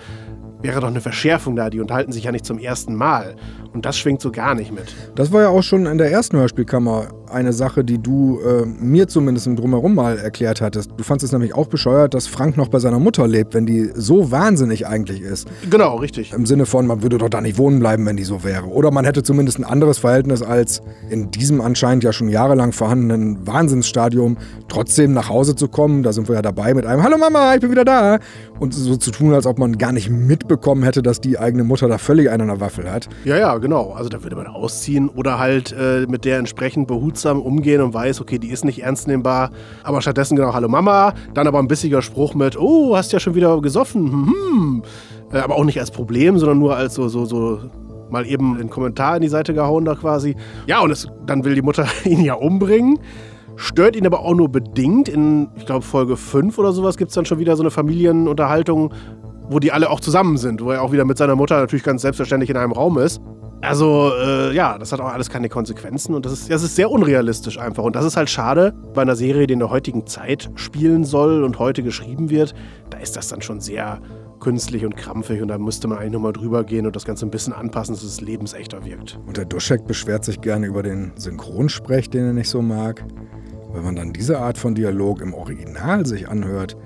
wäre 0.62 0.80
doch 0.80 0.88
eine 0.88 1.00
Verschärfung 1.00 1.56
da. 1.56 1.70
Die 1.70 1.80
unterhalten 1.80 2.12
sich 2.12 2.24
ja 2.24 2.32
nicht 2.32 2.46
zum 2.46 2.58
ersten 2.58 2.94
Mal. 2.94 3.36
Und 3.72 3.86
das 3.86 3.96
schwingt 3.96 4.20
so 4.20 4.30
gar 4.30 4.54
nicht 4.54 4.72
mit. 4.72 4.94
Das 5.14 5.32
war 5.32 5.42
ja 5.42 5.48
auch 5.48 5.62
schon 5.62 5.86
in 5.86 5.98
der 5.98 6.10
ersten 6.10 6.36
Hörspielkammer 6.36 7.08
eine 7.32 7.52
Sache, 7.52 7.84
die 7.84 7.98
du 7.98 8.40
äh, 8.40 8.66
mir 8.66 9.08
zumindest 9.08 9.46
im 9.46 9.56
Drumherum 9.56 9.94
mal 9.94 10.18
erklärt 10.18 10.60
hattest. 10.60 10.90
Du 10.96 11.04
fandest 11.04 11.26
es 11.26 11.32
nämlich 11.32 11.54
auch 11.54 11.66
bescheuert, 11.66 12.12
dass 12.12 12.26
Frank 12.26 12.56
noch 12.56 12.68
bei 12.68 12.78
seiner 12.78 12.98
Mutter 12.98 13.26
lebt, 13.26 13.54
wenn 13.54 13.64
die 13.64 13.90
so 13.94 14.30
wahnsinnig 14.30 14.86
eigentlich 14.86 15.22
ist. 15.22 15.48
Genau, 15.70 15.96
richtig. 15.96 16.32
Im 16.32 16.44
Sinne 16.44 16.66
von, 16.66 16.86
man 16.86 17.02
würde 17.02 17.16
doch 17.16 17.30
da 17.30 17.40
nicht 17.40 17.56
wohnen 17.56 17.80
bleiben, 17.80 18.04
wenn 18.04 18.16
die 18.16 18.24
so 18.24 18.44
wäre. 18.44 18.66
Oder 18.66 18.90
man 18.90 19.06
hätte 19.06 19.22
zumindest 19.22 19.58
ein 19.58 19.64
anderes 19.64 19.98
Verhältnis 19.98 20.42
als 20.42 20.82
in 21.08 21.30
diesem 21.30 21.60
anscheinend 21.60 22.04
ja 22.04 22.12
schon 22.12 22.28
jahrelang 22.28 22.72
vorhandenen 22.72 23.46
Wahnsinnsstadium 23.46 24.36
trotzdem 24.68 25.14
nach 25.14 25.28
Hause 25.28 25.56
zu 25.56 25.68
kommen. 25.68 26.02
Da 26.02 26.12
sind 26.12 26.28
wir 26.28 26.34
ja 26.34 26.42
dabei 26.42 26.74
mit 26.74 26.84
einem 26.84 27.02
Hallo 27.02 27.16
Mama, 27.16 27.54
ich 27.54 27.60
bin 27.60 27.70
wieder 27.70 27.84
da. 27.84 28.18
Und 28.58 28.74
so 28.74 28.96
zu 28.96 29.10
tun, 29.10 29.32
als 29.34 29.46
ob 29.46 29.58
man 29.58 29.78
gar 29.78 29.92
nicht 29.92 30.10
mitbekommen 30.10 30.82
hätte, 30.82 31.02
dass 31.02 31.20
die 31.20 31.38
eigene 31.38 31.64
Mutter 31.64 31.88
da 31.88 31.98
völlig 31.98 32.30
einen 32.30 32.42
an 32.42 32.48
der 32.48 32.60
Waffel 32.60 32.90
hat. 32.90 33.08
Ja, 33.24 33.36
ja, 33.36 33.58
genau. 33.62 33.92
Also 33.92 34.10
da 34.10 34.22
würde 34.22 34.36
man 34.36 34.46
ausziehen 34.46 35.08
oder 35.08 35.38
halt 35.38 35.72
äh, 35.72 36.06
mit 36.06 36.26
der 36.26 36.38
entsprechend 36.38 36.86
behutsam 36.86 37.40
umgehen 37.40 37.80
und 37.80 37.94
weiß, 37.94 38.20
okay, 38.20 38.38
die 38.38 38.48
ist 38.48 38.64
nicht 38.64 38.82
ernst 38.82 39.08
nehmbar. 39.08 39.50
Aber 39.82 40.02
stattdessen 40.02 40.36
genau, 40.36 40.52
hallo 40.52 40.68
Mama. 40.68 41.14
Dann 41.32 41.46
aber 41.46 41.58
ein 41.58 41.68
bissiger 41.68 42.02
Spruch 42.02 42.34
mit, 42.34 42.58
oh, 42.58 42.94
hast 42.94 43.12
ja 43.12 43.20
schon 43.20 43.34
wieder 43.34 43.58
gesoffen. 43.62 44.26
Hm. 44.26 44.82
Äh, 45.32 45.38
aber 45.38 45.56
auch 45.56 45.64
nicht 45.64 45.80
als 45.80 45.90
Problem, 45.90 46.38
sondern 46.38 46.58
nur 46.58 46.76
als 46.76 46.94
so, 46.94 47.08
so, 47.08 47.24
so 47.24 47.60
mal 48.10 48.26
eben 48.26 48.58
den 48.58 48.68
Kommentar 48.68 49.16
in 49.16 49.22
die 49.22 49.28
Seite 49.28 49.54
gehauen 49.54 49.84
da 49.84 49.94
quasi. 49.94 50.36
Ja, 50.66 50.80
und 50.80 50.90
es, 50.90 51.08
dann 51.26 51.44
will 51.44 51.54
die 51.54 51.62
Mutter 51.62 51.86
ihn 52.04 52.20
ja 52.20 52.34
umbringen. 52.34 52.98
Stört 53.56 53.96
ihn 53.96 54.06
aber 54.06 54.20
auch 54.20 54.34
nur 54.34 54.48
bedingt. 54.48 55.08
In, 55.08 55.48
ich 55.56 55.66
glaube, 55.66 55.82
Folge 55.82 56.16
5 56.16 56.58
oder 56.58 56.72
sowas 56.72 56.96
gibt 56.96 57.10
es 57.10 57.14
dann 57.14 57.24
schon 57.24 57.38
wieder 57.38 57.56
so 57.56 57.62
eine 57.62 57.70
Familienunterhaltung, 57.70 58.92
wo 59.50 59.58
die 59.58 59.72
alle 59.72 59.90
auch 59.90 60.00
zusammen 60.00 60.36
sind, 60.36 60.62
wo 60.64 60.70
er 60.70 60.82
auch 60.82 60.92
wieder 60.92 61.04
mit 61.04 61.18
seiner 61.18 61.36
Mutter 61.36 61.58
natürlich 61.58 61.84
ganz 61.84 62.02
selbstverständlich 62.02 62.50
in 62.50 62.56
einem 62.56 62.72
Raum 62.72 62.98
ist. 62.98 63.20
Also, 63.62 64.10
äh, 64.20 64.52
ja, 64.54 64.76
das 64.76 64.90
hat 64.90 65.00
auch 65.00 65.12
alles 65.12 65.30
keine 65.30 65.48
Konsequenzen 65.48 66.14
und 66.14 66.26
das 66.26 66.32
ist, 66.32 66.50
das 66.50 66.64
ist 66.64 66.74
sehr 66.74 66.90
unrealistisch 66.90 67.58
einfach. 67.58 67.84
Und 67.84 67.94
das 67.94 68.04
ist 68.04 68.16
halt 68.16 68.28
schade 68.28 68.74
bei 68.92 69.02
einer 69.02 69.14
Serie, 69.14 69.46
die 69.46 69.52
in 69.54 69.60
der 69.60 69.70
heutigen 69.70 70.04
Zeit 70.06 70.50
spielen 70.56 71.04
soll 71.04 71.44
und 71.44 71.60
heute 71.60 71.84
geschrieben 71.84 72.28
wird. 72.28 72.54
Da 72.90 72.98
ist 72.98 73.16
das 73.16 73.28
dann 73.28 73.40
schon 73.40 73.60
sehr 73.60 74.00
künstlich 74.40 74.84
und 74.84 74.96
krampfig 74.96 75.40
und 75.40 75.48
da 75.48 75.58
müsste 75.58 75.86
man 75.86 75.98
eigentlich 75.98 76.12
nochmal 76.12 76.32
drüber 76.32 76.64
gehen 76.64 76.86
und 76.86 76.96
das 76.96 77.04
Ganze 77.04 77.24
ein 77.24 77.30
bisschen 77.30 77.52
anpassen, 77.52 77.94
dass 77.94 78.02
es 78.02 78.20
lebensechter 78.20 78.84
wirkt. 78.84 79.20
Und 79.26 79.36
der 79.36 79.44
Duschek 79.44 79.86
beschwert 79.86 80.24
sich 80.24 80.40
gerne 80.40 80.66
über 80.66 80.82
den 80.82 81.12
Synchronsprech, 81.14 82.10
den 82.10 82.26
er 82.26 82.32
nicht 82.32 82.50
so 82.50 82.60
mag. 82.60 83.04
Wenn 83.72 83.84
man 83.84 83.94
dann 83.94 84.12
diese 84.12 84.40
Art 84.40 84.58
von 84.58 84.74
Dialog 84.74 85.20
im 85.22 85.32
Original 85.32 86.04
sich 86.04 86.28
anhört, 86.28 86.76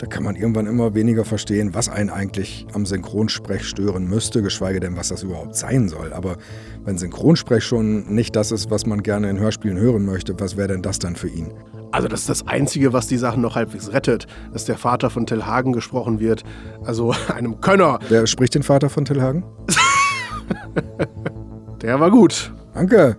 da 0.00 0.06
kann 0.06 0.24
man 0.24 0.34
irgendwann 0.34 0.66
immer 0.66 0.94
weniger 0.94 1.26
verstehen, 1.26 1.74
was 1.74 1.90
einen 1.90 2.08
eigentlich 2.08 2.66
am 2.72 2.86
Synchronsprech 2.86 3.68
stören 3.68 4.08
müsste, 4.08 4.40
geschweige 4.40 4.80
denn, 4.80 4.96
was 4.96 5.08
das 5.08 5.22
überhaupt 5.22 5.54
sein 5.54 5.90
soll. 5.90 6.14
Aber 6.14 6.38
wenn 6.86 6.96
Synchronsprech 6.96 7.62
schon 7.62 8.06
nicht 8.06 8.34
das 8.34 8.50
ist, 8.50 8.70
was 8.70 8.86
man 8.86 9.02
gerne 9.02 9.28
in 9.28 9.38
Hörspielen 9.38 9.76
hören 9.76 10.06
möchte, 10.06 10.40
was 10.40 10.56
wäre 10.56 10.68
denn 10.68 10.80
das 10.80 11.00
dann 11.00 11.16
für 11.16 11.28
ihn? 11.28 11.52
Also 11.92 12.08
das 12.08 12.20
ist 12.20 12.30
das 12.30 12.46
Einzige, 12.46 12.94
was 12.94 13.08
die 13.08 13.18
Sachen 13.18 13.42
noch 13.42 13.56
halbwegs 13.56 13.92
rettet, 13.92 14.26
dass 14.54 14.64
der 14.64 14.78
Vater 14.78 15.10
von 15.10 15.26
Till 15.26 15.44
Hagen 15.44 15.74
gesprochen 15.74 16.18
wird. 16.18 16.44
Also 16.82 17.12
einem 17.34 17.60
Könner. 17.60 17.98
Wer 18.08 18.26
spricht 18.26 18.54
den 18.54 18.62
Vater 18.62 18.88
von 18.88 19.04
Till 19.04 19.20
Hagen? 19.20 19.44
Der 21.82 22.00
war 22.00 22.10
gut. 22.10 22.54
Danke. 22.72 23.18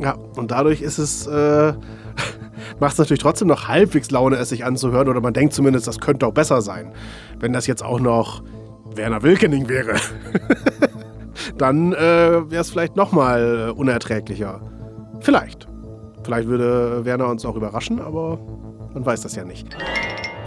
Ja, 0.00 0.14
und 0.36 0.50
dadurch 0.50 0.82
ist 0.82 0.98
es, 0.98 1.28
äh, 1.28 1.74
macht 2.80 2.92
es 2.92 2.98
natürlich 2.98 3.22
trotzdem 3.22 3.48
noch 3.48 3.68
halbwegs 3.68 4.10
Laune, 4.10 4.36
es 4.36 4.48
sich 4.48 4.64
anzuhören. 4.64 5.08
Oder 5.08 5.20
man 5.20 5.32
denkt 5.32 5.54
zumindest, 5.54 5.86
das 5.86 5.98
könnte 5.98 6.26
auch 6.26 6.32
besser 6.32 6.62
sein. 6.62 6.92
Wenn 7.38 7.52
das 7.52 7.66
jetzt 7.66 7.84
auch 7.84 8.00
noch 8.00 8.42
Werner 8.94 9.22
Wilkening 9.22 9.68
wäre, 9.68 9.96
dann 11.58 11.92
äh, 11.92 12.50
wäre 12.50 12.60
es 12.60 12.70
vielleicht 12.70 12.96
nochmal 12.96 13.72
unerträglicher. 13.76 14.60
Vielleicht. 15.20 15.68
Vielleicht 16.24 16.48
würde 16.48 17.04
Werner 17.04 17.28
uns 17.28 17.44
auch 17.46 17.56
überraschen, 17.56 18.00
aber 18.00 18.38
man 18.94 19.04
weiß 19.06 19.22
das 19.22 19.34
ja 19.34 19.44
nicht. 19.44 19.68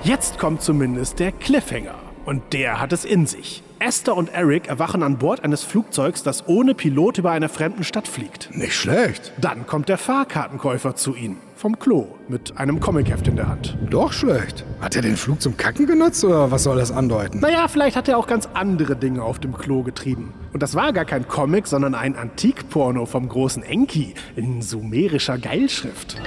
Jetzt 0.04 0.40
kommt 0.40 0.62
zumindest 0.62 1.20
der 1.20 1.32
Cliffhanger. 1.32 2.11
Und 2.26 2.54
der 2.54 2.80
hat 2.80 2.94
es 2.94 3.06
in 3.06 3.26
sich. 3.26 3.64
Esther 3.80 4.16
und 4.16 4.32
Eric 4.32 4.68
erwachen 4.68 5.02
an 5.02 5.18
Bord 5.18 5.44
eines 5.44 5.64
Flugzeugs, 5.64 6.22
das 6.22 6.48
ohne 6.48 6.76
Pilot 6.76 7.18
über 7.18 7.32
einer 7.32 7.50
fremden 7.50 7.84
Stadt 7.84 8.08
fliegt. 8.08 8.56
Nicht 8.56 8.76
schlecht. 8.76 9.34
Dann 9.42 9.66
kommt 9.66 9.90
der 9.90 9.98
Fahrkartenkäufer 9.98 10.96
zu 10.96 11.16
ihnen. 11.16 11.38
Vom 11.56 11.80
Klo. 11.80 12.08
Mit 12.28 12.58
einem 12.58 12.80
Comicheft 12.80 13.28
in 13.28 13.38
der 13.38 13.48
Hand. 13.48 13.76
Doch 13.90 14.14
schlecht. 14.14 14.66
Hat 14.82 14.96
er 14.96 15.02
den 15.02 15.18
Flug 15.18 15.42
zum 15.42 15.58
Kacken 15.58 15.88
genutzt 15.88 16.24
oder 16.24 16.52
was 16.52 16.64
soll 16.64 16.78
das 16.78 16.92
andeuten? 16.92 17.40
Naja, 17.40 17.68
vielleicht 17.68 17.96
hat 17.96 18.08
er 18.08 18.20
auch 18.20 18.28
ganz 18.28 18.48
andere 18.54 18.96
Dinge 18.96 19.24
auf 19.24 19.40
dem 19.40 19.58
Klo 19.58 19.82
getrieben. 19.82 20.32
Und 20.54 20.62
das 20.62 20.76
war 20.76 20.94
gar 20.94 21.06
kein 21.06 21.28
Comic, 21.28 21.66
sondern 21.66 21.96
ein 21.96 22.16
Antikporno 22.16 23.08
vom 23.08 23.28
großen 23.28 23.64
Enki 23.64 24.14
in 24.36 24.62
sumerischer 24.62 25.40
Geilschrift. 25.40 26.22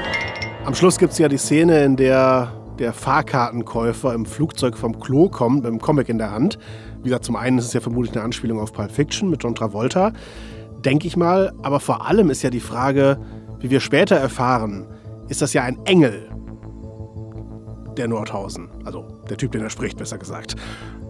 Am 0.64 0.74
Schluss 0.74 0.98
gibt 0.98 1.12
es 1.12 1.18
ja 1.18 1.28
die 1.28 1.36
Szene, 1.36 1.84
in 1.84 1.96
der 1.96 2.52
der 2.78 2.92
Fahrkartenkäufer 2.92 4.14
im 4.14 4.26
Flugzeug 4.26 4.76
vom 4.76 4.98
Klo 4.98 5.28
kommt, 5.28 5.56
mit 5.56 5.66
einem 5.66 5.80
Comic 5.80 6.08
in 6.08 6.18
der 6.18 6.30
Hand. 6.30 6.58
Wie 6.98 7.04
gesagt, 7.04 7.24
zum 7.24 7.36
einen 7.36 7.58
ist 7.58 7.66
es 7.66 7.72
ja 7.72 7.80
vermutlich 7.80 8.14
eine 8.14 8.24
Anspielung 8.24 8.60
auf 8.60 8.72
Pulp 8.72 8.90
Fiction 8.90 9.30
mit 9.30 9.42
John 9.42 9.54
Travolta, 9.54 10.12
denke 10.84 11.06
ich 11.06 11.16
mal. 11.16 11.52
Aber 11.62 11.80
vor 11.80 12.06
allem 12.06 12.30
ist 12.30 12.42
ja 12.42 12.50
die 12.50 12.60
Frage, 12.60 13.18
wie 13.60 13.70
wir 13.70 13.80
später 13.80 14.16
erfahren, 14.16 14.86
ist 15.28 15.42
das 15.42 15.52
ja 15.52 15.62
ein 15.62 15.78
Engel, 15.84 16.28
der 17.96 18.08
Nordhausen. 18.08 18.68
Also 18.84 19.04
der 19.30 19.36
Typ, 19.36 19.52
den 19.52 19.62
er 19.62 19.70
spricht, 19.70 19.98
besser 19.98 20.18
gesagt. 20.18 20.56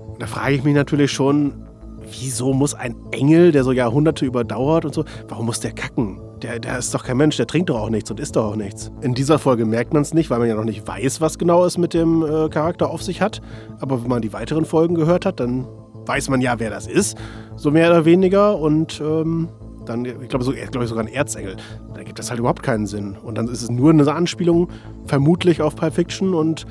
Und 0.06 0.20
da 0.22 0.26
frage 0.26 0.54
ich 0.54 0.64
mich 0.64 0.74
natürlich 0.74 1.10
schon, 1.10 1.66
wieso 2.02 2.52
muss 2.52 2.74
ein 2.74 2.96
Engel, 3.10 3.52
der 3.52 3.64
so 3.64 3.72
Jahrhunderte 3.72 4.26
überdauert 4.26 4.84
und 4.84 4.94
so, 4.94 5.04
warum 5.28 5.46
muss 5.46 5.60
der 5.60 5.72
kacken? 5.72 6.20
Der, 6.44 6.58
der 6.58 6.78
ist 6.78 6.92
doch 6.92 7.04
kein 7.04 7.16
Mensch, 7.16 7.38
der 7.38 7.46
trinkt 7.46 7.70
doch 7.70 7.80
auch 7.80 7.88
nichts 7.88 8.10
und 8.10 8.20
isst 8.20 8.36
doch 8.36 8.44
auch 8.44 8.56
nichts. 8.56 8.92
In 9.00 9.14
dieser 9.14 9.38
Folge 9.38 9.64
merkt 9.64 9.94
man 9.94 10.02
es 10.02 10.12
nicht, 10.12 10.28
weil 10.28 10.38
man 10.40 10.46
ja 10.46 10.54
noch 10.54 10.64
nicht 10.64 10.86
weiß, 10.86 11.22
was 11.22 11.38
genau 11.38 11.64
es 11.64 11.78
mit 11.78 11.94
dem 11.94 12.22
äh, 12.22 12.50
Charakter 12.50 12.90
auf 12.90 13.02
sich 13.02 13.22
hat. 13.22 13.40
Aber 13.80 14.02
wenn 14.02 14.10
man 14.10 14.20
die 14.20 14.34
weiteren 14.34 14.66
Folgen 14.66 14.94
gehört 14.94 15.24
hat, 15.24 15.40
dann 15.40 15.66
weiß 16.04 16.28
man 16.28 16.42
ja, 16.42 16.60
wer 16.60 16.68
das 16.68 16.86
ist. 16.86 17.16
So 17.56 17.70
mehr 17.70 17.88
oder 17.88 18.04
weniger. 18.04 18.58
Und 18.58 19.00
ähm, 19.00 19.48
dann, 19.86 20.04
ich 20.04 20.28
glaube, 20.28 20.44
so, 20.44 20.52
ich 20.52 20.70
glaube 20.70 20.86
sogar 20.86 21.04
ein 21.04 21.12
Erzengel. 21.12 21.56
Da 21.94 22.02
gibt 22.02 22.18
das 22.18 22.28
halt 22.28 22.40
überhaupt 22.40 22.62
keinen 22.62 22.86
Sinn. 22.86 23.16
Und 23.16 23.38
dann 23.38 23.48
ist 23.48 23.62
es 23.62 23.70
nur 23.70 23.88
eine 23.88 24.12
Anspielung, 24.12 24.68
vermutlich 25.06 25.62
auf 25.62 25.76
Pulp 25.76 25.94
Fiction 25.94 26.34
und 26.34 26.66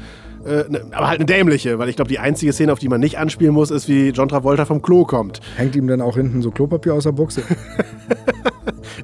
äh, 0.45 0.65
ne, 0.69 0.85
aber 0.91 1.07
halt 1.07 1.19
eine 1.19 1.25
dämliche, 1.25 1.79
weil 1.79 1.89
ich 1.89 1.95
glaube, 1.95 2.09
die 2.09 2.19
einzige 2.19 2.53
Szene, 2.53 2.73
auf 2.73 2.79
die 2.79 2.89
man 2.89 2.99
nicht 2.99 3.17
anspielen 3.17 3.55
muss, 3.55 3.71
ist, 3.71 3.87
wie 3.87 4.09
John 4.09 4.29
Travolta 4.29 4.65
vom 4.65 4.83
Klo 4.83 5.03
kommt. 5.03 5.39
Hängt 5.55 5.75
ihm 5.75 5.87
dann 5.87 6.01
auch 6.01 6.15
hinten 6.15 6.43
so 6.43 6.51
Klopapier 6.51 6.93
aus 6.93 7.05
der 7.05 7.13
Buchse? 7.13 7.41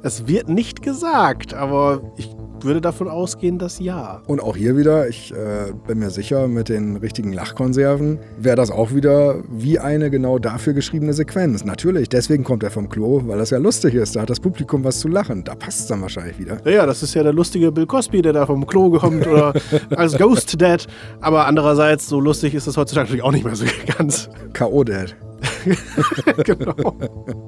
Es 0.02 0.28
wird 0.28 0.48
nicht 0.48 0.82
gesagt, 0.82 1.54
aber 1.54 2.02
ich 2.16 2.30
würde 2.64 2.82
davon 2.82 3.08
ausgehen, 3.08 3.58
dass 3.58 3.80
ja. 3.80 4.22
Und 4.28 4.42
auch 4.42 4.56
hier 4.56 4.78
wieder, 4.78 5.08
ich 5.08 5.32
äh, 5.34 5.72
bin 5.88 6.00
mir 6.00 6.10
sicher, 6.10 6.48
mit 6.48 6.70
den 6.70 6.98
richtigen 6.98 7.34
Lachkonserven 7.34 8.20
wäre 8.38 8.56
das 8.56 8.72
auch 8.72 8.94
wieder 8.94 9.44
wie 9.50 9.80
eine 9.80 10.10
genau 10.10 10.40
dafür 10.40 10.74
geschriebene 10.74 11.14
Sequenz. 11.14 11.66
Natürlich, 11.66 12.10
deswegen 12.10 12.44
kommt 12.44 12.64
er 12.64 12.72
vom 12.72 12.90
Klo, 12.90 13.22
weil 13.26 13.38
das 13.38 13.50
ja 13.50 13.58
lustig 13.58 13.94
ist. 13.96 14.16
Da 14.16 14.22
hat 14.22 14.30
das 14.30 14.40
Publikum 14.40 14.84
was 14.84 15.00
zu 15.00 15.08
lachen. 15.08 15.44
Da 15.44 15.56
passt 15.56 15.82
es 15.82 15.88
dann 15.88 16.02
wahrscheinlich 16.02 16.40
wieder. 16.40 16.58
Ja, 16.66 16.72
ja, 16.72 16.86
das 16.86 17.04
ist 17.04 17.14
ja 17.14 17.24
der 17.24 17.34
lustige 17.34 17.72
Bill 17.72 17.86
Cosby, 17.86 18.22
der 18.22 18.34
da 18.34 18.46
vom 18.46 18.66
Klo 18.66 18.92
kommt 18.98 19.28
oder 19.28 19.54
als 19.96 20.18
Ghost 20.18 20.62
Dad. 20.62 20.88
Aber 21.22 21.46
andererseits, 21.46 22.08
so 22.08 22.20
lustig 22.20 22.56
ist 22.56 22.68
das 22.68 22.78
heutzutage 22.78 23.06
natürlich 23.06 23.24
auch 23.24 23.32
nicht 23.32 23.46
mehr 23.46 23.56
so 23.56 23.66
ganz. 23.98 24.30
K.O. 24.54 24.84
Dad. 24.84 25.16
genau. 26.44 26.96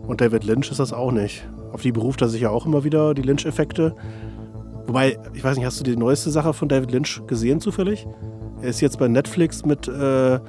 Und 0.08 0.22
David 0.22 0.44
Lynch 0.44 0.72
ist 0.72 0.80
das 0.80 0.94
auch 0.94 1.12
nicht. 1.12 1.48
Auf 1.72 1.82
die 1.82 1.92
beruft 1.92 2.22
er 2.22 2.30
sich 2.30 2.42
ja 2.42 2.50
auch 2.50 2.66
immer 2.66 2.84
wieder, 2.84 3.14
die 3.14 3.22
Lynch-Effekte. 3.22 3.96
Wobei, 4.88 5.18
ich 5.34 5.44
weiß 5.44 5.58
nicht, 5.58 5.66
hast 5.66 5.80
du 5.80 5.84
die 5.84 5.96
neueste 5.96 6.32
Sache 6.32 6.54
von 6.54 6.68
David 6.68 6.92
Lynch 6.92 7.22
gesehen 7.28 7.60
zufällig? 7.62 8.08
Er 8.62 8.70
ist 8.70 8.82
jetzt 8.82 9.00
bei 9.00 9.08
Netflix 9.08 9.66
mit 9.66 9.88
äh, 9.88 10.40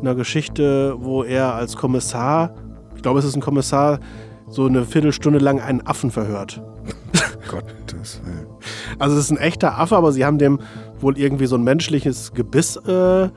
einer 0.00 0.14
Geschichte, 0.14 0.96
wo 0.98 1.22
er 1.22 1.54
als 1.54 1.76
Kommissar, 1.76 2.54
ich 2.96 3.02
glaube, 3.02 3.18
es 3.18 3.24
ist 3.24 3.36
ein 3.36 3.40
Kommissar, 3.40 4.00
so 4.48 4.66
eine 4.66 4.84
Viertelstunde 4.84 5.38
lang 5.38 5.60
einen 5.60 5.86
Affen 5.86 6.10
verhört. 6.10 6.62
Gottes 7.50 8.20
Willen. 8.24 8.46
Also 8.98 9.16
es 9.16 9.24
ist 9.24 9.30
ein 9.30 9.38
echter 9.38 9.78
Affe, 9.78 9.96
aber 9.96 10.12
sie 10.12 10.24
haben 10.24 10.38
dem 10.38 10.60
wohl 11.00 11.18
irgendwie 11.18 11.46
so 11.46 11.56
ein 11.56 11.64
menschliches 11.64 12.32
Gebiss, 12.32 12.76
äh, 12.76 13.28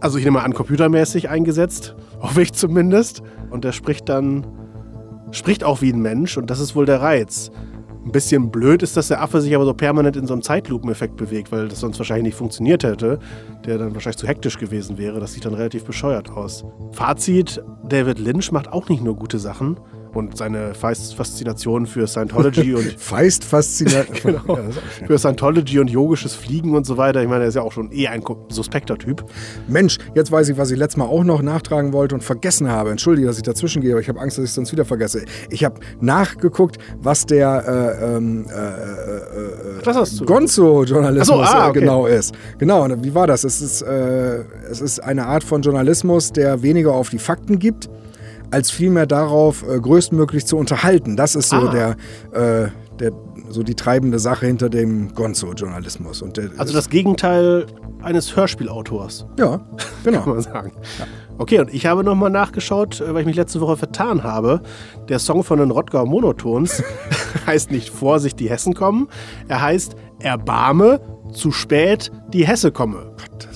also 0.00 0.18
ich 0.18 0.24
nehme 0.24 0.38
mal 0.38 0.44
an, 0.44 0.54
computermäßig 0.54 1.28
eingesetzt, 1.28 1.96
hoffe 2.20 2.42
ich 2.42 2.52
zumindest. 2.52 3.22
Und 3.50 3.64
der 3.64 3.72
spricht 3.72 4.08
dann, 4.08 4.46
spricht 5.32 5.64
auch 5.64 5.80
wie 5.82 5.92
ein 5.92 6.00
Mensch 6.00 6.36
und 6.36 6.50
das 6.50 6.60
ist 6.60 6.74
wohl 6.74 6.86
der 6.86 7.00
Reiz. 7.00 7.50
Ein 8.04 8.12
bisschen 8.12 8.50
blöd 8.50 8.82
ist, 8.82 8.96
dass 8.96 9.08
der 9.08 9.20
Affe 9.20 9.40
sich 9.40 9.54
aber 9.54 9.64
so 9.64 9.74
permanent 9.74 10.16
in 10.16 10.26
so 10.26 10.32
einem 10.32 10.42
Zeitlupeneffekt 10.42 11.16
bewegt, 11.16 11.52
weil 11.52 11.68
das 11.68 11.80
sonst 11.80 11.98
wahrscheinlich 11.98 12.24
nicht 12.24 12.38
funktioniert 12.38 12.82
hätte, 12.84 13.18
der 13.66 13.76
dann 13.76 13.94
wahrscheinlich 13.94 14.16
zu 14.18 14.26
hektisch 14.26 14.56
gewesen 14.56 14.96
wäre. 14.96 15.20
Das 15.20 15.34
sieht 15.34 15.44
dann 15.44 15.54
relativ 15.54 15.84
bescheuert 15.84 16.30
aus. 16.30 16.64
Fazit, 16.92 17.62
David 17.86 18.18
Lynch 18.18 18.50
macht 18.50 18.72
auch 18.72 18.88
nicht 18.88 19.02
nur 19.02 19.16
gute 19.16 19.38
Sachen, 19.38 19.78
und 20.14 20.36
seine 20.36 20.74
Feist-Faszination 20.74 21.86
für 21.86 22.06
Scientology 22.06 22.74
und 22.76 22.94
Feist-Faszination 22.98 24.40
genau, 24.44 24.58
für 25.06 25.18
Scientology 25.18 25.78
und 25.78 25.88
yogisches 25.90 26.34
Fliegen 26.34 26.74
und 26.74 26.86
so 26.86 26.96
weiter. 26.96 27.22
Ich 27.22 27.28
meine, 27.28 27.44
er 27.44 27.48
ist 27.48 27.54
ja 27.54 27.62
auch 27.62 27.72
schon 27.72 27.92
eh 27.92 28.08
ein 28.08 28.22
suspekter 28.48 28.96
Typ. 28.98 29.24
Mensch, 29.68 29.98
jetzt 30.14 30.30
weiß 30.32 30.48
ich, 30.48 30.58
was 30.58 30.70
ich 30.70 30.78
letztes 30.78 30.96
Mal 30.96 31.06
auch 31.06 31.24
noch 31.24 31.42
nachtragen 31.42 31.92
wollte 31.92 32.14
und 32.14 32.22
vergessen 32.22 32.68
habe. 32.68 32.90
Entschuldige, 32.90 33.26
dass 33.26 33.36
ich 33.36 33.42
dazwischen 33.42 33.82
gehe, 33.82 33.92
aber 33.92 34.00
ich 34.00 34.08
habe 34.08 34.20
Angst, 34.20 34.38
dass 34.38 34.44
ich 34.44 34.50
es 34.50 34.54
sonst 34.54 34.72
wieder 34.72 34.84
vergesse. 34.84 35.24
Ich 35.50 35.64
habe 35.64 35.80
nachgeguckt, 36.00 36.78
was 37.00 37.26
der 37.26 37.98
äh, 38.00 38.16
ähm, 38.16 38.46
äh, 38.48 39.88
äh, 39.88 40.04
du? 40.18 40.24
Gonzo-Journalismus 40.24 41.28
so, 41.28 41.42
ah, 41.42 41.68
okay. 41.68 41.80
genau 41.80 42.06
ist. 42.06 42.34
Genau, 42.58 42.86
wie 43.02 43.14
war 43.14 43.26
das? 43.26 43.44
Es 43.44 43.60
ist, 43.60 43.82
äh, 43.82 44.44
es 44.70 44.80
ist 44.80 45.00
eine 45.00 45.26
Art 45.26 45.44
von 45.44 45.62
Journalismus, 45.62 46.32
der 46.32 46.62
weniger 46.62 46.92
auf 46.92 47.10
die 47.10 47.18
Fakten 47.18 47.58
gibt 47.58 47.88
als 48.50 48.70
vielmehr 48.70 49.06
darauf, 49.06 49.62
äh, 49.68 49.78
größtmöglich 49.80 50.46
zu 50.46 50.56
unterhalten. 50.56 51.16
Das 51.16 51.34
ist 51.34 51.50
so 51.50 51.56
Ah. 51.56 51.68
der, 52.32 52.64
äh, 52.66 52.68
der, 52.98 53.12
so 53.50 53.62
die 53.62 53.74
treibende 53.74 54.18
Sache 54.18 54.46
hinter 54.46 54.68
dem 54.68 55.14
Gonzo-Journalismus. 55.14 56.22
Also 56.56 56.74
das 56.74 56.88
Gegenteil 56.90 57.66
eines 58.02 58.34
Hörspielautors, 58.36 59.26
ja, 59.38 59.60
genau. 60.04 60.20
kann 60.20 60.32
man 60.34 60.42
sagen. 60.42 60.72
Okay, 61.38 61.60
und 61.60 61.72
ich 61.72 61.86
habe 61.86 62.02
nochmal 62.02 62.30
nachgeschaut, 62.30 63.00
äh, 63.00 63.12
weil 63.14 63.20
ich 63.20 63.26
mich 63.26 63.36
letzte 63.36 63.60
Woche 63.60 63.76
vertan 63.76 64.22
habe. 64.24 64.60
Der 65.08 65.18
Song 65.18 65.44
von 65.44 65.58
den 65.58 65.70
Rottgau 65.70 66.04
Monotons 66.06 66.82
heißt 67.46 67.70
nicht 67.70 67.90
Vorsicht, 67.90 68.40
die 68.40 68.50
Hessen 68.50 68.74
kommen. 68.74 69.08
Er 69.48 69.62
heißt 69.62 69.94
Erbarme, 70.20 71.00
zu 71.32 71.52
spät, 71.52 72.10
die 72.32 72.46
Hesse 72.46 72.72
komme. 72.72 72.96
Willen. 72.96 73.47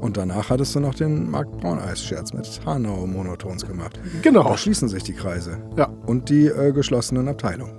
Und 0.00 0.16
danach 0.16 0.50
hattest 0.50 0.74
du 0.74 0.80
noch 0.80 0.94
den 0.94 1.30
Mark 1.30 1.50
Braun-Eis-Scherz 1.58 2.32
mit 2.32 2.60
Hanau 2.64 3.06
Monotons 3.06 3.66
gemacht. 3.66 3.98
Genau. 4.22 4.44
Da 4.44 4.56
schließen 4.56 4.88
sich 4.88 5.02
die 5.02 5.12
Kreise. 5.12 5.58
Ja. 5.76 5.88
Und 6.06 6.28
die 6.28 6.46
äh, 6.46 6.72
geschlossenen 6.72 7.28
Abteilungen. 7.28 7.74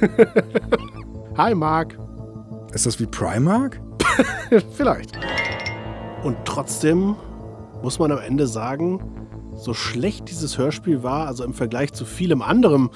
Hi, 1.36 1.54
Marc. 1.54 1.98
Ist 2.72 2.86
das 2.86 2.98
wie 3.00 3.06
Primark? 3.06 3.80
Vielleicht. 4.76 5.18
Und 6.22 6.36
trotzdem 6.44 7.16
muss 7.82 7.98
man 7.98 8.12
am 8.12 8.18
Ende 8.18 8.46
sagen, 8.46 9.00
so 9.56 9.74
schlecht 9.74 10.30
dieses 10.30 10.58
Hörspiel 10.58 11.02
war, 11.02 11.26
also 11.26 11.44
im 11.44 11.54
Vergleich 11.54 11.92
zu 11.92 12.04
vielem 12.04 12.40
anderem, 12.40 12.90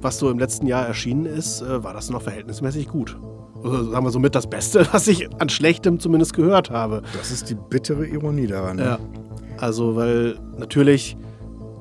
was 0.00 0.18
so 0.18 0.30
im 0.30 0.38
letzten 0.38 0.66
Jahr 0.66 0.86
erschienen 0.86 1.26
ist, 1.26 1.62
äh, 1.62 1.82
war 1.82 1.94
das 1.94 2.10
noch 2.10 2.22
verhältnismäßig 2.22 2.88
gut. 2.88 3.18
Sagen 3.62 4.04
wir 4.04 4.10
somit 4.10 4.34
das 4.34 4.48
Beste, 4.48 4.86
was 4.92 5.08
ich 5.08 5.28
an 5.40 5.48
Schlechtem 5.48 6.00
zumindest 6.00 6.34
gehört 6.34 6.70
habe. 6.70 7.02
Das 7.16 7.30
ist 7.30 7.48
die 7.50 7.54
bittere 7.54 8.06
Ironie 8.06 8.46
daran. 8.46 8.76
ne? 8.76 8.84
Ja. 8.84 8.98
Also, 9.58 9.94
weil 9.96 10.38
natürlich, 10.58 11.16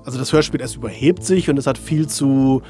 also 0.05 0.19
das 0.19 0.31
Hörspiel, 0.33 0.61
es 0.61 0.75
überhebt 0.75 1.23
sich 1.23 1.49
und 1.49 1.57
es 1.57 1.65
hat 1.65 1.77
viel 1.77 2.07
zu 2.07 2.61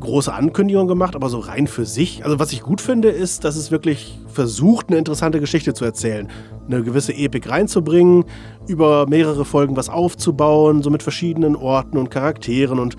große 0.00 0.32
Ankündigungen 0.32 0.88
gemacht, 0.88 1.16
aber 1.16 1.28
so 1.28 1.38
rein 1.38 1.66
für 1.66 1.86
sich. 1.86 2.24
Also, 2.24 2.38
was 2.38 2.52
ich 2.52 2.62
gut 2.62 2.80
finde, 2.80 3.08
ist, 3.08 3.44
dass 3.44 3.56
es 3.56 3.70
wirklich 3.70 4.18
versucht, 4.28 4.88
eine 4.88 4.98
interessante 4.98 5.40
Geschichte 5.40 5.74
zu 5.74 5.84
erzählen. 5.84 6.28
Eine 6.66 6.82
gewisse 6.82 7.14
Epik 7.14 7.48
reinzubringen, 7.48 8.24
über 8.66 9.06
mehrere 9.08 9.44
Folgen 9.44 9.76
was 9.76 9.88
aufzubauen, 9.88 10.82
so 10.82 10.90
mit 10.90 11.02
verschiedenen 11.02 11.54
Orten 11.54 11.96
und 11.96 12.10
Charakteren 12.10 12.78
und 12.78 12.96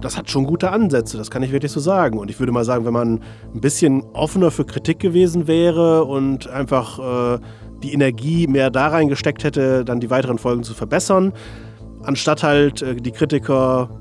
das 0.00 0.16
hat 0.16 0.30
schon 0.30 0.44
gute 0.44 0.70
Ansätze, 0.70 1.16
das 1.16 1.30
kann 1.30 1.42
ich 1.42 1.52
wirklich 1.52 1.72
so 1.72 1.80
sagen. 1.80 2.18
Und 2.18 2.30
ich 2.30 2.38
würde 2.40 2.52
mal 2.52 2.64
sagen, 2.64 2.84
wenn 2.84 2.92
man 2.92 3.20
ein 3.54 3.60
bisschen 3.60 4.02
offener 4.12 4.50
für 4.50 4.64
Kritik 4.64 4.98
gewesen 4.98 5.46
wäre 5.46 6.04
und 6.04 6.48
einfach 6.48 7.36
äh, 7.36 7.38
die 7.82 7.92
Energie 7.92 8.46
mehr 8.46 8.70
da 8.70 8.88
reingesteckt 8.88 9.44
hätte, 9.44 9.84
dann 9.84 10.00
die 10.00 10.10
weiteren 10.10 10.38
Folgen 10.38 10.62
zu 10.62 10.74
verbessern, 10.74 11.32
anstatt 12.02 12.42
halt 12.42 12.82
äh, 12.82 12.96
die 12.96 13.12
Kritiker, 13.12 13.99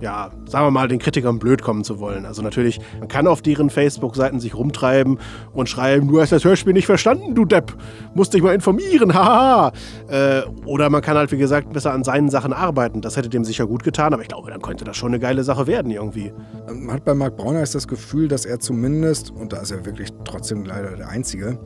ja, 0.00 0.30
sagen 0.46 0.66
wir 0.66 0.70
mal, 0.70 0.88
den 0.88 0.98
Kritikern 0.98 1.38
blöd 1.38 1.62
kommen 1.62 1.82
zu 1.82 1.98
wollen. 1.98 2.26
Also 2.26 2.42
natürlich, 2.42 2.80
man 2.98 3.08
kann 3.08 3.26
auf 3.26 3.40
deren 3.40 3.70
Facebook-Seiten 3.70 4.40
sich 4.40 4.54
rumtreiben 4.54 5.18
und 5.52 5.68
schreiben, 5.68 6.08
du 6.08 6.20
hast 6.20 6.32
das 6.32 6.44
Hörspiel 6.44 6.74
nicht 6.74 6.86
verstanden, 6.86 7.34
du 7.34 7.44
Depp, 7.44 7.74
musst 8.14 8.34
dich 8.34 8.42
mal 8.42 8.54
informieren, 8.54 9.14
haha. 9.14 9.72
Äh, 10.08 10.42
oder 10.66 10.90
man 10.90 11.00
kann 11.00 11.16
halt, 11.16 11.32
wie 11.32 11.38
gesagt, 11.38 11.72
besser 11.72 11.92
an 11.92 12.04
seinen 12.04 12.28
Sachen 12.28 12.52
arbeiten. 12.52 13.00
Das 13.00 13.16
hätte 13.16 13.28
dem 13.28 13.44
sicher 13.44 13.66
gut 13.66 13.84
getan, 13.84 14.12
aber 14.12 14.22
ich 14.22 14.28
glaube, 14.28 14.50
dann 14.50 14.60
könnte 14.60 14.84
das 14.84 14.96
schon 14.96 15.08
eine 15.08 15.18
geile 15.18 15.44
Sache 15.44 15.66
werden 15.66 15.90
irgendwie. 15.90 16.32
Man 16.66 16.92
hat 16.92 17.04
bei 17.04 17.14
Mark 17.14 17.36
Brauneis 17.36 17.72
das 17.72 17.88
Gefühl, 17.88 18.28
dass 18.28 18.44
er 18.44 18.60
zumindest, 18.60 19.30
und 19.30 19.52
da 19.52 19.58
ist 19.58 19.70
er 19.70 19.86
wirklich 19.86 20.10
trotzdem 20.24 20.64
leider 20.64 20.96
der 20.96 21.08
Einzige, 21.08 21.58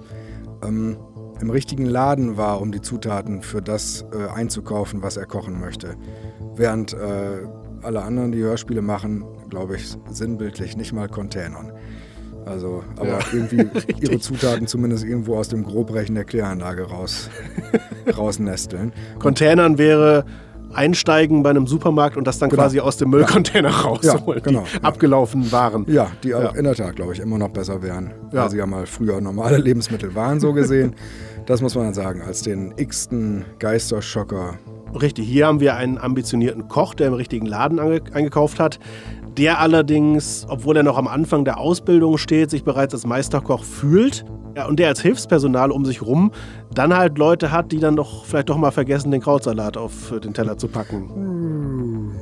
ähm, 0.63 0.97
im 1.41 1.51
richtigen 1.51 1.87
Laden 1.87 2.37
war, 2.37 2.61
um 2.61 2.71
die 2.71 2.81
Zutaten 2.81 3.43
für 3.43 3.63
das 3.63 4.05
äh, 4.13 4.29
einzukaufen, 4.29 5.03
was 5.03 5.17
er 5.17 5.27
kochen 5.27 5.59
möchte. 5.59 5.97
Während 6.55 6.93
äh, 6.93 7.47
alle 7.83 8.03
anderen, 8.03 8.33
die 8.33 8.41
Hörspiele 8.43 8.83
machen, 8.83 9.25
glaube 9.49 9.77
ich, 9.77 9.97
sinnbildlich 10.11 10.77
nicht 10.77 10.93
mal 10.93 11.09
Containern. 11.09 11.73
Also, 12.47 12.83
aber 12.97 13.09
Ja, 13.09 13.19
irgendwie 13.33 13.67
ihre 14.01 14.19
Zutaten 14.19 14.67
zumindest 14.67 15.05
irgendwo 15.05 15.37
aus 15.37 15.49
dem 15.49 15.63
Grobrechen 15.65 16.15
der 16.15 16.25
Kläranlage 16.25 16.85
raus, 16.85 17.29
rausnesteln. 18.17 18.93
Containern 19.19 19.79
wäre 19.79 20.25
einsteigen 20.73 21.43
bei 21.43 21.51
einem 21.51 21.67
Supermarkt 21.67 22.17
und 22.17 22.27
das 22.27 22.39
dann 22.39 22.49
Genau. 22.49 22.63
quasi 22.63 22.79
aus 22.81 22.97
dem 22.97 23.11
Müllcontainer 23.11 23.71
rausholen, 23.71 24.41
genau, 24.43 24.65
die 24.73 24.77
ja. 24.77 24.83
abgelaufen 24.83 25.51
waren. 25.51 25.85
Ja, 25.89 26.13
die 26.23 26.29
Ja. 26.29 26.51
in 26.51 26.63
der 26.65 26.75
Tat, 26.77 26.95
glaube 26.97 27.13
ich, 27.13 27.19
immer 27.21 27.39
noch 27.39 27.49
besser 27.49 27.83
wären, 27.83 28.13
Ja. 28.33 28.43
weil 28.45 28.51
sie 28.51 28.59
ja 28.59 28.67
mal 28.67 28.87
früher 28.87 29.21
normale 29.21 29.57
Lebensmittel 29.59 30.15
waren, 30.15 30.39
so 30.39 30.53
gesehen. 30.53 30.95
das 31.47 31.61
muss 31.61 31.75
man 31.75 31.85
dann 31.87 31.95
sagen, 31.95 32.23
als 32.23 32.43
den 32.43 32.73
x-ten 32.77 33.45
Geisterschocker. 33.59 34.59
Richtig, 34.99 35.29
hier 35.29 35.47
haben 35.47 35.61
wir 35.61 35.77
einen 35.77 35.99
ambitionierten 35.99 36.69
Koch, 36.69 36.95
der 36.95 37.09
im 37.09 37.15
richtigen 37.15 37.47
Laden 37.47 37.79
ange 37.79 38.01
eingekauft 38.13 38.59
hat. 38.59 38.79
Der 39.37 39.61
allerdings, 39.61 40.47
obwohl 40.49 40.77
er 40.77 40.83
noch 40.83 40.99
am 40.99 41.07
Anfang 41.07 41.45
der 41.45 41.59
Ausbildung 41.59 42.19
steht, 42.19 42.51
sich 42.51 42.65
bereits 42.65 42.95
als 42.95 43.07
Meisterkoch 43.07 43.63
fühlt. 43.63 44.25
Ja, 44.57 44.67
und 44.67 44.81
der 44.81 44.89
als 44.89 45.01
Hilfspersonal 45.01 45.71
um 45.71 45.85
sich 45.85 46.03
rum 46.03 46.33
dann 46.75 46.97
halt 46.97 47.19
Leute 47.19 47.53
hat, 47.53 47.71
die 47.71 47.79
dann 47.79 47.95
doch 47.95 48.25
vielleicht 48.25 48.49
doch 48.49 48.57
mal 48.57 48.73
vergessen, 48.73 49.13
den 49.13 49.21
Krautsalat 49.21 49.77
auf 49.77 50.13
den 50.23 50.35
Teller 50.35 50.59
zu 50.59 50.67
packen. 50.67 52.13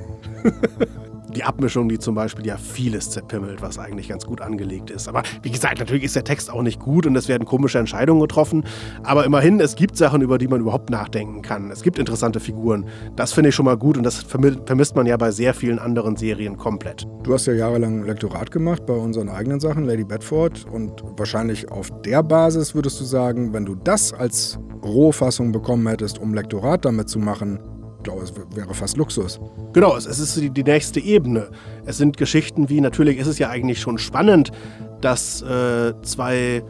Die 1.39 1.45
Abmischung, 1.45 1.89
die 1.89 2.01
zum 2.01 2.17
Beispiel 2.17 2.45
ja 2.45 2.57
vieles 2.57 3.11
zerpimmelt, 3.11 3.63
was 3.63 3.79
eigentlich 3.79 4.09
ganz 4.09 4.27
gut 4.27 4.41
angelegt 4.41 4.91
ist. 4.91 5.07
Aber 5.07 5.23
wie 5.43 5.53
gesagt, 5.53 5.79
natürlich 5.79 6.03
ist 6.03 6.17
der 6.17 6.25
Text 6.25 6.51
auch 6.51 6.63
nicht 6.63 6.81
gut 6.81 7.07
und 7.07 7.15
es 7.15 7.29
werden 7.29 7.45
komische 7.45 7.79
Entscheidungen 7.79 8.21
getroffen. 8.21 8.65
Aber 9.05 9.25
immerhin, 9.25 9.61
es 9.61 9.77
gibt 9.77 9.97
Sachen, 9.97 10.21
über 10.21 10.37
die 10.37 10.49
man 10.49 10.61
überhaupt 10.61 10.91
nachdenken 10.91 11.41
kann. 11.41 11.71
Es 11.71 11.85
gibt 11.85 12.01
interessante 12.01 12.41
Figuren. 12.41 12.87
Das 13.15 13.33
finde 13.33 13.51
ich 13.51 13.55
schon 13.55 13.67
mal 13.67 13.77
gut 13.77 13.97
und 13.97 14.03
das 14.03 14.27
vermi- 14.27 14.59
vermisst 14.67 14.97
man 14.97 15.07
ja 15.07 15.17
bei 15.17 15.31
sehr 15.31 15.55
vielen 15.55 15.79
anderen 15.79 16.17
Serien 16.17 16.57
komplett. 16.57 17.07
Du 17.23 17.33
hast 17.33 17.47
ja 17.47 17.53
jahrelang 17.53 18.03
Lektorat 18.03 18.51
gemacht 18.51 18.85
bei 18.85 18.95
unseren 18.95 19.29
eigenen 19.29 19.61
Sachen, 19.61 19.85
Lady 19.85 20.03
Bedford. 20.03 20.67
Und 20.73 21.05
wahrscheinlich 21.17 21.71
auf 21.71 21.93
der 22.05 22.25
Basis 22.25 22.75
würdest 22.75 23.01
du 23.01 23.05
sagen, 23.05 23.53
wenn 23.53 23.65
du 23.65 23.77
das 23.77 24.13
als 24.13 24.59
Rohfassung 24.83 25.53
bekommen 25.53 25.87
hättest, 25.87 26.19
um 26.19 26.35
Lektorat 26.35 26.85
damit 26.85 27.09
zu 27.09 27.21
machen, 27.21 27.61
ich 27.99 28.05
glaube, 28.05 28.23
es 28.23 28.33
wäre 28.55 28.73
fast 28.75 28.97
Luxus. 28.97 29.41
Genau, 29.73 29.97
es, 29.97 30.07
es 30.07 30.19
ist 30.21 30.37
die, 30.37 30.51
die 30.51 30.63
nächste 30.63 31.01
Ebene. 31.01 31.51
Es 31.85 31.99
sind 31.99 32.17
Geschichten 32.17 32.69
wie, 32.69 32.81
natürlich 32.81 33.19
ist 33.19 33.27
es 33.27 33.39
ja 33.39 33.51
eigentlich 33.51 33.81
schon 33.81 33.99
spannend, 33.99 34.53
dass 35.01 35.43
äh, 35.43 35.93
zwei 36.03 36.63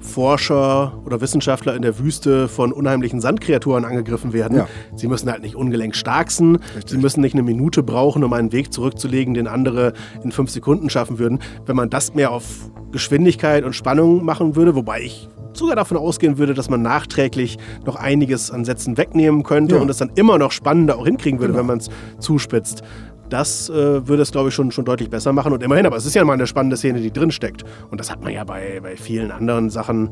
Forscher 0.00 1.00
oder 1.06 1.22
Wissenschaftler 1.22 1.74
in 1.74 1.80
der 1.80 1.98
Wüste 1.98 2.48
von 2.48 2.72
unheimlichen 2.72 3.22
Sandkreaturen 3.22 3.86
angegriffen 3.86 4.34
werden. 4.34 4.58
Ja. 4.58 4.68
Sie 4.94 5.08
müssen 5.08 5.30
halt 5.30 5.42
nicht 5.42 5.56
ungelenk 5.56 5.96
stark 5.96 6.30
sein. 6.30 6.58
Sie 6.84 6.98
müssen 6.98 7.22
nicht 7.22 7.34
eine 7.34 7.42
Minute 7.42 7.82
brauchen, 7.82 8.22
um 8.22 8.32
einen 8.34 8.52
Weg 8.52 8.72
zurückzulegen, 8.72 9.32
den 9.32 9.46
andere 9.46 9.94
in 10.22 10.32
fünf 10.32 10.50
Sekunden 10.50 10.90
schaffen 10.90 11.18
würden. 11.18 11.38
Wenn 11.64 11.76
man 11.76 11.88
das 11.88 12.14
mehr 12.14 12.30
auf 12.30 12.70
Geschwindigkeit 12.92 13.64
und 13.64 13.74
Spannung 13.74 14.24
machen 14.24 14.56
würde, 14.56 14.74
wobei 14.74 15.00
ich 15.00 15.28
sogar 15.58 15.76
davon 15.76 15.96
ausgehen 15.96 16.38
würde, 16.38 16.54
dass 16.54 16.70
man 16.70 16.82
nachträglich 16.82 17.58
noch 17.84 17.96
einiges 17.96 18.50
an 18.50 18.64
Sätzen 18.64 18.96
wegnehmen 18.96 19.42
könnte 19.42 19.76
ja. 19.76 19.80
und 19.80 19.90
es 19.90 19.98
dann 19.98 20.10
immer 20.14 20.38
noch 20.38 20.52
spannender 20.52 20.98
auch 20.98 21.06
hinkriegen 21.06 21.40
würde, 21.40 21.52
genau. 21.52 21.60
wenn 21.60 21.66
man 21.66 21.78
es 21.78 21.88
zuspitzt. 22.18 22.82
Das 23.28 23.68
äh, 23.68 24.06
würde 24.06 24.22
es, 24.22 24.30
glaube 24.30 24.50
ich, 24.50 24.54
schon, 24.54 24.70
schon 24.70 24.84
deutlich 24.84 25.10
besser 25.10 25.32
machen. 25.32 25.52
Und 25.52 25.62
immerhin, 25.62 25.84
aber 25.84 25.96
es 25.96 26.06
ist 26.06 26.14
ja 26.14 26.24
mal 26.24 26.34
eine 26.34 26.46
spannende 26.46 26.76
Szene, 26.76 27.00
die 27.00 27.10
drin 27.10 27.32
steckt. 27.32 27.64
Und 27.90 27.98
das 27.98 28.10
hat 28.10 28.22
man 28.22 28.32
ja 28.32 28.44
bei, 28.44 28.78
bei 28.80 28.96
vielen 28.96 29.32
anderen 29.32 29.68
Sachen 29.68 30.10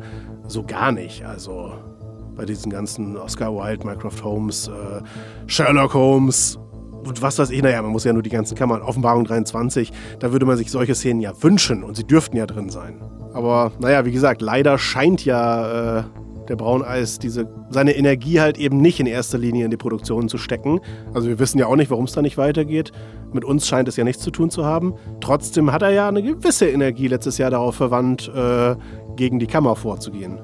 so 0.49 0.65
gar 0.65 0.91
nicht. 0.91 1.25
Also 1.25 1.73
bei 2.35 2.45
diesen 2.45 2.73
ganzen 2.73 3.17
Oscar 3.17 3.55
Wilde, 3.55 3.87
Mycroft 3.87 4.25
Holmes, 4.25 4.67
äh, 4.67 5.03
Sherlock 5.47 5.95
Holmes 5.95 6.59
und 7.07 7.23
was 7.23 7.39
weiß 7.39 7.51
ich, 7.51 7.63
naja, 7.63 7.83
man 7.83 7.93
muss 7.93 8.05
ja 8.05 8.13
nur 8.13 8.23
die 8.23 8.31
ganzen 8.31 8.55
Kammern, 8.55 8.83
Offenbarung 8.83 9.25
23, 9.25 9.93
da 10.19 10.33
würde 10.33 10.47
man 10.47 10.57
sich 10.57 10.71
solche 10.71 10.95
Szenen 10.95 11.21
ja 11.21 11.33
wünschen 11.43 11.85
und 11.85 11.97
sie 11.97 12.05
dürften 12.05 12.37
ja 12.37 12.47
drin 12.47 12.71
sein. 12.71 13.01
Aber 13.35 13.73
naja, 13.81 14.05
wie 14.05 14.13
gesagt, 14.13 14.41
leider 14.41 14.79
scheint 14.79 15.25
ja 15.25 15.99
äh, 15.99 16.05
der 16.49 16.57
Brauneis 16.57 17.19
diese, 17.19 17.49
seine 17.71 17.97
Energie 17.97 18.41
halt 18.41 18.59
eben 18.59 18.79
nicht 18.79 19.01
in 19.01 19.07
erster 19.07 19.39
Linie 19.39 19.65
in 19.65 19.71
die 19.71 19.77
Produktion 19.77 20.29
zu 20.29 20.39
stecken. 20.39 20.81
Also 21.13 21.29
wir 21.29 21.39
wissen 21.39 21.59
ja 21.59 21.67
auch 21.67 21.77
nicht, 21.77 21.91
warum 21.91 22.05
es 22.05 22.13
da 22.13 22.23
nicht 22.23 22.39
weitergeht. 22.39 22.93
Mit 23.33 23.45
uns 23.45 23.67
scheint 23.67 23.89
es 23.89 23.97
ja 23.97 24.05
nichts 24.05 24.23
zu 24.23 24.31
tun 24.31 24.51
zu 24.51 24.65
haben. 24.65 24.95
Trotzdem 25.21 25.73
hat 25.73 25.83
er 25.83 25.91
ja 25.91 26.09
eine 26.09 26.23
gewisse 26.23 26.69
Energie 26.69 27.09
letztes 27.09 27.39
Jahr 27.39 27.51
darauf 27.51 27.75
verwandt, 27.75 28.31
äh, 28.35 28.77
gegen 29.17 29.39
die 29.39 29.47
Kammer 29.47 29.77
vorzugehen. 29.77 30.39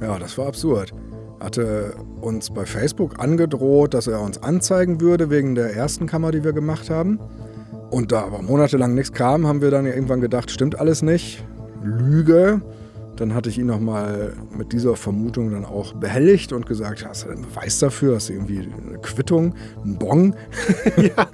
Ja, 0.00 0.18
das 0.18 0.38
war 0.38 0.46
absurd. 0.46 0.92
Hatte 1.40 1.94
uns 2.20 2.50
bei 2.50 2.66
Facebook 2.66 3.18
angedroht, 3.18 3.94
dass 3.94 4.06
er 4.06 4.20
uns 4.20 4.42
anzeigen 4.42 5.00
würde 5.00 5.30
wegen 5.30 5.54
der 5.54 5.74
ersten 5.74 6.06
Kammer, 6.06 6.30
die 6.30 6.44
wir 6.44 6.52
gemacht 6.52 6.90
haben. 6.90 7.18
Und 7.90 8.12
da 8.12 8.22
aber 8.22 8.40
monatelang 8.40 8.94
nichts 8.94 9.12
kam, 9.12 9.46
haben 9.46 9.60
wir 9.60 9.70
dann 9.70 9.84
irgendwann 9.84 10.20
gedacht, 10.20 10.50
stimmt 10.50 10.78
alles 10.78 11.02
nicht. 11.02 11.44
Lüge. 11.82 12.60
Dann 13.16 13.34
hatte 13.34 13.50
ich 13.50 13.58
ihn 13.58 13.66
nochmal 13.66 14.32
mit 14.56 14.72
dieser 14.72 14.96
Vermutung 14.96 15.50
dann 15.50 15.66
auch 15.66 15.92
behelligt 15.92 16.54
und 16.54 16.64
gesagt, 16.64 17.04
hast 17.06 17.24
du 17.24 17.28
einen 17.28 17.42
Beweis 17.42 17.78
dafür? 17.78 18.14
Hast 18.14 18.30
du 18.30 18.32
irgendwie 18.32 18.60
eine 18.60 18.98
Quittung, 18.98 19.54
einen 19.84 19.98
Bon? 19.98 20.34
ja, 20.96 21.26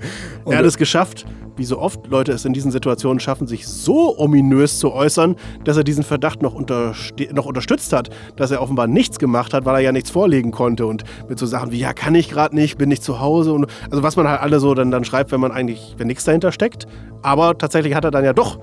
er 0.47 0.59
hat 0.59 0.65
es 0.65 0.79
geschafft, 0.79 1.27
wie 1.57 1.65
so 1.65 1.79
oft 1.79 2.07
Leute 2.09 2.33
es 2.33 2.45
in 2.45 2.53
diesen 2.53 2.73
Situationen 2.73 3.21
schaffen, 3.21 3.47
sich 3.47 3.69
so 3.69 4.19
ominös 4.19 4.81
zu 4.81 4.93
äußern, 4.93 5.37
dass 5.63 5.77
er 5.77 5.85
diesen 5.85 6.03
Verdacht 6.03 6.43
noch, 6.43 6.55
noch 6.59 7.47
unterstützt 7.47 7.93
hat, 7.93 8.11
dass 8.35 8.51
er 8.51 8.63
offenbar 8.63 8.89
nichts 8.89 9.21
gemacht 9.21 9.55
hat, 9.55 9.65
weil 9.65 9.77
er 9.77 9.81
ja 9.81 9.93
nichts 9.93 10.11
vorlegen 10.11 10.51
konnte 10.51 10.87
und 10.87 11.05
mit 11.29 11.39
so 11.39 11.47
Sachen 11.47 11.71
wie, 11.71 11.79
ja, 11.79 11.93
kann 11.93 12.17
ich 12.17 12.29
gerade 12.29 12.55
nicht, 12.55 12.79
bin 12.79 12.89
nicht 12.89 13.05
zu 13.05 13.21
Hause 13.21 13.53
und 13.53 13.67
also 13.91 14.03
was 14.03 14.17
man 14.17 14.29
halt 14.29 14.41
alle 14.41 14.61
so 14.61 14.75
dann, 14.75 14.91
dann 14.91 15.05
schreibt, 15.05 15.31
wenn 15.31 15.41
man 15.41 15.53
eigentlich, 15.53 15.95
wenn 15.99 16.09
nichts 16.09 16.25
dahinter 16.25 16.51
steckt. 16.51 16.87
Aber 17.23 17.57
tatsächlich 17.57 17.95
hat 17.95 18.05
er 18.05 18.11
dann 18.11 18.25
ja 18.25 18.33
doch 18.33 18.59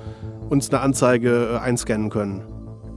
uns 0.49 0.69
eine 0.69 0.82
Anzeige 0.82 1.53
äh, 1.53 1.58
einscannen 1.58 2.10
können. 2.10 2.43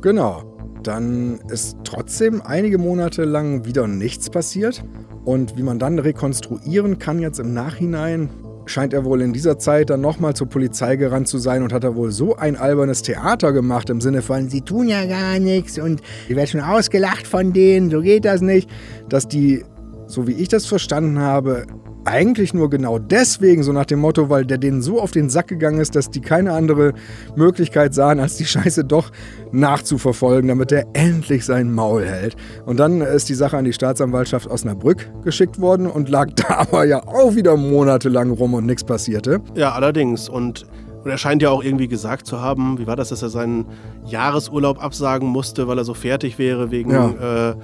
Genau. 0.00 0.52
Dann 0.82 1.40
ist 1.48 1.78
trotzdem 1.85 2.42
einige 2.42 2.78
Monate 2.78 3.24
lang 3.24 3.64
wieder 3.64 3.88
nichts 3.88 4.30
passiert. 4.30 4.85
Und 5.24 5.56
wie 5.56 5.62
man 5.62 5.78
dann 5.80 5.98
rekonstruieren 5.98 6.98
kann 6.98 7.18
jetzt 7.18 7.40
im 7.40 7.52
Nachhinein, 7.52 8.30
scheint 8.66 8.92
er 8.92 9.04
wohl 9.04 9.22
in 9.22 9.32
dieser 9.32 9.59
Zeit 9.59 9.90
dann 9.90 10.00
nochmal 10.00 10.35
zur 10.35 10.48
Polizei 10.48 10.96
gerannt 10.96 11.28
zu 11.28 11.38
sein 11.38 11.62
und 11.62 11.72
hat 11.72 11.85
er 11.85 11.96
wohl 11.96 12.12
so 12.12 12.37
ein 12.37 12.56
albernes 12.56 13.02
Theater 13.02 13.52
gemacht 13.52 13.90
im 13.90 14.00
Sinne 14.00 14.22
von, 14.22 14.48
sie 14.48 14.61
tun 14.61 14.88
ja 14.88 15.04
gar 15.06 15.38
nichts 15.38 15.78
und 15.78 16.02
ich 16.28 16.37
werde 16.37 16.50
schon 16.50 16.61
ausgelacht 16.61 17.26
von 17.26 17.52
denen, 17.52 17.90
so 17.90 18.00
geht 18.00 18.24
das 18.24 18.40
nicht, 18.40 18.68
dass 19.09 19.28
die, 19.28 19.64
so 20.06 20.26
wie 20.26 20.32
ich 20.32 20.48
das 20.48 20.66
verstanden 20.66 21.18
habe, 21.18 21.66
eigentlich 22.06 22.54
nur 22.54 22.70
genau 22.70 22.98
deswegen, 22.98 23.62
so 23.62 23.72
nach 23.72 23.84
dem 23.84 23.98
Motto, 23.98 24.30
weil 24.30 24.46
der 24.46 24.58
denen 24.58 24.80
so 24.80 25.00
auf 25.00 25.10
den 25.10 25.28
Sack 25.28 25.48
gegangen 25.48 25.80
ist, 25.80 25.96
dass 25.96 26.10
die 26.10 26.20
keine 26.20 26.52
andere 26.52 26.94
Möglichkeit 27.34 27.94
sahen, 27.94 28.20
als 28.20 28.36
die 28.36 28.44
Scheiße 28.44 28.84
doch 28.84 29.10
nachzuverfolgen, 29.52 30.48
damit 30.48 30.72
er 30.72 30.86
endlich 30.94 31.44
sein 31.44 31.72
Maul 31.72 32.04
hält. 32.04 32.36
Und 32.64 32.78
dann 32.78 33.00
ist 33.00 33.28
die 33.28 33.34
Sache 33.34 33.56
an 33.56 33.64
die 33.64 33.72
Staatsanwaltschaft 33.72 34.46
Osnabrück 34.48 35.10
geschickt 35.24 35.60
worden 35.60 35.86
und 35.86 36.08
lag 36.08 36.30
da 36.36 36.58
aber 36.58 36.84
ja 36.84 37.02
auch 37.06 37.34
wieder 37.34 37.56
monatelang 37.56 38.30
rum 38.30 38.54
und 38.54 38.66
nichts 38.66 38.84
passierte. 38.84 39.40
Ja, 39.54 39.72
allerdings. 39.72 40.28
Und 40.28 40.66
und 41.04 41.12
er 41.12 41.18
scheint 41.18 41.40
ja 41.40 41.50
auch 41.50 41.62
irgendwie 41.62 41.86
gesagt 41.86 42.26
zu 42.26 42.40
haben, 42.40 42.80
wie 42.80 42.88
war 42.88 42.96
das, 42.96 43.10
dass 43.10 43.22
er 43.22 43.28
seinen 43.28 43.66
Jahresurlaub 44.06 44.82
absagen 44.82 45.28
musste, 45.28 45.68
weil 45.68 45.78
er 45.78 45.84
so 45.84 45.94
fertig 45.94 46.36
wäre 46.36 46.72
wegen 46.72 46.90
ja. 46.90 47.50
äh, 47.50 47.54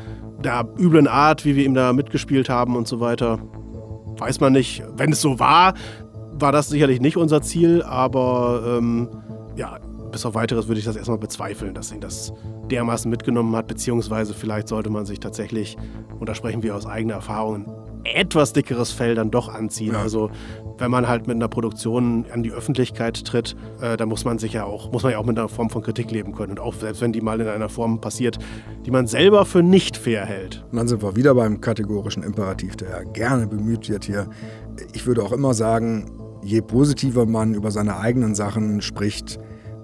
der 0.45 0.69
üblen 0.79 1.09
Art, 1.09 1.45
wie 1.45 1.57
wir 1.57 1.65
ihm 1.65 1.75
da 1.75 1.93
mitgespielt 1.93 2.49
haben 2.49 2.77
und 2.77 2.87
so 2.87 3.01
weiter 3.01 3.41
weiß 4.19 4.41
man 4.41 4.53
nicht. 4.53 4.83
Wenn 4.97 5.13
es 5.13 5.21
so 5.21 5.39
war, 5.39 5.75
war 6.33 6.53
das 6.53 6.69
sicherlich 6.69 7.01
nicht 7.01 7.17
unser 7.17 7.43
Ziel, 7.43 7.83
aber 7.83 8.79
ähm, 8.79 9.09
ja, 9.57 9.79
bis 10.11 10.27
auf 10.27 10.35
weiteres 10.35 10.69
würde 10.69 10.79
ich 10.79 10.85
das 10.85 10.97
erstmal 10.97 11.19
bezweifeln, 11.19 11.75
dass 11.75 11.91
ihn 11.93 12.01
das 12.01 12.33
dermaßen 12.71 13.11
mitgenommen 13.11 13.55
hat, 13.57 13.67
beziehungsweise 13.67 14.35
vielleicht 14.35 14.69
sollte 14.69 14.91
man 14.91 15.07
sich 15.07 15.21
tatsächlich, 15.21 15.77
und 16.19 16.29
da 16.29 16.35
sprechen 16.35 16.63
wir 16.63 16.77
aus 16.77 16.87
eigener 16.87 17.15
Erfahrung, 17.15 17.67
etwas 18.05 18.53
dickeres 18.53 18.93
Fell 18.93 19.15
dann 19.15 19.31
doch 19.31 19.49
anziehen. 19.49 19.95
Ja. 19.95 20.01
Also 20.01 20.31
wenn 20.83 20.91
man 20.91 21.07
halt 21.07 21.29
mit 21.29 21.37
einer 21.37 21.47
Produktion 21.47 22.27
an 22.33 22.43
die 22.43 22.51
Öffentlichkeit 22.51 23.25
tritt, 23.25 23.55
äh, 23.81 23.97
dann 23.97 24.09
muss 24.09 24.25
man 24.25 24.39
sich 24.41 24.55
ja 24.55 24.65
auch, 24.65 24.91
muss 24.91 25.05
man 25.05 25.13
ja 25.13 25.19
auch 25.19 25.25
mit 25.25 25.39
einer 25.39 25.49
Form 25.49 25.71
von 25.71 25.81
Kritik 25.81 26.11
leben 26.11 26.35
können. 26.35 26.51
Und 26.51 26.61
auch 26.61 26.75
selbst 26.75 27.01
wenn 27.01 27.13
die 27.13 27.21
mal 27.21 27.41
in 27.41 27.47
einer 27.47 27.69
Form 27.69 28.01
passiert, 28.01 28.41
die 28.85 28.91
man 28.91 29.07
selber 29.07 29.45
für 29.45 29.63
nicht 29.63 29.97
fair 29.97 30.27
hält. 30.27 30.65
Und 30.73 30.79
dann 30.79 30.89
sind 30.89 31.01
wir 31.01 31.15
wieder 31.15 31.37
beim 31.37 31.61
kategorischen 31.61 32.25
Imperativ, 32.25 32.75
der 32.75 33.05
gerne 33.05 33.47
bemüht 33.47 33.89
wird 33.89 34.05
hier. 34.05 34.29
Ich 34.93 35.07
würde 35.07 35.23
auch 35.23 35.31
immer 35.31 35.55
sagen, 35.55 36.11
je 36.43 36.63
positiver 36.63 37.27
man 37.27 37.55
über 37.55 37.71
seine 37.71 37.99
eigenen 37.99 38.35
Sachen 38.35 38.83
spricht, 38.83 39.39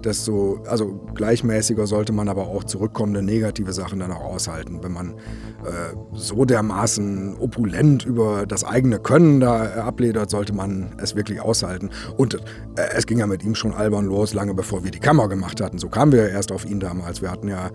desto, 0.05 0.63
also 0.67 0.99
gleichmäßiger 1.15 1.87
sollte 1.87 2.13
man 2.13 2.29
aber 2.29 2.47
auch 2.47 2.63
zurückkommende 2.63 3.21
negative 3.21 3.73
Sachen 3.73 3.99
dann 3.99 4.11
auch 4.11 4.23
aushalten. 4.23 4.79
Wenn 4.81 4.91
man 4.91 5.09
äh, 5.11 5.95
so 6.13 6.45
dermaßen 6.45 7.37
opulent 7.39 8.05
über 8.05 8.45
das 8.45 8.63
eigene 8.63 8.99
Können 8.99 9.39
da 9.39 9.65
äh, 9.65 9.79
abledert, 9.79 10.29
sollte 10.29 10.53
man 10.53 10.95
es 11.01 11.15
wirklich 11.15 11.41
aushalten. 11.41 11.89
Und 12.17 12.35
äh, 12.35 12.39
es 12.95 13.05
ging 13.05 13.19
ja 13.19 13.27
mit 13.27 13.43
ihm 13.43 13.55
schon 13.55 13.73
albern 13.73 14.05
los, 14.05 14.33
lange 14.33 14.53
bevor 14.53 14.83
wir 14.83 14.91
die 14.91 14.99
Kammer 14.99 15.27
gemacht 15.27 15.61
hatten. 15.61 15.79
So 15.79 15.89
kamen 15.89 16.11
wir 16.11 16.23
ja 16.23 16.27
erst 16.29 16.51
auf 16.51 16.65
ihn 16.65 16.79
damals. 16.79 17.21
Wir 17.21 17.31
hatten 17.31 17.47
ja 17.47 17.67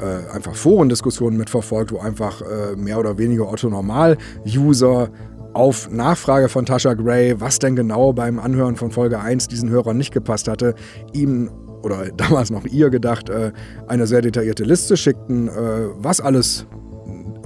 äh, 0.00 0.30
einfach 0.34 0.54
Forendiskussionen 0.54 1.38
mitverfolgt, 1.38 1.92
wo 1.92 1.98
einfach 1.98 2.42
äh, 2.42 2.76
mehr 2.76 2.98
oder 2.98 3.18
weniger 3.18 3.50
Otto-Normal-User 3.50 5.10
auf 5.52 5.90
Nachfrage 5.90 6.48
von 6.48 6.64
Tasha 6.64 6.94
Gray, 6.94 7.40
was 7.40 7.58
denn 7.58 7.74
genau 7.74 8.12
beim 8.12 8.38
Anhören 8.38 8.76
von 8.76 8.90
Folge 8.90 9.20
1 9.20 9.48
diesen 9.48 9.68
Hörern 9.68 9.96
nicht 9.96 10.12
gepasst 10.12 10.48
hatte, 10.48 10.74
ihm 11.12 11.50
oder 11.82 12.06
damals 12.16 12.50
noch 12.50 12.64
ihr 12.64 12.90
gedacht, 12.90 13.28
äh, 13.28 13.52
eine 13.86 14.06
sehr 14.06 14.22
detaillierte 14.22 14.64
Liste 14.64 14.96
schickten, 14.96 15.48
äh, 15.48 15.52
was 15.98 16.20
alles 16.20 16.66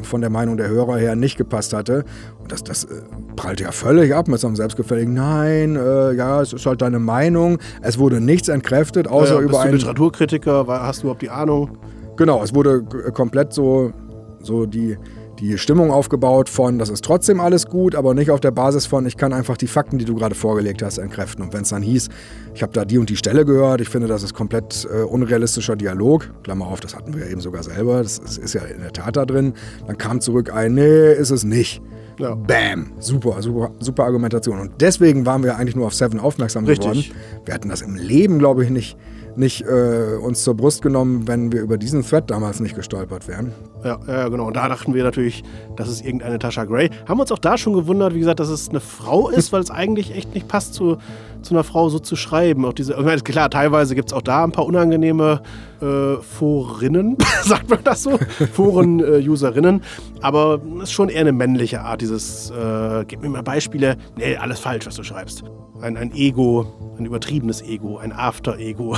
von 0.03 0.21
der 0.21 0.31
Meinung 0.31 0.57
der 0.57 0.69
Hörer 0.69 0.99
her 0.99 1.17
nicht 1.17 1.37
gepasst 1.37 1.73
hatte. 1.73 2.05
Und 2.41 2.53
das, 2.53 2.63
das 2.63 2.85
äh, 2.85 3.03
prallte 3.37 3.65
ja 3.65 3.73
völlig 3.73 4.15
ab 4.15 4.29
mit 4.29 4.39
so 4.39 4.47
einem 4.47 4.57
selbstgefälligen 4.57 5.15
Nein, 5.15 5.77
äh, 5.77 6.13
ja, 6.13 6.43
es 6.43 6.53
ist 6.53 6.67
halt 6.67 6.83
deine 6.83 6.99
Meinung. 6.99 7.59
Es 7.83 7.99
wurde 7.99 8.21
nichts 8.21 8.49
entkräftet, 8.49 9.09
außer 9.09 9.35
ja, 9.35 9.41
ja, 9.41 9.47
über 9.47 9.61
einen. 9.61 9.75
Literaturkritiker, 9.75 10.67
hast 10.69 11.03
du 11.03 11.07
überhaupt 11.07 11.23
die 11.23 11.31
Ahnung? 11.31 11.79
Genau, 12.17 12.43
es 12.43 12.55
wurde 12.55 12.85
komplett 13.13 13.53
so, 13.53 13.93
so 14.41 14.67
die 14.67 14.97
die 15.39 15.59
Stimmung 15.59 15.91
aufgebaut 15.91 16.49
von, 16.49 16.79
das 16.79 16.89
ist 16.89 17.05
trotzdem 17.05 17.41
alles 17.41 17.67
gut, 17.67 17.95
aber 17.95 18.15
nicht 18.15 18.31
auf 18.31 18.41
der 18.41 18.51
Basis 18.51 18.87
von, 18.87 19.07
ich 19.07 19.17
kann 19.17 19.33
einfach 19.33 19.57
die 19.57 19.67
Fakten, 19.67 19.99
die 19.99 20.05
du 20.05 20.15
gerade 20.15 20.35
vorgelegt 20.35 20.83
hast, 20.83 20.99
entkräften. 20.99 21.45
Und 21.45 21.53
wenn 21.53 21.63
es 21.63 21.71
dann 21.71 21.83
hieß, 21.83 22.09
ich 22.55 22.63
habe 22.63 22.73
da 22.73 22.85
die 22.85 22.99
und 22.99 23.11
die 23.11 23.17
Stelle 23.17 23.45
gehört, 23.45 23.81
ich 23.81 23.89
finde, 23.89 24.09
das 24.09 24.23
ist 24.23 24.35
komplett 24.35 24.87
äh, 24.93 25.03
unrealistischer 25.03 25.77
Dialog, 25.77 26.31
Klammer 26.43 26.67
auf, 26.67 26.81
das 26.81 26.95
hatten 26.95 27.15
wir 27.15 27.25
ja 27.25 27.31
eben 27.31 27.41
sogar 27.41 27.63
selber, 27.63 28.03
das 28.03 28.19
ist, 28.19 28.39
ist 28.39 28.55
ja 28.55 28.63
in 28.63 28.81
der 28.81 28.93
Tat 28.93 29.17
da 29.17 29.27
drin, 29.27 29.55
dann 29.87 29.99
kam 29.99 30.21
zurück 30.21 30.53
ein, 30.53 30.75
nee, 30.75 31.13
ist 31.13 31.31
es 31.31 31.45
nicht. 31.45 31.83
Ja. 32.19 32.37
Bam, 32.37 32.93
super, 33.01 33.43
super, 33.43 33.73
super 33.81 34.05
Argumentation. 34.05 34.61
Und 34.61 34.81
deswegen 34.81 35.27
waren 35.27 35.43
wir 35.43 35.57
eigentlich 35.57 35.75
nur 35.75 35.87
auf 35.87 35.95
Seven 35.95 36.21
aufmerksam 36.21 36.65
Richtig. 36.65 37.11
geworden. 37.11 37.21
Wir 37.45 37.55
hatten 37.55 37.69
das 37.69 37.83
im 37.83 37.97
Leben, 37.97 38.39
glaube 38.39 38.63
ich, 38.63 38.71
nicht 38.71 38.97
nicht 39.37 39.63
äh, 39.63 40.17
uns 40.17 40.43
zur 40.43 40.55
Brust 40.55 40.83
genommen, 40.83 41.27
wenn 41.27 41.53
wir 41.53 41.61
über 41.63 41.77
diesen 41.77 42.03
Thread 42.03 42.31
damals 42.31 42.61
nicht 42.61 42.75
gestolpert 42.75 43.29
wären. 43.29 43.53
Ja, 43.85 43.99
ja, 44.09 44.29
genau. 44.29 44.47
Und 44.47 44.57
da 44.57 44.67
dachten 44.69 44.95
wir 44.95 45.05
natürlich, 45.05 45.45
das 45.77 45.89
ist 45.91 46.05
irgendeine 46.05 46.39
Tascha 46.39 46.65
Gray. 46.65 46.89
Haben 47.07 47.21
uns 47.21 47.31
auch 47.31 47.39
da 47.39 47.59
schon 47.59 47.75
gewundert, 47.75 48.15
wie 48.15 48.19
gesagt, 48.19 48.41
dass 48.41 48.49
es 48.49 48.71
eine 48.71 48.81
Frau 48.81 49.29
ist, 49.31 49.53
weil 49.53 49.61
es 49.61 49.71
eigentlich 49.71 50.15
echt 50.17 50.35
nicht 50.35 50.49
passt 50.49 50.73
zu, 50.73 50.97
zu 51.43 51.55
einer 51.55 51.65
Frau 51.65 51.91
so 51.91 51.99
zu 51.99 52.17
schreiben. 52.17 52.65
Auch 52.65 52.73
diese, 52.73 52.95
klar, 53.23 53.51
teilweise 53.51 53.95
gibt 53.95 54.09
es 54.09 54.13
auch 54.15 54.23
da 54.23 54.43
ein 54.43 54.53
paar 54.53 54.65
unangenehme 54.65 55.43
äh, 55.83 56.17
Forinnen, 56.17 57.19
sagt 57.43 57.69
man 57.69 57.81
das 57.85 58.03
so? 58.03 58.19
Foren-Userinnen. 58.53 59.81
Äh, 59.81 60.23
aber 60.23 60.61
es 60.79 60.85
ist 60.85 60.93
schon 60.93 61.11
eher 61.11 61.21
eine 61.21 61.33
männliche 61.33 61.83
Art, 61.83 62.01
dieses, 62.01 62.51
äh, 62.51 63.05
gib 63.07 63.21
mir 63.21 63.29
mal 63.29 63.43
Beispiele. 63.43 63.99
Nee, 64.17 64.37
alles 64.37 64.61
falsch, 64.61 64.87
was 64.87 64.95
du 64.95 65.03
schreibst. 65.03 65.45
Ein, 65.83 65.99
ein 65.99 66.15
Ego, 66.15 66.67
ein 66.99 67.05
übertriebenes 67.05 67.61
Ego, 67.61 67.99
ein 67.99 68.13
After-Ego. 68.13 68.97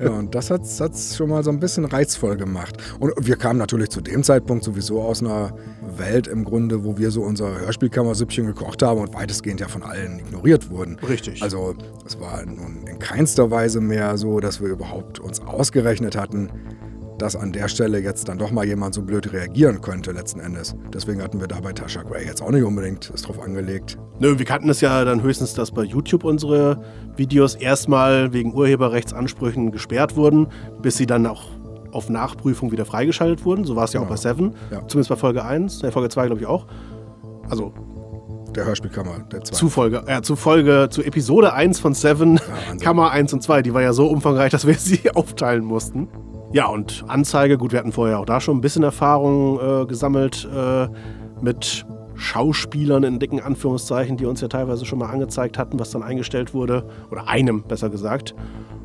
Ja, 0.00 0.10
und 0.10 0.34
das 0.34 0.50
hat 0.50 0.62
es 0.62 1.16
schon 1.16 1.28
mal 1.28 1.42
so 1.42 1.50
ein 1.50 1.60
bisschen 1.60 1.84
reizvoll 1.84 2.36
gemacht. 2.36 2.76
Und 2.98 3.12
wir 3.20 3.33
kamen 3.36 3.58
natürlich 3.58 3.90
zu 3.90 4.00
dem 4.00 4.22
Zeitpunkt 4.22 4.64
sowieso 4.64 5.02
aus 5.02 5.22
einer 5.22 5.54
Welt 5.96 6.26
im 6.26 6.44
Grunde, 6.44 6.84
wo 6.84 6.98
wir 6.98 7.10
so 7.10 7.22
unser 7.22 7.60
Hörspielkammersüppchen 7.60 8.46
gekocht 8.46 8.82
haben 8.82 9.00
und 9.00 9.14
weitestgehend 9.14 9.60
ja 9.60 9.68
von 9.68 9.82
allen 9.82 10.18
ignoriert 10.18 10.70
wurden. 10.70 10.98
Richtig. 11.08 11.42
Also 11.42 11.74
es 12.06 12.18
war 12.20 12.44
nun 12.44 12.86
in 12.86 12.98
keinster 12.98 13.50
Weise 13.50 13.80
mehr 13.80 14.16
so, 14.16 14.40
dass 14.40 14.60
wir 14.60 14.68
überhaupt 14.68 15.18
uns 15.20 15.40
ausgerechnet 15.40 16.16
hatten, 16.16 16.50
dass 17.18 17.36
an 17.36 17.52
der 17.52 17.68
Stelle 17.68 18.00
jetzt 18.00 18.28
dann 18.28 18.38
doch 18.38 18.50
mal 18.50 18.64
jemand 18.64 18.94
so 18.94 19.02
blöd 19.02 19.32
reagieren 19.32 19.80
könnte 19.80 20.12
letzten 20.12 20.40
Endes. 20.40 20.74
Deswegen 20.92 21.22
hatten 21.22 21.40
wir 21.40 21.46
da 21.46 21.60
bei 21.60 21.72
Tasha 21.72 22.02
Gray 22.02 22.26
jetzt 22.26 22.42
auch 22.42 22.50
nicht 22.50 22.64
unbedingt 22.64 23.10
es 23.14 23.22
drauf 23.22 23.40
angelegt. 23.40 23.96
Nö, 24.18 24.38
wir 24.38 24.44
kannten 24.44 24.68
es 24.68 24.80
ja 24.80 25.04
dann 25.04 25.22
höchstens, 25.22 25.54
dass 25.54 25.70
bei 25.70 25.82
YouTube 25.84 26.24
unsere 26.24 26.82
Videos 27.16 27.54
erstmal 27.54 28.32
wegen 28.32 28.54
Urheberrechtsansprüchen 28.54 29.70
gesperrt 29.70 30.16
wurden, 30.16 30.48
bis 30.82 30.96
sie 30.96 31.06
dann 31.06 31.26
auch 31.26 31.50
auf 31.94 32.10
Nachprüfung 32.10 32.72
wieder 32.72 32.84
freigeschaltet 32.84 33.44
wurden. 33.44 33.64
So 33.64 33.76
war 33.76 33.84
es 33.84 33.92
ja 33.92 34.00
genau. 34.00 34.10
auch 34.10 34.14
bei 34.14 34.20
Seven. 34.20 34.54
Ja. 34.70 34.86
Zumindest 34.88 35.10
bei 35.10 35.16
Folge 35.16 35.44
1, 35.44 35.80
der 35.80 35.92
Folge 35.92 36.08
2 36.08 36.26
glaube 36.26 36.40
ich 36.40 36.46
auch. 36.46 36.66
Also 37.48 37.72
der 38.54 38.66
Hörspielkammer, 38.66 39.20
der 39.32 39.42
2. 39.42 39.54
Zu 39.56 39.68
Folge, 39.68 40.04
ja, 40.06 40.22
zu 40.22 40.36
Folge, 40.36 40.88
zu 40.90 41.02
Episode 41.02 41.54
1 41.54 41.80
von 41.80 41.94
Seven, 41.94 42.36
ja, 42.36 42.76
Kammer 42.80 43.10
1 43.10 43.32
und 43.32 43.42
2. 43.42 43.62
Die 43.62 43.74
war 43.74 43.82
ja 43.82 43.92
so 43.92 44.06
umfangreich, 44.06 44.50
dass 44.50 44.66
wir 44.66 44.74
sie 44.78 45.10
aufteilen 45.14 45.64
mussten. 45.64 46.08
Ja, 46.52 46.66
und 46.66 47.04
Anzeige, 47.08 47.58
gut, 47.58 47.72
wir 47.72 47.80
hatten 47.80 47.92
vorher 47.92 48.20
auch 48.20 48.26
da 48.26 48.40
schon 48.40 48.56
ein 48.56 48.60
bisschen 48.60 48.84
Erfahrung 48.84 49.58
äh, 49.58 49.86
gesammelt 49.86 50.48
äh, 50.54 50.86
mit 51.40 51.84
Schauspielern 52.14 53.02
in 53.02 53.18
dicken 53.18 53.40
Anführungszeichen, 53.40 54.16
die 54.16 54.26
uns 54.26 54.40
ja 54.40 54.46
teilweise 54.46 54.84
schon 54.84 55.00
mal 55.00 55.10
angezeigt 55.10 55.58
hatten, 55.58 55.80
was 55.80 55.90
dann 55.90 56.04
eingestellt 56.04 56.54
wurde. 56.54 56.88
Oder 57.10 57.26
einem, 57.26 57.64
besser 57.64 57.90
gesagt. 57.90 58.36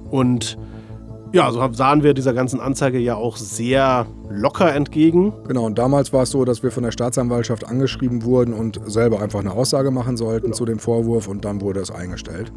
Und 0.09 0.57
ja, 1.31 1.51
so 1.51 1.67
sahen 1.73 2.03
wir 2.03 2.13
dieser 2.13 2.33
ganzen 2.33 2.59
Anzeige 2.59 2.97
ja 2.97 3.15
auch 3.15 3.37
sehr 3.37 4.07
locker 4.29 4.73
entgegen. 4.73 5.33
Genau, 5.47 5.65
und 5.65 5.77
damals 5.77 6.11
war 6.13 6.23
es 6.23 6.31
so, 6.31 6.45
dass 6.45 6.63
wir 6.63 6.71
von 6.71 6.83
der 6.83 6.91
Staatsanwaltschaft 6.91 7.67
angeschrieben 7.67 8.23
wurden 8.23 8.53
und 8.53 8.79
selber 8.85 9.21
einfach 9.21 9.39
eine 9.39 9.51
Aussage 9.51 9.91
machen 9.91 10.17
sollten 10.17 10.47
genau. 10.47 10.57
zu 10.57 10.65
dem 10.65 10.79
Vorwurf 10.79 11.27
und 11.27 11.45
dann 11.45 11.61
wurde 11.61 11.79
es 11.81 11.91
eingestellt. 11.91 12.51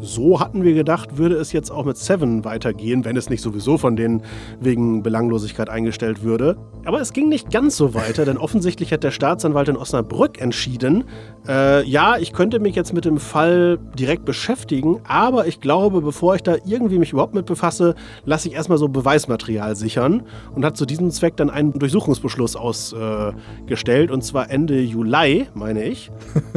So 0.00 0.40
hatten 0.40 0.62
wir 0.62 0.74
gedacht, 0.74 1.18
würde 1.18 1.36
es 1.36 1.52
jetzt 1.52 1.70
auch 1.70 1.84
mit 1.84 1.96
Seven 1.96 2.44
weitergehen, 2.44 3.04
wenn 3.04 3.16
es 3.16 3.28
nicht 3.30 3.42
sowieso 3.42 3.78
von 3.78 3.96
denen 3.96 4.22
wegen 4.60 5.02
Belanglosigkeit 5.02 5.68
eingestellt 5.68 6.22
würde. 6.22 6.56
Aber 6.84 7.00
es 7.00 7.12
ging 7.12 7.28
nicht 7.28 7.50
ganz 7.50 7.76
so 7.76 7.94
weiter, 7.94 8.24
denn 8.24 8.38
offensichtlich 8.38 8.92
hat 8.92 9.04
der 9.04 9.10
Staatsanwalt 9.10 9.68
in 9.68 9.76
Osnabrück 9.76 10.40
entschieden, 10.40 11.04
äh, 11.46 11.84
ja, 11.84 12.16
ich 12.18 12.32
könnte 12.32 12.60
mich 12.60 12.76
jetzt 12.76 12.92
mit 12.92 13.04
dem 13.04 13.18
Fall 13.18 13.78
direkt 13.98 14.24
beschäftigen, 14.24 15.00
aber 15.04 15.46
ich 15.46 15.60
glaube, 15.60 16.00
bevor 16.00 16.34
ich 16.34 16.42
da 16.42 16.56
irgendwie 16.64 16.98
mich 16.98 17.12
überhaupt 17.12 17.34
mit 17.34 17.46
befasse, 17.46 17.94
lasse 18.24 18.48
ich 18.48 18.54
erstmal 18.54 18.78
so 18.78 18.88
Beweismaterial 18.88 19.76
sichern 19.76 20.22
und 20.54 20.64
hat 20.64 20.76
zu 20.76 20.86
diesem 20.86 21.10
Zweck 21.10 21.36
dann 21.36 21.50
einen 21.50 21.72
Durchsuchungsbeschluss 21.72 22.56
ausgestellt, 22.56 24.10
äh, 24.10 24.12
und 24.12 24.22
zwar 24.22 24.50
Ende 24.50 24.80
Juli, 24.80 25.46
meine 25.54 25.84
ich. 25.84 26.10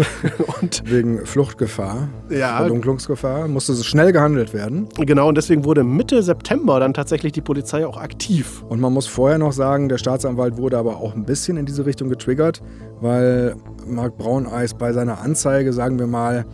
und 0.62 0.84
Wegen 0.86 1.26
Fluchtgefahr, 1.26 2.10
ja, 2.30 2.58
Verdunklungsgefahr, 2.58 3.31
musste 3.48 3.76
schnell 3.84 4.12
gehandelt 4.12 4.54
werden. 4.54 4.88
Genau, 4.98 5.28
und 5.30 5.36
deswegen 5.36 5.66
wurde 5.66 5.84
Mitte 5.84 6.22
September 6.24 6.80
dann 6.80 6.94
tatsächlich 6.94 7.32
die 7.32 7.42
Polizei 7.42 7.86
auch 7.86 7.98
aktiv. 7.98 8.64
Und 8.70 8.80
man 8.80 8.94
muss 8.94 9.08
vorher 9.08 9.38
noch 9.38 9.54
sagen, 9.54 9.90
der 9.90 9.98
Staatsanwalt 9.98 10.58
wurde 10.58 10.78
aber 10.78 10.98
auch 10.98 11.16
ein 11.16 11.26
bisschen 11.26 11.58
in 11.58 11.66
diese 11.66 11.86
Richtung 11.86 12.10
getriggert, 12.10 12.62
weil 13.00 13.56
Marc 13.88 14.18
Brauneis 14.18 14.74
bei 14.74 14.94
seiner 14.94 15.22
Anzeige, 15.22 15.74
sagen 15.74 16.00
wir 16.00 16.08
mal, 16.08 16.46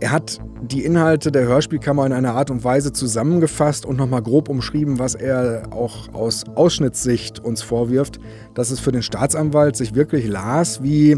er 0.00 0.12
hat 0.12 0.38
die 0.62 0.84
Inhalte 0.84 1.32
der 1.32 1.46
Hörspielkammer 1.46 2.06
in 2.06 2.12
einer 2.12 2.34
Art 2.34 2.50
und 2.50 2.62
Weise 2.64 2.92
zusammengefasst 2.92 3.84
und 3.84 3.96
nochmal 3.96 4.22
grob 4.22 4.48
umschrieben, 4.48 4.98
was 4.98 5.14
er 5.14 5.62
auch 5.70 6.12
aus 6.12 6.44
Ausschnittssicht 6.54 7.40
uns 7.40 7.62
vorwirft, 7.62 8.18
dass 8.54 8.70
es 8.70 8.80
für 8.80 8.92
den 8.92 9.02
Staatsanwalt 9.02 9.76
sich 9.76 9.94
wirklich 9.94 10.26
las 10.28 10.82
wie, 10.82 11.12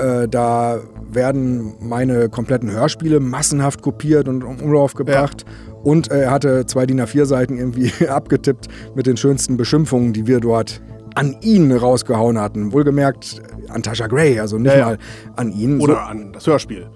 äh, 0.00 0.28
da 0.28 0.80
werden 1.10 1.74
meine 1.80 2.28
kompletten 2.28 2.70
Hörspiele 2.70 3.20
massenhaft 3.20 3.82
kopiert 3.82 4.28
und 4.28 4.44
um 4.44 4.60
Umlauf 4.60 4.94
gebracht. 4.94 5.44
Ja. 5.46 5.74
Und 5.82 6.10
er 6.10 6.30
hatte 6.30 6.66
zwei 6.66 6.86
DIN 6.86 7.00
A4-Seiten 7.00 7.58
irgendwie 7.58 7.92
abgetippt 8.08 8.68
mit 8.94 9.06
den 9.06 9.16
schönsten 9.16 9.56
Beschimpfungen, 9.56 10.12
die 10.12 10.26
wir 10.26 10.40
dort 10.40 10.80
an 11.14 11.36
ihn 11.40 11.72
rausgehauen 11.72 12.38
hatten. 12.38 12.72
Wohlgemerkt 12.72 13.42
an 13.68 13.82
Tasha 13.82 14.06
Gray, 14.06 14.38
also 14.38 14.58
nicht 14.58 14.74
ja, 14.74 14.84
mal 14.84 14.98
an 15.36 15.52
ihn. 15.52 15.80
Oder 15.80 15.94
so. 15.94 16.00
an 16.00 16.32
das 16.32 16.46
Hörspiel. 16.46 16.88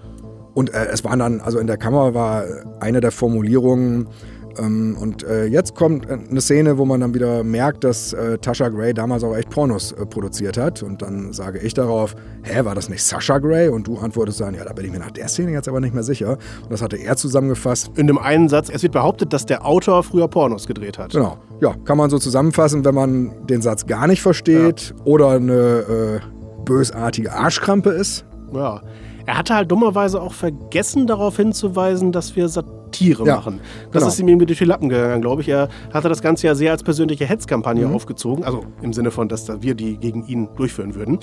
Und 0.53 0.73
äh, 0.73 0.85
es 0.91 1.03
waren 1.03 1.19
dann, 1.19 1.41
also 1.41 1.59
in 1.59 1.67
der 1.67 1.77
Kammer 1.77 2.13
war 2.13 2.43
eine 2.79 3.01
der 3.01 3.11
Formulierungen, 3.11 4.07
ähm, 4.57 4.97
und 4.99 5.23
äh, 5.23 5.45
jetzt 5.45 5.75
kommt 5.75 6.09
äh, 6.09 6.17
eine 6.29 6.41
Szene, 6.41 6.77
wo 6.77 6.85
man 6.85 7.01
dann 7.01 7.13
wieder 7.13 7.43
merkt, 7.43 7.83
dass 7.83 8.13
äh, 8.13 8.37
Tasha 8.37 8.69
Gray 8.69 8.93
damals 8.93 9.23
auch 9.23 9.35
echt 9.35 9.49
Pornos 9.49 9.91
äh, 9.91 10.05
produziert 10.05 10.57
hat. 10.57 10.83
Und 10.83 11.01
dann 11.01 11.33
sage 11.33 11.59
ich 11.59 11.73
darauf, 11.73 12.15
hä, 12.43 12.63
war 12.63 12.75
das 12.75 12.89
nicht 12.89 13.03
Sasha 13.03 13.39
Gray? 13.39 13.69
Und 13.69 13.87
du 13.87 13.97
antwortest 13.97 14.41
dann, 14.41 14.53
ja, 14.53 14.63
da 14.63 14.73
bin 14.73 14.85
ich 14.85 14.91
mir 14.91 14.99
nach 14.99 15.11
der 15.11 15.27
Szene 15.27 15.51
jetzt 15.51 15.67
aber 15.67 15.79
nicht 15.79 15.93
mehr 15.93 16.03
sicher. 16.03 16.37
Und 16.63 16.71
das 16.71 16.81
hatte 16.81 16.97
er 16.97 17.15
zusammengefasst. 17.15 17.91
In 17.95 18.07
dem 18.07 18.17
einen 18.17 18.49
Satz, 18.49 18.69
es 18.69 18.83
wird 18.83 18.93
behauptet, 18.93 19.33
dass 19.33 19.45
der 19.45 19.65
Autor 19.65 20.03
früher 20.03 20.27
Pornos 20.27 20.67
gedreht 20.67 20.97
hat. 20.97 21.11
Genau. 21.11 21.37
Ja, 21.61 21.75
kann 21.85 21.97
man 21.97 22.09
so 22.09 22.19
zusammenfassen, 22.19 22.85
wenn 22.85 22.95
man 22.95 23.47
den 23.47 23.61
Satz 23.61 23.85
gar 23.85 24.07
nicht 24.07 24.21
versteht 24.21 24.93
ja. 24.95 25.05
oder 25.05 25.29
eine 25.29 25.53
äh, 25.53 26.19
bösartige 26.65 27.33
Arschkrampe 27.33 27.89
ist. 27.89 28.25
Ja. 28.53 28.81
Er 29.25 29.37
hatte 29.37 29.55
halt 29.55 29.71
dummerweise 29.71 30.21
auch 30.21 30.33
vergessen, 30.33 31.07
darauf 31.07 31.37
hinzuweisen, 31.37 32.11
dass 32.11 32.35
wir 32.35 32.49
Satire 32.93 33.25
ja, 33.25 33.35
machen. 33.35 33.59
Das 33.91 34.01
genau. 34.01 34.07
ist 34.07 34.19
ihm 34.19 34.27
irgendwie 34.27 34.45
durch 34.45 34.59
die 34.59 34.65
Lappen 34.65 34.89
gegangen, 34.89 35.21
glaube 35.21 35.41
ich. 35.41 35.49
Er 35.49 35.69
hatte 35.93 36.09
das 36.09 36.21
Ganze 36.21 36.47
ja 36.47 36.55
sehr 36.55 36.71
als 36.71 36.83
persönliche 36.83 37.25
Hetzkampagne 37.25 37.87
mhm. 37.87 37.95
aufgezogen. 37.95 38.43
Also 38.43 38.63
im 38.81 38.93
Sinne 38.93 39.11
von, 39.11 39.27
dass 39.27 39.49
wir 39.61 39.75
die 39.75 39.97
gegen 39.97 40.25
ihn 40.27 40.49
durchführen 40.55 40.95
würden. 40.95 41.19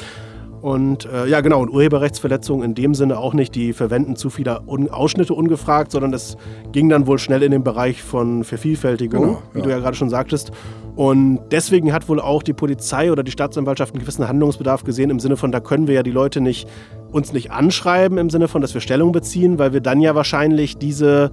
Und 0.62 1.06
äh, 1.06 1.26
ja, 1.26 1.40
genau, 1.40 1.62
und 1.62 1.70
Urheberrechtsverletzungen 1.70 2.62
in 2.62 2.74
dem 2.74 2.94
Sinne 2.94 3.18
auch 3.18 3.32
nicht, 3.32 3.54
die 3.54 3.72
verwenden 3.72 4.14
zu 4.16 4.28
viele 4.28 4.60
Un 4.66 4.90
Ausschnitte 4.90 5.32
ungefragt, 5.32 5.90
sondern 5.90 6.12
es 6.12 6.36
ging 6.72 6.90
dann 6.90 7.06
wohl 7.06 7.18
schnell 7.18 7.42
in 7.42 7.50
den 7.50 7.64
Bereich 7.64 8.02
von 8.02 8.44
Vervielfältigung, 8.44 9.22
genau, 9.22 9.42
wie 9.54 9.62
du 9.62 9.70
ja 9.70 9.78
gerade 9.78 9.96
schon 9.96 10.10
sagtest. 10.10 10.52
Und 10.96 11.40
deswegen 11.50 11.92
hat 11.92 12.08
wohl 12.08 12.20
auch 12.20 12.42
die 12.42 12.52
Polizei 12.52 13.10
oder 13.10 13.22
die 13.22 13.30
Staatsanwaltschaft 13.30 13.94
einen 13.94 14.00
gewissen 14.00 14.26
Handlungsbedarf 14.26 14.84
gesehen, 14.84 15.10
im 15.10 15.20
Sinne 15.20 15.36
von, 15.36 15.52
da 15.52 15.60
können 15.60 15.86
wir 15.86 15.94
ja 15.94 16.02
die 16.02 16.10
Leute 16.10 16.40
nicht, 16.40 16.68
uns 17.12 17.32
nicht 17.32 17.50
anschreiben, 17.50 18.18
im 18.18 18.30
Sinne 18.30 18.48
von, 18.48 18.60
dass 18.60 18.74
wir 18.74 18.80
Stellung 18.80 19.12
beziehen, 19.12 19.58
weil 19.58 19.72
wir 19.72 19.80
dann 19.80 20.00
ja 20.00 20.14
wahrscheinlich 20.14 20.78
diese 20.78 21.30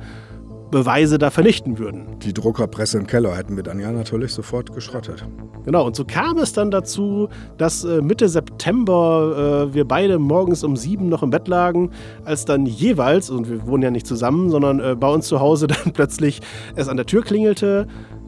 Beweise 0.72 1.18
da 1.18 1.30
vernichten 1.30 1.80
würden. 1.80 2.20
Die 2.20 2.34
Druckerpresse 2.34 2.98
im 2.98 3.08
Keller 3.08 3.36
hätten 3.38 3.56
wir 3.56 3.64
dann 3.64 3.80
ja 3.80 3.92
natürlich 3.92 4.34
sofort 4.34 4.74
geschrottet. 4.74 5.26
Genau, 5.64 5.86
und 5.86 5.96
so 5.96 6.04
kam 6.04 6.38
es 6.40 6.52
dann 6.52 6.72
dazu, 6.72 7.30
dass 7.58 7.86
äh, 7.86 8.02
Mitte 8.02 8.28
September 8.28 9.68
äh, 9.70 9.74
wir 9.74 9.86
beide 9.86 10.20
morgens 10.20 10.64
um 10.64 10.76
sieben 10.76 11.08
noch 11.08 11.24
im 11.24 11.30
Bett 11.30 11.48
lagen, 11.48 11.92
als 12.26 12.44
dann 12.46 12.66
jeweils, 12.66 13.30
und 13.30 13.50
wir 13.50 13.66
wohnen 13.66 13.84
ja 13.84 13.92
nicht 13.92 14.08
zusammen, 14.08 14.50
sondern 14.50 14.80
äh, 14.80 14.96
bei 14.96 15.10
uns 15.10 15.28
zu 15.28 15.40
Hause 15.40 15.68
dann 15.68 15.94
plötzlich 15.94 16.42
es 16.76 16.90
an 16.90 16.98
der 16.98 17.06
Tür 17.06 17.22
klingelte, 17.22 17.88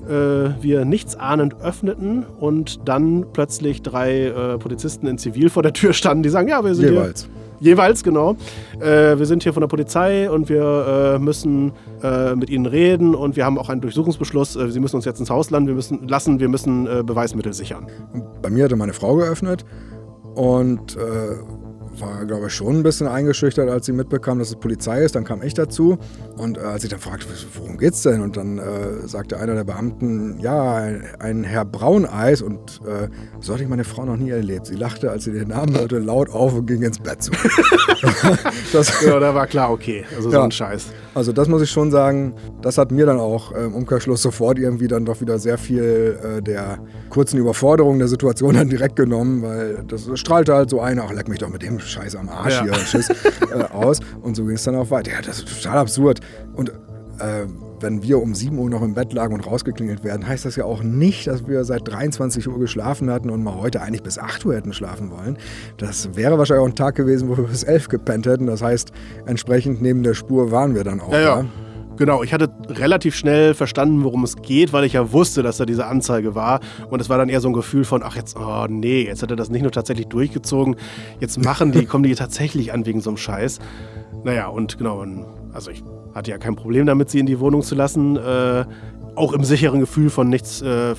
äh, 0.09 0.61
wir 0.61 0.85
nichtsahnend 0.85 1.61
öffneten 1.61 2.25
und 2.39 2.87
dann 2.87 3.25
plötzlich 3.31 3.81
drei 3.81 4.25
äh, 4.25 4.57
Polizisten 4.57 5.07
in 5.07 5.17
Zivil 5.17 5.49
vor 5.49 5.63
der 5.63 5.73
Tür 5.73 5.93
standen, 5.93 6.23
die 6.23 6.29
sagen, 6.29 6.47
ja, 6.47 6.63
wir 6.63 6.75
sind 6.75 6.89
jeweils. 6.89 7.23
hier. 7.23 7.31
Jeweils, 7.61 8.03
genau. 8.03 8.37
Äh, 8.79 9.17
wir 9.17 9.25
sind 9.25 9.43
hier 9.43 9.53
von 9.53 9.61
der 9.61 9.67
Polizei 9.67 10.29
und 10.29 10.47
wir 10.47 11.15
äh, 11.15 11.19
müssen 11.19 11.73
äh, 12.01 12.33
mit 12.35 12.49
ihnen 12.49 12.65
reden 12.65 13.13
und 13.15 13.35
wir 13.35 13.43
haben 13.45 13.57
auch 13.57 13.69
einen 13.69 13.81
Durchsuchungsbeschluss. 13.81 14.55
Äh, 14.55 14.71
sie 14.71 14.79
müssen 14.79 14.95
uns 14.95 15.05
jetzt 15.05 15.19
ins 15.19 15.29
Haus 15.29 15.49
landen, 15.49 15.67
wir 15.67 15.75
müssen, 15.75 16.07
lassen, 16.07 16.39
wir 16.39 16.47
müssen 16.47 16.87
äh, 16.87 17.03
Beweismittel 17.03 17.53
sichern. 17.53 17.87
Bei 18.41 18.49
mir 18.49 18.63
hatte 18.63 18.77
meine 18.77 18.93
Frau 18.93 19.15
geöffnet 19.15 19.65
und 20.35 20.95
äh, 20.95 20.99
war, 22.01 22.25
glaube 22.25 22.47
ich, 22.47 22.53
schon 22.53 22.77
ein 22.77 22.83
bisschen 22.83 23.07
eingeschüchtert, 23.07 23.69
als 23.69 23.85
sie 23.85 23.91
mitbekam, 23.91 24.39
dass 24.39 24.49
es 24.49 24.55
Polizei 24.55 25.03
ist. 25.03 25.15
Dann 25.15 25.23
kam 25.23 25.41
ich 25.41 25.53
dazu 25.53 25.97
und 26.37 26.57
äh, 26.57 26.61
als 26.61 26.83
ich 26.83 26.89
dann 26.89 26.99
fragte, 26.99 27.25
worum 27.55 27.77
geht's 27.77 28.01
denn? 28.03 28.21
Und 28.21 28.37
dann 28.37 28.57
äh, 28.57 29.07
sagte 29.07 29.37
einer 29.37 29.55
der 29.55 29.63
Beamten, 29.63 30.39
ja, 30.39 30.75
ein, 30.75 31.03
ein 31.19 31.43
Herr 31.43 31.65
Brauneis 31.65 32.41
und 32.41 32.81
äh, 32.85 33.07
so 33.39 33.53
hatte 33.53 33.63
ich 33.63 33.69
meine 33.69 33.83
Frau 33.83 34.05
noch 34.05 34.17
nie 34.17 34.29
erlebt. 34.29 34.67
Sie 34.67 34.75
lachte, 34.75 35.11
als 35.11 35.23
sie 35.23 35.31
den 35.31 35.49
Namen 35.49 35.77
hörte, 35.77 35.99
laut 35.99 36.29
auf 36.29 36.53
und 36.53 36.65
ging 36.65 36.81
ins 36.81 36.99
Bett 36.99 37.23
zu. 37.23 37.31
das, 38.73 39.01
ja, 39.01 39.19
da 39.19 39.33
war 39.33 39.47
klar, 39.47 39.71
okay, 39.71 40.05
also 40.15 40.29
so 40.29 40.39
ein 40.39 40.51
Scheiß. 40.51 40.87
Also 41.13 41.33
das 41.33 41.47
muss 41.47 41.61
ich 41.61 41.71
schon 41.71 41.91
sagen, 41.91 42.33
das 42.61 42.77
hat 42.77 42.91
mir 42.91 43.05
dann 43.05 43.19
auch 43.19 43.51
äh, 43.53 43.65
im 43.65 43.73
Umkehrschluss 43.73 44.21
sofort 44.21 44.59
irgendwie 44.59 44.87
dann 44.87 45.05
doch 45.05 45.21
wieder 45.21 45.39
sehr 45.39 45.57
viel 45.57 46.17
äh, 46.23 46.41
der 46.41 46.79
kurzen 47.09 47.37
Überforderung 47.37 47.99
der 47.99 48.07
Situation 48.07 48.55
dann 48.55 48.69
direkt 48.69 48.95
genommen, 48.95 49.41
weil 49.41 49.83
das 49.87 50.09
strahlte 50.19 50.53
halt 50.53 50.69
so 50.69 50.79
ein, 50.81 50.99
ach 50.99 51.11
leck 51.11 51.27
mich 51.27 51.39
doch 51.39 51.49
mit 51.49 51.63
dem 51.63 51.79
Scheiß 51.89 52.15
am 52.15 52.29
Arsch 52.29 52.55
ja. 52.55 52.63
hier 52.63 52.73
und 52.73 52.81
Schiss 52.81 53.09
äh, 53.09 53.63
aus. 53.73 53.99
Und 54.21 54.35
so 54.35 54.45
ging 54.45 54.55
es 54.55 54.63
dann 54.63 54.75
auch 54.75 54.89
weiter. 54.91 55.11
Ja, 55.11 55.21
das 55.21 55.39
ist 55.39 55.63
total 55.63 55.79
absurd. 55.79 56.19
Und 56.53 56.69
äh, 56.69 57.45
wenn 57.81 58.03
wir 58.03 58.21
um 58.21 58.35
7 58.35 58.57
Uhr 58.57 58.69
noch 58.69 58.81
im 58.81 58.93
Bett 58.93 59.13
lagen 59.13 59.33
und 59.33 59.45
rausgeklingelt 59.45 60.03
werden, 60.03 60.27
heißt 60.27 60.45
das 60.45 60.55
ja 60.55 60.65
auch 60.65 60.83
nicht, 60.83 61.27
dass 61.27 61.47
wir 61.47 61.63
seit 61.63 61.87
23 61.87 62.47
Uhr 62.47 62.59
geschlafen 62.59 63.09
hatten 63.09 63.29
und 63.29 63.43
mal 63.43 63.55
heute 63.55 63.81
eigentlich 63.81 64.03
bis 64.03 64.17
8 64.17 64.45
Uhr 64.45 64.55
hätten 64.55 64.73
schlafen 64.73 65.11
wollen. 65.11 65.37
Das 65.77 66.15
wäre 66.15 66.37
wahrscheinlich 66.37 66.63
auch 66.63 66.69
ein 66.69 66.75
Tag 66.75 66.95
gewesen, 66.95 67.29
wo 67.29 67.37
wir 67.37 67.45
bis 67.45 67.63
11 67.63 67.89
gepennt 67.89 68.25
hätten. 68.25 68.47
Das 68.47 68.61
heißt, 68.61 68.91
entsprechend 69.25 69.81
neben 69.81 70.03
der 70.03 70.13
Spur 70.13 70.51
waren 70.51 70.75
wir 70.75 70.83
dann 70.83 70.99
auch. 70.99 71.13
Ja, 71.13 71.19
ja. 71.19 71.45
Genau, 71.99 72.23
ich 72.23 72.33
hatte 72.33 72.49
relativ 72.69 73.13
schnell 73.13 73.53
verstanden, 73.53 74.05
worum 74.05 74.23
es 74.23 74.37
geht, 74.37 74.71
weil 74.71 74.85
ich 74.85 74.93
ja 74.93 75.11
wusste, 75.11 75.43
dass 75.43 75.57
da 75.57 75.65
diese 75.65 75.85
Anzeige 75.85 76.33
war. 76.33 76.61
Und 76.89 77.01
es 77.01 77.09
war 77.09 77.17
dann 77.17 77.27
eher 77.27 77.41
so 77.41 77.49
ein 77.49 77.53
Gefühl 77.53 77.83
von, 77.83 78.03
ach 78.03 78.15
jetzt, 78.15 78.37
oh 78.37 78.67
nee, 78.69 79.03
jetzt 79.03 79.21
hat 79.21 79.31
er 79.31 79.35
das 79.35 79.49
nicht 79.49 79.63
nur 79.63 79.71
tatsächlich 79.73 80.07
durchgezogen, 80.07 80.77
jetzt 81.19 81.43
machen 81.43 81.73
die, 81.73 81.85
kommen 81.85 82.05
die 82.05 82.15
tatsächlich 82.15 82.71
an 82.71 82.85
wegen 82.85 83.01
so 83.01 83.09
einem 83.09 83.17
Scheiß. 83.17 83.59
Naja, 84.23 84.47
und 84.47 84.77
genau, 84.77 85.05
also 85.51 85.71
ich 85.71 85.83
hatte 86.15 86.31
ja 86.31 86.37
kein 86.37 86.55
Problem 86.55 86.85
damit, 86.85 87.09
sie 87.09 87.19
in 87.19 87.25
die 87.25 87.41
Wohnung 87.41 87.63
zu 87.63 87.75
lassen. 87.75 88.15
Äh, 88.15 88.63
auch 89.15 89.33
im 89.33 89.43
sicheren 89.43 89.81
Gefühl 89.81 90.09
von 90.09 90.29
nichts, 90.29 90.61
äh, 90.61 90.95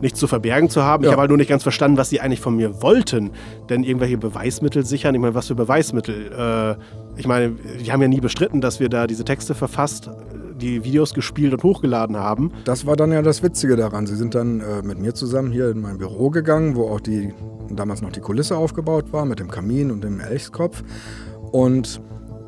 nichts 0.00 0.18
zu 0.18 0.26
verbergen 0.26 0.68
zu 0.68 0.82
haben. 0.82 1.04
Ja. 1.04 1.08
Ich 1.08 1.12
habe 1.12 1.20
halt 1.20 1.30
nur 1.30 1.38
nicht 1.38 1.48
ganz 1.48 1.62
verstanden, 1.62 1.96
was 1.96 2.10
sie 2.10 2.20
eigentlich 2.20 2.40
von 2.40 2.56
mir 2.56 2.82
wollten. 2.82 3.30
Denn 3.68 3.84
irgendwelche 3.84 4.18
Beweismittel 4.18 4.84
sichern, 4.84 5.14
ich 5.14 5.20
meine, 5.20 5.34
was 5.34 5.48
für 5.48 5.54
Beweismittel? 5.54 6.32
Äh, 6.32 7.20
ich 7.20 7.26
meine, 7.26 7.52
die 7.80 7.92
haben 7.92 8.02
ja 8.02 8.08
nie 8.08 8.20
bestritten, 8.20 8.60
dass 8.60 8.80
wir 8.80 8.88
da 8.88 9.06
diese 9.06 9.24
Texte 9.24 9.54
verfasst, 9.54 10.10
die 10.56 10.84
Videos 10.84 11.14
gespielt 11.14 11.52
und 11.52 11.62
hochgeladen 11.62 12.16
haben. 12.16 12.52
Das 12.64 12.86
war 12.86 12.96
dann 12.96 13.12
ja 13.12 13.22
das 13.22 13.42
Witzige 13.42 13.76
daran. 13.76 14.06
Sie 14.06 14.16
sind 14.16 14.34
dann 14.34 14.60
äh, 14.60 14.82
mit 14.82 14.98
mir 14.98 15.14
zusammen 15.14 15.50
hier 15.50 15.70
in 15.70 15.80
mein 15.80 15.98
Büro 15.98 16.30
gegangen, 16.30 16.76
wo 16.76 16.88
auch 16.88 17.00
die 17.00 17.32
damals 17.70 18.02
noch 18.02 18.12
die 18.12 18.20
Kulisse 18.20 18.56
aufgebaut 18.56 19.12
war 19.12 19.24
mit 19.24 19.40
dem 19.40 19.50
Kamin 19.50 19.90
und 19.90 20.04
dem 20.04 20.20
Elchskopf. 20.20 20.82
Und 21.50 22.00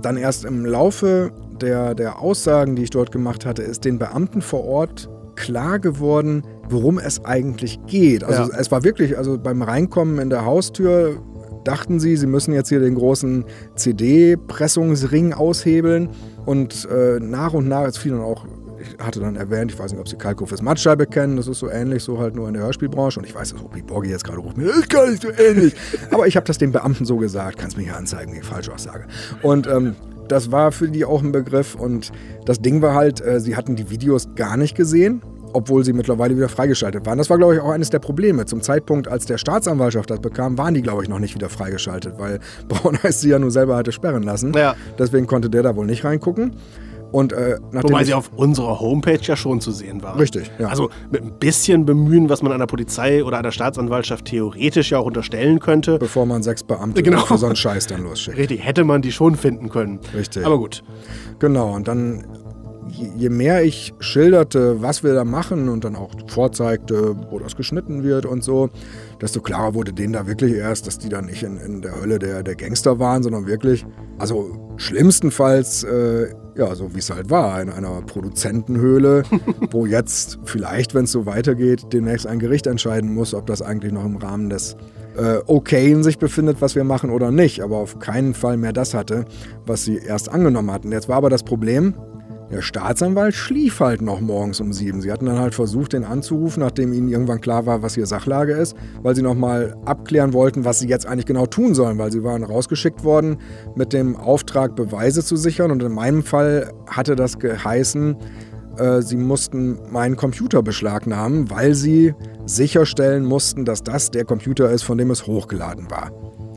dann 0.02 0.16
erst 0.16 0.44
im 0.44 0.64
Laufe 0.64 1.32
der, 1.60 1.94
der 1.94 2.20
Aussagen, 2.20 2.76
die 2.76 2.84
ich 2.84 2.90
dort 2.90 3.12
gemacht 3.12 3.46
hatte, 3.46 3.62
ist 3.62 3.84
den 3.84 3.98
Beamten 3.98 4.42
vor 4.42 4.64
Ort 4.64 5.08
klar 5.36 5.78
geworden, 5.78 6.42
worum 6.70 6.98
es 6.98 7.24
eigentlich 7.24 7.78
geht. 7.86 8.24
Also 8.24 8.50
ja. 8.50 8.58
es 8.58 8.70
war 8.70 8.84
wirklich, 8.84 9.16
also 9.18 9.38
beim 9.38 9.62
Reinkommen 9.62 10.18
in 10.18 10.30
der 10.30 10.44
Haustür 10.44 11.20
dachten 11.66 11.98
sie, 12.00 12.16
sie 12.16 12.26
müssen 12.26 12.54
jetzt 12.54 12.68
hier 12.68 12.80
den 12.80 12.94
großen 12.94 13.44
CD-Pressungsring 13.74 15.32
aushebeln. 15.32 16.10
Und 16.44 16.88
äh, 16.90 17.18
nach 17.20 17.52
und 17.52 17.68
nach, 17.68 17.86
es 17.86 17.98
fiel 17.98 18.12
dann 18.12 18.20
auch, 18.20 18.46
ich 18.80 19.04
hatte 19.04 19.20
dann 19.20 19.36
erwähnt, 19.36 19.72
ich 19.72 19.78
weiß 19.78 19.90
nicht, 19.92 20.00
ob 20.00 20.08
Sie 20.08 20.16
Kalkofes 20.16 20.62
Mattscheibe 20.62 21.06
kennen, 21.06 21.36
das 21.36 21.48
ist 21.48 21.58
so 21.58 21.68
ähnlich, 21.68 22.04
so 22.04 22.18
halt 22.18 22.36
nur 22.36 22.46
in 22.46 22.54
der 22.54 22.62
Hörspielbranche. 22.62 23.18
Und 23.18 23.26
ich 23.26 23.34
weiß, 23.34 23.52
dass 23.52 23.62
Opi 23.62 23.82
Borgi 23.82 24.10
jetzt 24.10 24.24
gerade 24.24 24.38
ruft 24.38 24.56
mir, 24.56 24.66
das 24.66 24.76
ist 24.76 24.90
gar 24.90 25.08
nicht 25.08 25.22
so 25.22 25.30
ähnlich. 25.30 25.74
Aber 26.10 26.26
ich 26.26 26.36
habe 26.36 26.46
das 26.46 26.58
den 26.58 26.72
Beamten 26.72 27.04
so 27.04 27.16
gesagt, 27.16 27.58
kannst 27.58 27.76
mir 27.76 27.84
hier 27.84 27.96
anzeigen, 27.96 28.32
wie 28.32 28.38
ich 28.38 28.44
falsch 28.44 28.68
was 28.68 28.84
sage. 28.84 29.06
Und 29.42 29.66
ähm, 29.66 29.96
das 30.28 30.52
war 30.52 30.72
für 30.72 30.88
die 30.88 31.04
auch 31.04 31.22
ein 31.22 31.32
Begriff. 31.32 31.74
Und 31.74 32.12
das 32.44 32.60
Ding 32.60 32.80
war 32.82 32.94
halt, 32.94 33.20
äh, 33.20 33.40
sie 33.40 33.56
hatten 33.56 33.74
die 33.74 33.90
Videos 33.90 34.28
gar 34.36 34.56
nicht 34.56 34.76
gesehen 34.76 35.22
obwohl 35.56 35.84
sie 35.84 35.92
mittlerweile 35.92 36.36
wieder 36.36 36.48
freigeschaltet 36.48 37.06
waren. 37.06 37.18
Das 37.18 37.30
war, 37.30 37.38
glaube 37.38 37.54
ich, 37.54 37.60
auch 37.60 37.70
eines 37.70 37.90
der 37.90 37.98
Probleme. 37.98 38.44
Zum 38.44 38.60
Zeitpunkt, 38.60 39.08
als 39.08 39.24
der 39.26 39.38
Staatsanwaltschaft 39.38 40.10
das 40.10 40.20
bekam, 40.20 40.58
waren 40.58 40.74
die, 40.74 40.82
glaube 40.82 41.02
ich, 41.02 41.08
noch 41.08 41.18
nicht 41.18 41.34
wieder 41.34 41.48
freigeschaltet, 41.48 42.14
weil 42.18 42.40
Braunheiß 42.68 43.20
sie 43.20 43.30
ja 43.30 43.38
nur 43.38 43.50
selber 43.50 43.76
hatte 43.76 43.92
sperren 43.92 44.22
lassen. 44.22 44.52
Ja. 44.54 44.74
Deswegen 44.98 45.26
konnte 45.26 45.48
der 45.48 45.62
da 45.62 45.74
wohl 45.74 45.86
nicht 45.86 46.04
reingucken. 46.04 46.56
Und, 47.12 47.32
äh, 47.32 47.58
Wobei 47.70 48.04
sie 48.04 48.14
auf 48.14 48.30
unserer 48.34 48.80
Homepage 48.80 49.20
ja 49.22 49.36
schon 49.36 49.60
zu 49.60 49.70
sehen 49.70 50.02
war. 50.02 50.18
Richtig, 50.18 50.50
ja. 50.58 50.68
Also 50.68 50.90
mit 51.10 51.22
ein 51.22 51.38
bisschen 51.38 51.86
Bemühen, 51.86 52.28
was 52.28 52.42
man 52.42 52.52
einer 52.52 52.66
Polizei 52.66 53.24
oder 53.24 53.38
einer 53.38 53.52
Staatsanwaltschaft 53.52 54.26
theoretisch 54.26 54.90
ja 54.90 54.98
auch 54.98 55.06
unterstellen 55.06 55.60
könnte. 55.60 55.98
Bevor 55.98 56.26
man 56.26 56.42
sechs 56.42 56.62
Beamte 56.62 57.02
genau. 57.02 57.20
für 57.20 57.38
so 57.38 57.46
einen 57.46 57.56
Scheiß 57.56 57.86
dann 57.86 58.02
losschickt. 58.02 58.36
Richtig, 58.36 58.64
hätte 58.64 58.84
man 58.84 59.02
die 59.02 59.12
schon 59.12 59.36
finden 59.36 59.70
können. 59.70 60.00
Richtig. 60.14 60.44
Aber 60.44 60.58
gut. 60.58 60.82
Genau, 61.38 61.74
und 61.74 61.86
dann 61.88 62.26
je 62.88 63.28
mehr 63.28 63.64
ich 63.64 63.94
schilderte, 63.98 64.82
was 64.82 65.02
wir 65.02 65.14
da 65.14 65.24
machen 65.24 65.68
und 65.68 65.84
dann 65.84 65.96
auch 65.96 66.10
vorzeigte, 66.28 67.16
wo 67.30 67.38
das 67.38 67.56
geschnitten 67.56 68.02
wird 68.02 68.26
und 68.26 68.44
so, 68.44 68.70
desto 69.20 69.40
klarer 69.40 69.74
wurde 69.74 69.92
denen 69.92 70.12
da 70.12 70.26
wirklich 70.26 70.54
erst, 70.54 70.86
dass 70.86 70.98
die 70.98 71.08
dann 71.08 71.26
nicht 71.26 71.42
in, 71.42 71.56
in 71.58 71.82
der 71.82 72.00
Hölle 72.00 72.18
der, 72.18 72.42
der 72.42 72.54
Gangster 72.54 72.98
waren, 72.98 73.22
sondern 73.22 73.46
wirklich, 73.46 73.84
also 74.18 74.74
schlimmstenfalls, 74.76 75.84
äh, 75.84 76.28
ja, 76.56 76.74
so 76.74 76.94
wie 76.94 76.98
es 76.98 77.10
halt 77.10 77.30
war, 77.30 77.60
in 77.60 77.70
einer 77.70 78.02
Produzentenhöhle, 78.02 79.24
wo 79.70 79.86
jetzt 79.86 80.38
vielleicht, 80.44 80.94
wenn 80.94 81.04
es 81.04 81.12
so 81.12 81.26
weitergeht, 81.26 81.92
demnächst 81.92 82.26
ein 82.26 82.38
Gericht 82.38 82.66
entscheiden 82.66 83.12
muss, 83.12 83.34
ob 83.34 83.46
das 83.46 83.62
eigentlich 83.62 83.92
noch 83.92 84.04
im 84.04 84.16
Rahmen 84.16 84.48
des 84.48 84.76
äh, 85.16 85.38
Okayen 85.46 86.02
sich 86.02 86.18
befindet, 86.18 86.60
was 86.60 86.74
wir 86.74 86.84
machen 86.84 87.10
oder 87.10 87.30
nicht, 87.30 87.60
aber 87.62 87.76
auf 87.78 87.98
keinen 87.98 88.34
Fall 88.34 88.56
mehr 88.56 88.72
das 88.72 88.94
hatte, 88.94 89.24
was 89.66 89.84
sie 89.84 89.96
erst 89.96 90.30
angenommen 90.30 90.70
hatten. 90.70 90.92
Jetzt 90.92 91.08
war 91.08 91.16
aber 91.16 91.30
das 91.30 91.42
Problem, 91.42 91.94
der 92.50 92.62
Staatsanwalt 92.62 93.34
schlief 93.34 93.80
halt 93.80 94.02
noch 94.02 94.20
morgens 94.20 94.60
um 94.60 94.72
sieben. 94.72 95.00
Sie 95.00 95.10
hatten 95.10 95.26
dann 95.26 95.38
halt 95.38 95.54
versucht, 95.54 95.92
den 95.92 96.04
anzurufen, 96.04 96.62
nachdem 96.62 96.92
ihnen 96.92 97.08
irgendwann 97.08 97.40
klar 97.40 97.66
war, 97.66 97.82
was 97.82 97.94
hier 97.94 98.06
Sachlage 98.06 98.52
ist, 98.52 98.76
weil 99.02 99.16
sie 99.16 99.22
nochmal 99.22 99.76
abklären 99.84 100.32
wollten, 100.32 100.64
was 100.64 100.78
sie 100.78 100.88
jetzt 100.88 101.06
eigentlich 101.06 101.26
genau 101.26 101.46
tun 101.46 101.74
sollen, 101.74 101.98
weil 101.98 102.12
sie 102.12 102.22
waren 102.22 102.44
rausgeschickt 102.44 103.02
worden 103.02 103.38
mit 103.74 103.92
dem 103.92 104.16
Auftrag, 104.16 104.76
Beweise 104.76 105.24
zu 105.24 105.36
sichern. 105.36 105.72
Und 105.72 105.82
in 105.82 105.92
meinem 105.92 106.22
Fall 106.22 106.72
hatte 106.86 107.16
das 107.16 107.38
geheißen, 107.38 108.16
äh, 108.78 109.02
sie 109.02 109.16
mussten 109.16 109.78
meinen 109.90 110.16
Computer 110.16 110.62
beschlagnahmen, 110.62 111.50
weil 111.50 111.74
sie 111.74 112.14
sicherstellen 112.46 113.24
mussten, 113.24 113.64
dass 113.64 113.82
das 113.82 114.10
der 114.10 114.24
Computer 114.24 114.70
ist, 114.70 114.82
von 114.82 114.98
dem 114.98 115.10
es 115.10 115.26
hochgeladen 115.26 115.90
war. 115.90 116.12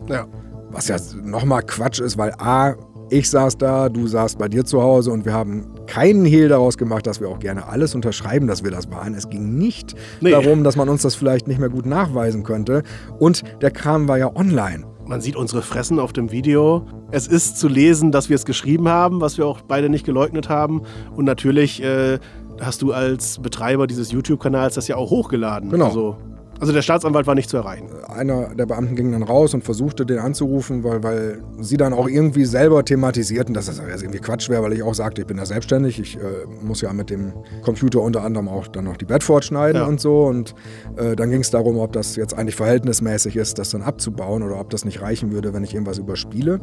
Ja. 0.08 0.28
Was 0.72 0.88
ja 0.88 0.98
nochmal 1.24 1.64
Quatsch 1.64 2.00
ist, 2.00 2.20
weil 2.20 2.32
A, 2.38 2.76
ich 3.10 3.30
saß 3.30 3.58
da, 3.58 3.90
du 3.90 4.08
saßt 4.08 4.38
bei 4.38 4.48
dir 4.48 4.66
zu 4.66 4.82
Hause 4.82 5.12
und 5.12 5.26
wir 5.26 5.34
haben 5.34 5.66
keinen 5.88 6.26
Hehl 6.26 6.48
daraus 6.50 6.78
gemacht, 6.78 7.08
dass 7.08 7.20
wir 7.20 7.30
auch 7.30 7.40
gerne 7.40 7.68
alles 7.68 7.96
unterschreiben, 7.96 8.48
dass 8.48 8.64
wir 8.64 8.72
das 8.72 8.90
waren. 8.92 9.14
Es 9.14 9.30
ging 9.30 9.58
nicht 9.58 9.96
nee. 10.22 10.32
darum, 10.32 10.64
dass 10.64 10.76
man 10.76 10.90
uns 10.90 11.02
das 11.02 11.16
vielleicht 11.16 11.48
nicht 11.48 11.60
mehr 11.60 11.70
gut 11.70 11.86
nachweisen 11.86 12.44
könnte. 12.44 12.84
Und 13.18 13.44
der 13.62 13.72
Kram 13.72 14.08
war 14.08 14.18
ja 14.18 14.36
online. 14.36 14.86
Man 15.06 15.22
sieht 15.22 15.36
unsere 15.36 15.64
Fressen 15.64 15.98
auf 16.00 16.14
dem 16.14 16.32
Video. 16.32 16.86
Es 17.10 17.26
ist 17.26 17.58
zu 17.58 17.68
lesen, 17.68 18.12
dass 18.12 18.30
wir 18.30 18.36
es 18.36 18.46
geschrieben 18.46 18.88
haben, 18.88 19.22
was 19.22 19.40
wir 19.40 19.48
auch 19.48 19.62
beide 19.62 19.90
nicht 19.90 20.06
geleugnet 20.06 20.50
haben. 20.50 20.84
Und 21.16 21.26
natürlich 21.26 21.82
äh, 21.82 22.20
hast 22.62 22.84
du 22.84 22.94
als 22.94 23.40
Betreiber 23.40 23.88
dieses 23.88 24.12
YouTube-Kanals 24.12 24.76
das 24.76 24.88
ja 24.88 24.98
auch 24.98 25.10
hochgeladen. 25.10 25.72
Genau. 25.72 25.86
Also 25.86 26.18
also 26.60 26.74
der 26.74 26.82
Staatsanwalt 26.82 27.26
war 27.26 27.36
nicht 27.36 27.50
zu 27.50 27.58
erreichen. 27.58 27.88
Einer 28.08 28.54
der 28.54 28.66
Beamten 28.66 28.96
ging 28.96 29.12
dann 29.14 29.24
raus 29.24 29.54
und 29.54 29.64
versuchte 29.64 30.06
den 30.06 30.20
anzurufen, 30.20 30.84
weil, 30.84 31.04
weil 31.04 31.42
sie 31.62 31.78
dann 31.78 31.94
auch 31.94 32.08
irgendwie 32.08 32.44
selber 32.44 32.84
thematisierten, 32.84 33.54
dass 33.54 33.68
das 33.68 33.80
irgendwie 33.80 34.20
Quatsch 34.20 34.50
wäre, 34.50 34.62
weil 34.64 34.74
ich 34.74 34.84
auch 34.84 34.94
sagte, 34.94 35.22
ich 35.22 35.28
bin 35.28 35.38
da 35.38 35.46
selbstständig. 35.46 36.00
Ich 36.00 36.18
äh, 36.18 36.20
muss 36.62 36.82
ja 36.82 36.92
mit 36.92 37.10
dem 37.10 37.34
Computer 37.64 38.02
unter 38.02 38.24
anderem 38.24 38.50
auch 38.50 38.68
dann 38.68 38.86
noch 38.86 38.98
die 38.98 39.06
Bedford 39.06 39.46
schneiden 39.46 39.82
ja. 39.82 39.88
und 39.88 40.02
so. 40.02 40.26
Und 40.26 40.54
äh, 40.98 41.16
dann 41.16 41.30
ging 41.30 41.42
es 41.42 41.50
darum, 41.50 41.78
ob 41.78 41.94
das 41.94 42.18
jetzt 42.18 42.34
eigentlich 42.34 42.56
verhältnismäßig 42.56 43.38
ist, 43.38 43.58
das 43.58 43.70
dann 43.70 43.82
abzubauen 43.82 44.44
oder 44.44 44.60
ob 44.60 44.70
das 44.70 44.84
nicht 44.84 45.02
reichen 45.02 45.32
würde, 45.32 45.54
wenn 45.54 45.64
ich 45.64 45.74
irgendwas 45.74 45.98
überspiele. 45.98 46.60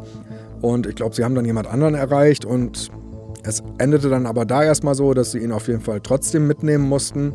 Und 0.61 0.87
ich 0.87 0.95
glaube, 0.95 1.15
sie 1.15 1.25
haben 1.25 1.35
dann 1.35 1.47
jemand 1.47 1.69
anderen 1.69 1.95
erreicht 1.95 2.45
und 2.45 2.91
es 3.45 3.63
endete 3.79 4.11
dann 4.11 4.27
aber 4.27 4.45
da 4.45 4.63
erstmal 4.65 4.95
so, 4.95 5.15
dass 5.15 5.31
sie 5.31 5.39
ihn 5.39 5.53
auf 5.53 5.69
jeden 5.69 5.81
Fall 5.81 6.01
trotzdem 6.01 6.47
mitnehmen 6.47 6.87
mussten. 6.87 7.33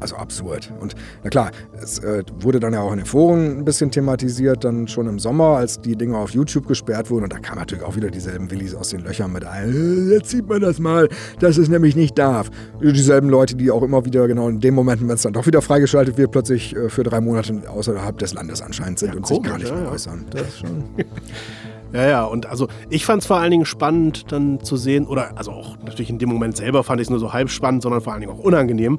Also 0.00 0.16
absurd. 0.16 0.72
Und 0.80 0.94
na 1.22 1.30
klar, 1.30 1.50
es 1.80 1.98
äh, 2.00 2.22
wurde 2.40 2.60
dann 2.60 2.72
ja 2.72 2.80
auch 2.80 2.92
in 2.92 2.98
den 2.98 3.06
Foren 3.06 3.58
ein 3.58 3.64
bisschen 3.64 3.90
thematisiert, 3.90 4.64
dann 4.64 4.88
schon 4.88 5.08
im 5.08 5.18
Sommer, 5.18 5.56
als 5.56 5.80
die 5.80 5.96
Dinge 5.96 6.16
auf 6.16 6.30
YouTube 6.30 6.66
gesperrt 6.66 7.10
wurden. 7.10 7.24
Und 7.24 7.32
da 7.32 7.38
kamen 7.38 7.58
natürlich 7.58 7.84
auch 7.84 7.96
wieder 7.96 8.10
dieselben 8.10 8.50
Willis 8.50 8.74
aus 8.74 8.90
den 8.90 9.00
Löchern 9.00 9.32
mit 9.32 9.44
ein. 9.44 9.72
Äh, 9.72 10.14
jetzt 10.14 10.30
sieht 10.30 10.48
man 10.48 10.60
das 10.60 10.78
mal, 10.78 11.08
dass 11.40 11.58
es 11.58 11.68
nämlich 11.68 11.96
nicht 11.96 12.18
darf. 12.18 12.50
Dieselben 12.80 13.28
Leute, 13.28 13.56
die 13.56 13.70
auch 13.70 13.82
immer 13.82 14.04
wieder 14.04 14.28
genau 14.28 14.48
in 14.48 14.60
dem 14.60 14.74
Moment, 14.74 15.00
wenn 15.00 15.10
es 15.10 15.22
dann 15.22 15.32
doch 15.32 15.46
wieder 15.46 15.62
freigeschaltet 15.62 16.16
wird, 16.16 16.30
plötzlich 16.30 16.74
äh, 16.76 16.88
für 16.88 17.02
drei 17.02 17.20
Monate 17.20 17.62
außerhalb 17.68 18.18
des 18.18 18.34
Landes 18.34 18.62
anscheinend 18.62 18.98
sind 18.98 19.10
ja, 19.10 19.16
und 19.16 19.22
komisch, 19.22 19.42
sich 19.42 19.50
gar 19.50 19.58
nicht 19.58 19.72
mehr 19.72 19.84
ja, 19.84 19.90
äußern. 19.90 20.26
Das 20.30 20.58
schon. 20.58 20.84
Ja, 21.92 22.06
ja, 22.06 22.24
und 22.24 22.46
also 22.46 22.68
ich 22.90 23.06
fand 23.06 23.22
es 23.22 23.26
vor 23.26 23.38
allen 23.38 23.50
Dingen 23.50 23.64
spannend 23.64 24.30
dann 24.30 24.60
zu 24.62 24.76
sehen, 24.76 25.06
oder 25.06 25.38
also 25.38 25.52
auch 25.52 25.78
natürlich 25.84 26.10
in 26.10 26.18
dem 26.18 26.28
Moment 26.28 26.56
selber 26.56 26.84
fand 26.84 27.00
ich 27.00 27.06
es 27.06 27.10
nur 27.10 27.18
so 27.18 27.32
halb 27.32 27.48
spannend, 27.48 27.82
sondern 27.82 28.02
vor 28.02 28.12
allen 28.12 28.20
Dingen 28.20 28.32
auch 28.32 28.38
unangenehm, 28.38 28.98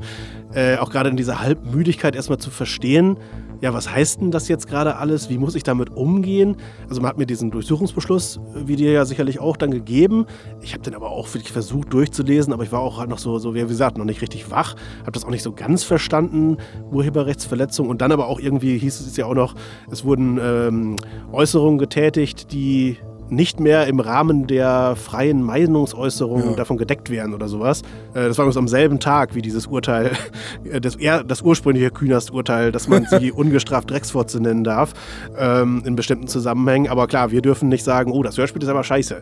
äh, 0.54 0.78
auch 0.78 0.90
gerade 0.90 1.10
in 1.10 1.18
dieser 1.18 1.40
Halbmüdigkeit 1.40 2.16
erstmal 2.16 2.40
zu 2.40 2.50
verstehen, 2.50 3.18
ja, 3.62 3.74
was 3.74 3.92
heißt 3.92 4.22
denn 4.22 4.32
das 4.32 4.48
jetzt 4.48 4.68
gerade 4.68 4.96
alles? 4.96 5.30
Wie 5.30 5.38
muss 5.38 5.56
ich 5.56 5.64
damit 5.64 5.90
umgehen? 5.90 6.58
Also 6.88 7.02
man 7.02 7.10
hat 7.10 7.18
mir 7.18 7.26
diesen 7.26 7.52
Durchsuchungsbeschluss, 7.52 8.40
wie 8.56 8.76
dir 8.76 8.92
ja 8.92 9.06
sicherlich 9.06 9.40
auch, 9.40 9.58
dann 9.58 9.72
gegeben. 9.72 10.26
Ich 10.62 10.74
habe 10.74 10.84
den 10.84 10.96
aber 10.96 11.10
auch 11.10 11.34
wirklich 11.34 11.52
versucht 11.52 11.92
durchzulesen, 11.94 12.54
aber 12.54 12.64
ich 12.64 12.72
war 12.72 12.80
auch 12.80 13.00
halt 13.00 13.10
noch 13.10 13.20
so, 13.20 13.38
so 13.38 13.54
wie 13.54 13.60
gesagt, 13.60 13.98
noch 13.98 14.06
nicht 14.06 14.22
richtig 14.22 14.50
wach. 14.50 14.76
Habe 15.02 15.12
das 15.12 15.26
auch 15.26 15.30
nicht 15.30 15.44
so 15.44 15.52
ganz 15.52 15.84
verstanden, 15.84 16.58
Urheberrechtsverletzung. 16.92 17.90
Und 17.90 18.02
dann 18.02 18.12
aber 18.12 18.28
auch 18.28 18.40
irgendwie 18.40 18.78
hieß 18.78 19.02
es 19.02 19.18
ja 19.18 19.26
auch 19.26 19.36
noch, 19.36 19.56
es 19.92 20.06
wurden 20.06 20.40
ähm, 20.42 20.96
Äußerungen 21.32 21.80
getätigt, 21.80 22.54
die 22.54 22.98
nicht 23.30 23.60
mehr 23.60 23.88
im 23.88 24.00
Rahmen 24.00 24.48
der 24.48 24.96
freien 24.96 25.44
Meinungsäußerung 25.44 26.52
ja. 26.52 26.56
davon 26.56 26.78
gedeckt 26.78 27.10
werden 27.10 27.34
oder 27.34 27.48
sowas. 27.48 27.82
Äh, 28.14 28.28
das 28.28 28.38
war 28.38 28.46
übrigens 28.46 28.58
am 28.58 28.68
selben 28.68 29.00
Tag 29.00 29.36
wie 29.36 29.42
dieses 29.42 29.68
Urteil, 29.68 30.12
äh, 30.64 30.82
das, 30.82 30.98
das 31.28 31.42
ursprüngliche 31.42 31.92
Künast-Urteil, 31.92 32.72
dass 32.72 32.88
man 32.88 33.06
sie 33.06 33.32
ungestraft 33.40 33.90
Drecksfotze 33.90 34.42
nennen 34.42 34.64
darf, 34.64 34.94
ähm, 35.38 35.84
in 35.86 35.96
bestimmten 35.96 36.28
Zusammenhängen. 36.28 36.90
Aber 36.90 37.08
klar, 37.08 37.32
wir 37.32 37.42
dürfen 37.42 37.70
nicht 37.70 37.84
sagen, 37.84 38.12
oh, 38.12 38.24
das 38.24 38.38
Hörspiel 38.38 38.62
ist 38.62 38.70
aber 38.70 38.84
scheiße. 38.84 39.22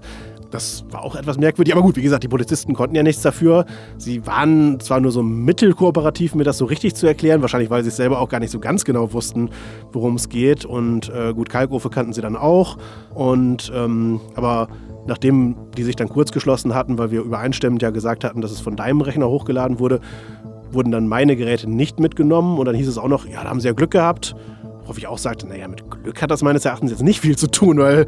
Das 0.52 0.86
war 0.92 1.04
auch 1.04 1.16
etwas 1.16 1.38
merkwürdig. 1.38 1.74
Aber 1.74 1.82
gut, 1.82 1.98
wie 1.98 2.02
gesagt, 2.02 2.24
die 2.24 2.28
Polizisten 2.28 2.74
konnten 2.74 2.96
ja 2.96 3.04
nichts 3.04 3.22
dafür. 3.22 3.66
Sie 3.98 4.26
waren 4.26 4.80
zwar 4.80 5.00
nur 5.00 5.12
so 5.12 5.24
mittelkooperativ, 5.24 6.36
mir 6.36 6.44
das 6.44 6.58
so 6.58 6.66
richtig 6.66 6.96
zu 6.96 7.08
erklären, 7.08 7.42
wahrscheinlich, 7.42 7.70
weil 7.70 7.84
sie 7.84 7.90
es 7.90 7.98
selber 7.98 8.20
auch 8.20 8.30
gar 8.30 8.40
nicht 8.40 8.52
so 8.52 8.60
ganz 8.60 8.86
genau 8.86 9.14
wussten, 9.14 9.50
worum 9.92 10.16
es 10.16 10.30
geht. 10.30 10.66
Und 10.66 11.10
äh, 11.10 11.34
gut, 11.34 11.50
Kalkofe 11.50 11.90
kannten 11.90 12.14
sie 12.14 12.22
dann 12.22 12.36
auch. 12.36 12.78
Und 13.14 13.72
ähm, 13.76 14.22
aber 14.36 14.70
nachdem 15.06 15.56
die 15.78 15.84
sich 15.84 15.96
dann 15.96 16.10
kurz 16.10 16.32
geschlossen 16.32 16.74
hatten, 16.74 16.98
weil 16.98 17.12
wir 17.12 17.22
übereinstimmend 17.22 17.82
ja 17.82 17.90
gesagt 17.90 18.24
hatten, 18.24 18.42
dass 18.42 18.52
es 18.52 18.60
von 18.60 18.76
deinem 18.76 19.02
Rechner 19.02 19.28
hochgeladen 19.28 19.80
wurde, 19.80 20.02
wurden 20.72 20.92
dann 20.92 21.08
meine 21.08 21.36
Geräte 21.36 21.70
nicht 21.70 22.00
mitgenommen 22.00 22.58
und 22.58 22.66
dann 22.66 22.76
hieß 22.76 22.88
es 22.88 22.98
auch 22.98 23.08
noch, 23.08 23.26
ja, 23.26 23.44
da 23.44 23.50
haben 23.50 23.60
sie 23.60 23.68
ja 23.68 23.74
Glück 23.74 23.92
gehabt. 23.92 24.36
Worauf 24.82 24.98
ich 24.98 25.08
auch 25.08 25.18
sagte, 25.18 25.48
naja, 25.48 25.68
mit 25.68 25.90
Glück 25.90 26.22
hat 26.22 26.32
das 26.32 26.42
meines 26.42 26.66
Erachtens 26.66 26.92
jetzt 26.92 27.04
nicht 27.04 27.20
viel 27.20 27.38
zu 27.38 27.48
tun, 27.48 27.78
weil 27.78 28.06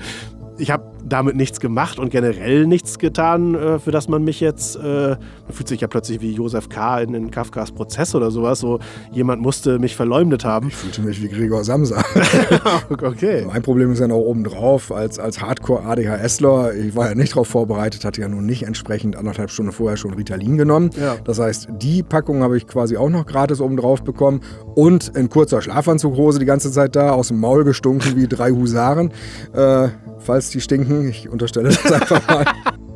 ich 0.58 0.72
habe 0.72 0.84
damit 1.04 1.36
nichts 1.36 1.60
gemacht 1.60 2.00
und 2.00 2.10
generell 2.10 2.66
nichts 2.66 3.00
getan, 3.00 3.56
äh, 3.56 3.80
für 3.80 3.92
das 3.92 4.08
man 4.08 4.24
mich 4.24 4.40
jetzt, 4.40 4.76
äh, 4.76 5.10
man 5.10 5.18
fühlt 5.50 5.68
sich 5.68 5.82
ja 5.82 5.88
plötzlich 5.88 6.22
wie 6.22 6.34
Josef 6.34 6.70
K. 6.70 7.02
in, 7.02 7.14
in 7.14 7.32
Kafkas 7.32 7.72
Prozess 7.72 8.16
oder 8.16 8.32
sowas, 8.32 8.60
so 8.60 8.80
jemand 9.12 9.42
musste 9.42 9.80
mich 9.80 9.96
verleumdet 9.96 10.46
haben. 10.46 10.68
Ich 10.68 10.76
fühlte 10.76 11.02
mich 11.02 11.22
wie 11.22 11.30
Gregor 11.30 11.64
Samsa. 11.64 12.04
okay. 12.90 13.46
Mein 13.48 13.62
Problem 13.62 13.92
ist 13.92 14.00
ja 14.00 14.08
noch 14.08 14.18
obendrauf, 14.18 14.92
als, 14.92 15.20
als 15.20 15.42
Hardcore-ADHSler, 15.42 16.74
ich 16.74 16.96
war 16.96 17.10
ja 17.10 17.16
nicht 17.16 17.34
darauf 17.34 17.48
vorbereitet, 17.48 18.06
hatte 18.06 18.22
ja 18.22 18.28
nun 18.28 18.46
nicht 18.46 18.64
entsprechend 18.64 19.16
anderthalb 19.16 19.50
Stunden 19.50 19.72
vorher 19.72 19.98
schon 19.98 20.14
Ritalin 20.14 20.58
genommen. 20.58 20.90
Ja. 21.00 21.16
Das 21.24 21.40
heißt, 21.40 21.70
die 21.82 22.04
Packung 22.04 22.44
habe 22.44 22.58
ich 22.58 22.68
quasi 22.68 22.98
auch 22.98 23.10
noch 23.10 23.26
gratis 23.26 23.62
obendrauf 23.62 24.04
bekommen 24.04 24.42
und 24.76 25.10
in 25.16 25.30
kurzer 25.30 25.62
Schlafanzughose 25.62 26.40
die 26.40 26.46
ganze 26.46 26.72
Zeit 26.72 26.96
da, 26.96 27.12
aus 27.12 27.30
dem 27.30 27.40
Maul 27.40 27.64
gestunken 27.64 28.16
wie 28.16 28.28
drei 28.28 28.52
Husaren. 28.52 29.12
Äh, 29.54 29.90
falls 30.20 30.50
die 30.50 30.62
stinken, 30.62 30.89
ich 30.90 31.30
unterstelle 31.30 31.70
das 31.70 31.92
einfach 31.92 32.28
mal. 32.28 32.46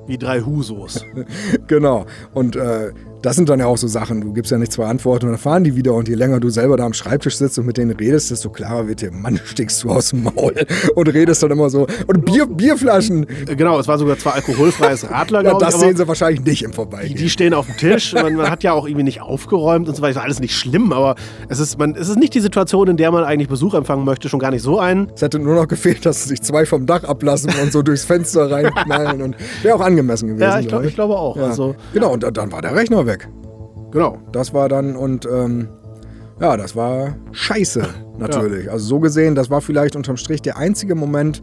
Wie 0.08 0.18
drei 0.18 0.42
Husos. 0.42 1.06
genau. 1.68 2.06
Und 2.34 2.56
äh, 2.56 2.92
das 3.24 3.38
sind 3.38 3.48
dann 3.48 3.60
ja 3.60 3.68
auch 3.68 3.78
so 3.78 3.88
Sachen, 3.88 4.20
du 4.20 4.34
gibst 4.34 4.52
ja 4.52 4.58
nicht 4.58 4.74
zwei 4.74 4.86
Antworten 4.86 5.26
und 5.26 5.32
dann 5.32 5.40
fahren 5.40 5.64
die 5.64 5.76
wieder 5.78 5.94
und 5.94 6.10
je 6.10 6.16
länger 6.16 6.42
du 6.42 6.50
selber 6.50 6.76
da 6.76 6.86
am 6.86 6.94
Schreibtisch 6.94 7.38
sitzt 7.38 7.58
und 7.58 7.66
mit 7.66 7.78
denen 7.78 7.92
redest, 7.92 8.30
desto 8.32 8.50
klarer 8.50 8.88
wird 8.90 9.02
dir, 9.02 9.12
Mann, 9.12 9.40
stickst 9.46 9.82
du 9.84 9.90
aus 9.90 10.10
dem 10.10 10.24
Maul 10.24 10.54
und 10.96 11.08
redest 11.08 11.42
dann 11.42 11.52
immer 11.52 11.70
so. 11.70 11.88
Und 12.08 12.26
Bier, 12.26 12.46
Bierflaschen. 12.46 13.26
Genau, 13.46 13.80
es 13.80 13.88
war 13.88 13.98
sogar 13.98 14.18
zwar 14.18 14.36
alkoholfreies 14.36 15.10
Radler, 15.10 15.42
Ja, 15.42 15.58
das 15.58 15.76
ich, 15.76 15.80
sehen 15.80 15.96
sie 15.96 16.08
wahrscheinlich 16.08 16.44
nicht 16.44 16.64
im 16.64 16.72
die, 16.72 16.76
Vorbeigehen. 16.76 17.16
die 17.18 17.30
stehen 17.30 17.54
auf 17.54 17.66
dem 17.66 17.78
Tisch. 17.78 18.14
Man, 18.14 18.36
man 18.36 18.52
hat 18.52 18.62
ja 18.62 18.74
auch 18.74 18.86
irgendwie 18.86 19.04
nicht 19.04 19.22
aufgeräumt 19.22 19.88
und 19.88 19.96
so 19.96 20.02
weiter. 20.02 20.18
Ist 20.20 20.24
alles 20.24 20.40
nicht 20.42 20.56
schlimm, 20.56 20.92
aber 20.92 21.16
es 21.48 21.60
ist, 21.60 21.80
man, 21.80 21.96
es 21.96 22.10
ist 22.10 22.18
nicht 22.18 22.34
die 22.34 22.42
Situation, 22.42 22.90
in 22.90 22.98
der 22.98 23.10
man 23.12 23.24
eigentlich 23.24 23.48
Besuch 23.48 23.74
empfangen 23.74 24.04
möchte, 24.04 24.28
schon 24.28 24.40
gar 24.40 24.52
nicht 24.52 24.64
so 24.64 24.80
ein. 24.80 25.10
es 25.16 25.22
hätte 25.22 25.40
nur 25.40 25.56
noch 25.56 25.70
gefehlt, 25.70 26.06
dass 26.06 26.26
sich 26.26 26.42
zwei 26.42 26.66
vom 26.66 26.86
Dach 26.86 27.06
ablassen 27.06 27.52
und 27.62 27.72
so 27.72 27.82
durchs 27.82 28.04
Fenster 28.04 28.52
reinknallen 28.52 29.22
und 29.22 29.36
wäre 29.62 29.76
auch 29.76 29.82
angemessen 29.82 30.28
gewesen. 30.28 30.42
Ja, 30.42 30.60
ich, 30.60 30.68
glaub 30.68 30.84
ich 30.84 30.94
glaube 30.94 31.16
auch. 31.16 31.38
Ja. 31.38 31.46
Also, 31.46 31.76
genau, 31.94 32.12
und 32.12 32.24
dann 32.24 32.52
war 32.52 32.62
der 32.62 32.76
Rechner 32.76 33.06
weg. 33.06 33.13
Genau. 33.92 34.18
Das 34.32 34.54
war 34.54 34.70
dann 34.70 34.96
und 34.96 35.26
ähm, 35.26 35.68
ja, 36.40 36.58
das 36.58 36.76
war 36.76 37.16
scheiße 37.32 37.88
natürlich. 38.18 38.72
Also 38.72 38.86
so 38.86 39.00
gesehen, 39.00 39.36
das 39.36 39.50
war 39.50 39.62
vielleicht 39.62 39.96
unterm 39.96 40.18
Strich 40.18 40.42
der 40.42 40.58
einzige 40.58 40.96
Moment, 40.96 41.42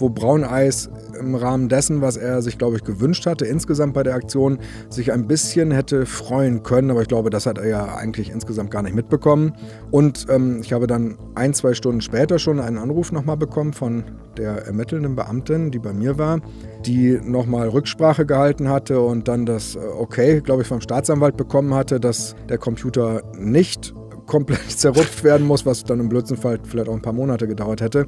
wo 0.00 0.08
Brauneis 0.08 0.90
im 1.18 1.34
Rahmen 1.34 1.68
dessen, 1.68 2.00
was 2.00 2.16
er 2.16 2.42
sich, 2.42 2.58
glaube 2.58 2.76
ich, 2.76 2.84
gewünscht 2.84 3.26
hatte, 3.26 3.44
insgesamt 3.46 3.94
bei 3.94 4.02
der 4.02 4.14
Aktion, 4.14 4.58
sich 4.88 5.12
ein 5.12 5.26
bisschen 5.26 5.70
hätte 5.70 6.06
freuen 6.06 6.62
können. 6.62 6.90
Aber 6.90 7.02
ich 7.02 7.08
glaube, 7.08 7.30
das 7.30 7.46
hat 7.46 7.58
er 7.58 7.68
ja 7.68 7.94
eigentlich 7.94 8.30
insgesamt 8.30 8.70
gar 8.70 8.82
nicht 8.82 8.94
mitbekommen. 8.94 9.54
Und 9.90 10.26
ähm, 10.30 10.60
ich 10.62 10.72
habe 10.72 10.86
dann 10.86 11.18
ein, 11.34 11.54
zwei 11.54 11.74
Stunden 11.74 12.00
später 12.00 12.38
schon 12.38 12.60
einen 12.60 12.78
Anruf 12.78 13.12
nochmal 13.12 13.36
bekommen 13.36 13.72
von 13.72 14.04
der 14.36 14.66
ermittelnden 14.66 15.16
Beamtin, 15.16 15.70
die 15.70 15.78
bei 15.78 15.92
mir 15.92 16.18
war, 16.18 16.40
die 16.86 17.20
nochmal 17.22 17.68
Rücksprache 17.68 18.24
gehalten 18.24 18.68
hatte 18.68 19.00
und 19.00 19.28
dann 19.28 19.46
das 19.46 19.76
äh, 19.76 19.78
Okay, 19.78 20.40
glaube 20.40 20.62
ich, 20.62 20.68
vom 20.68 20.80
Staatsanwalt 20.80 21.36
bekommen 21.36 21.74
hatte, 21.74 22.00
dass 22.00 22.34
der 22.48 22.58
Computer 22.58 23.22
nicht 23.38 23.92
komplett 24.30 24.70
zerrupft 24.78 25.24
werden 25.24 25.46
muss, 25.46 25.66
was 25.66 25.82
dann 25.84 25.98
im 26.00 26.08
blödsten 26.08 26.36
Fall 26.36 26.58
vielleicht 26.62 26.88
auch 26.88 26.94
ein 26.94 27.02
paar 27.02 27.12
Monate 27.12 27.46
gedauert 27.48 27.80
hätte. 27.80 28.06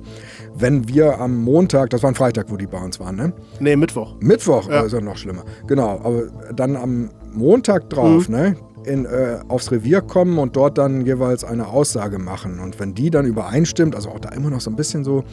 Wenn 0.55 0.89
wir 0.89 1.19
am 1.21 1.37
Montag, 1.43 1.91
das 1.91 2.03
war 2.03 2.11
ein 2.11 2.15
Freitag, 2.15 2.47
wo 2.51 2.57
die 2.57 2.67
bei 2.67 2.79
uns 2.83 3.01
waren, 3.01 3.17
ne? 3.17 3.33
Nee, 3.61 3.75
Mittwoch. 3.77 4.15
Mittwoch, 4.21 4.69
Ja. 4.71 4.83
ist 4.83 4.93
ja 4.93 5.01
noch 5.01 5.17
schlimmer. 5.17 5.45
Genau, 5.67 6.01
aber 6.03 6.23
dann 6.55 6.77
am 6.77 7.11
Montag 7.35 7.91
drauf, 7.91 8.29
ne? 8.29 8.57
In, 8.85 9.05
äh, 9.05 9.39
aufs 9.49 9.71
Revier 9.71 10.01
kommen 10.01 10.39
und 10.39 10.57
dort 10.57 10.79
dann 10.79 11.07
jeweils 11.07 11.45
eine 11.45 11.69
Aussage 11.69 12.19
machen. 12.19 12.59
Und 12.61 12.81
wenn 12.81 12.95
die 12.95 13.11
dann 13.11 13.27
übereinstimmt, 13.27 13.95
also 13.95 14.11
auch 14.11 14.19
da 14.19 14.31
immer 14.31 14.51
noch 14.51 14.61
so 14.61 14.71
ein 14.71 14.77
bisschen 14.77 15.05
so, 15.05 15.25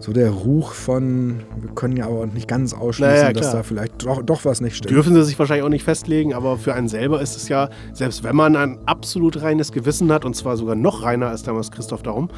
so 0.00 0.12
der 0.12 0.30
Ruch 0.30 0.72
von, 0.72 1.40
wir 1.60 1.70
können 1.74 1.96
ja 1.96 2.06
aber 2.06 2.26
nicht 2.26 2.48
ganz 2.48 2.72
ausschließen, 2.72 3.14
Naja, 3.14 3.32
dass 3.32 3.52
da 3.52 3.62
vielleicht 3.62 4.04
doch, 4.04 4.22
doch 4.22 4.44
was 4.44 4.60
nicht 4.60 4.76
stimmt. 4.76 4.90
Dürfen 4.94 5.14
sie 5.14 5.22
sich 5.24 5.38
wahrscheinlich 5.38 5.64
auch 5.64 5.70
nicht 5.70 5.84
festlegen, 5.84 6.34
aber 6.34 6.56
für 6.56 6.74
einen 6.74 6.88
selber 6.88 7.20
ist 7.20 7.36
es 7.36 7.48
ja, 7.48 7.68
selbst 7.92 8.22
wenn 8.24 8.36
man 8.36 8.56
ein 8.56 8.78
absolut 8.86 9.42
reines 9.42 9.72
Gewissen 9.72 10.10
hat, 10.12 10.24
und 10.24 10.34
zwar 10.34 10.56
sogar 10.56 10.74
noch 10.74 11.02
reiner 11.02 11.28
als 11.28 11.42
damals 11.42 11.70
Christoph 11.70 12.02
darum. 12.02 12.30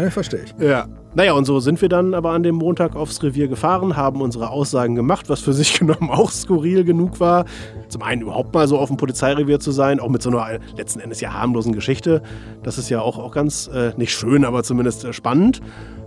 Ja, 0.00 0.10
verstehe 0.10 0.44
ich. 0.44 0.54
Ja. 0.58 0.86
Naja, 1.12 1.32
und 1.32 1.44
so 1.44 1.58
sind 1.58 1.82
wir 1.82 1.88
dann 1.88 2.14
aber 2.14 2.30
an 2.30 2.44
dem 2.44 2.54
Montag 2.54 2.94
aufs 2.94 3.20
Revier 3.20 3.48
gefahren, 3.48 3.96
haben 3.96 4.20
unsere 4.20 4.50
Aussagen 4.50 4.94
gemacht, 4.94 5.28
was 5.28 5.40
für 5.40 5.52
sich 5.52 5.76
genommen 5.78 6.08
auch 6.08 6.30
skurril 6.30 6.84
genug 6.84 7.18
war. 7.18 7.46
Zum 7.88 8.02
einen 8.02 8.22
überhaupt 8.22 8.54
mal 8.54 8.68
so 8.68 8.78
auf 8.78 8.88
dem 8.88 8.96
Polizeirevier 8.96 9.58
zu 9.58 9.72
sein, 9.72 9.98
auch 9.98 10.08
mit 10.08 10.22
so 10.22 10.30
einer 10.30 10.60
letzten 10.76 11.00
Endes 11.00 11.20
ja 11.20 11.32
harmlosen 11.32 11.72
Geschichte. 11.72 12.22
Das 12.62 12.78
ist 12.78 12.90
ja 12.90 13.00
auch, 13.00 13.18
auch 13.18 13.32
ganz, 13.32 13.66
äh, 13.66 13.92
nicht 13.96 14.12
schön, 14.12 14.44
aber 14.44 14.62
zumindest 14.62 15.04
äh, 15.04 15.12
spannend. 15.12 15.60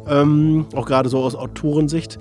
Ähm, 0.07 0.67
auch 0.73 0.85
gerade 0.85 1.09
so 1.09 1.19
aus 1.19 1.35
Autorensicht. 1.35 2.17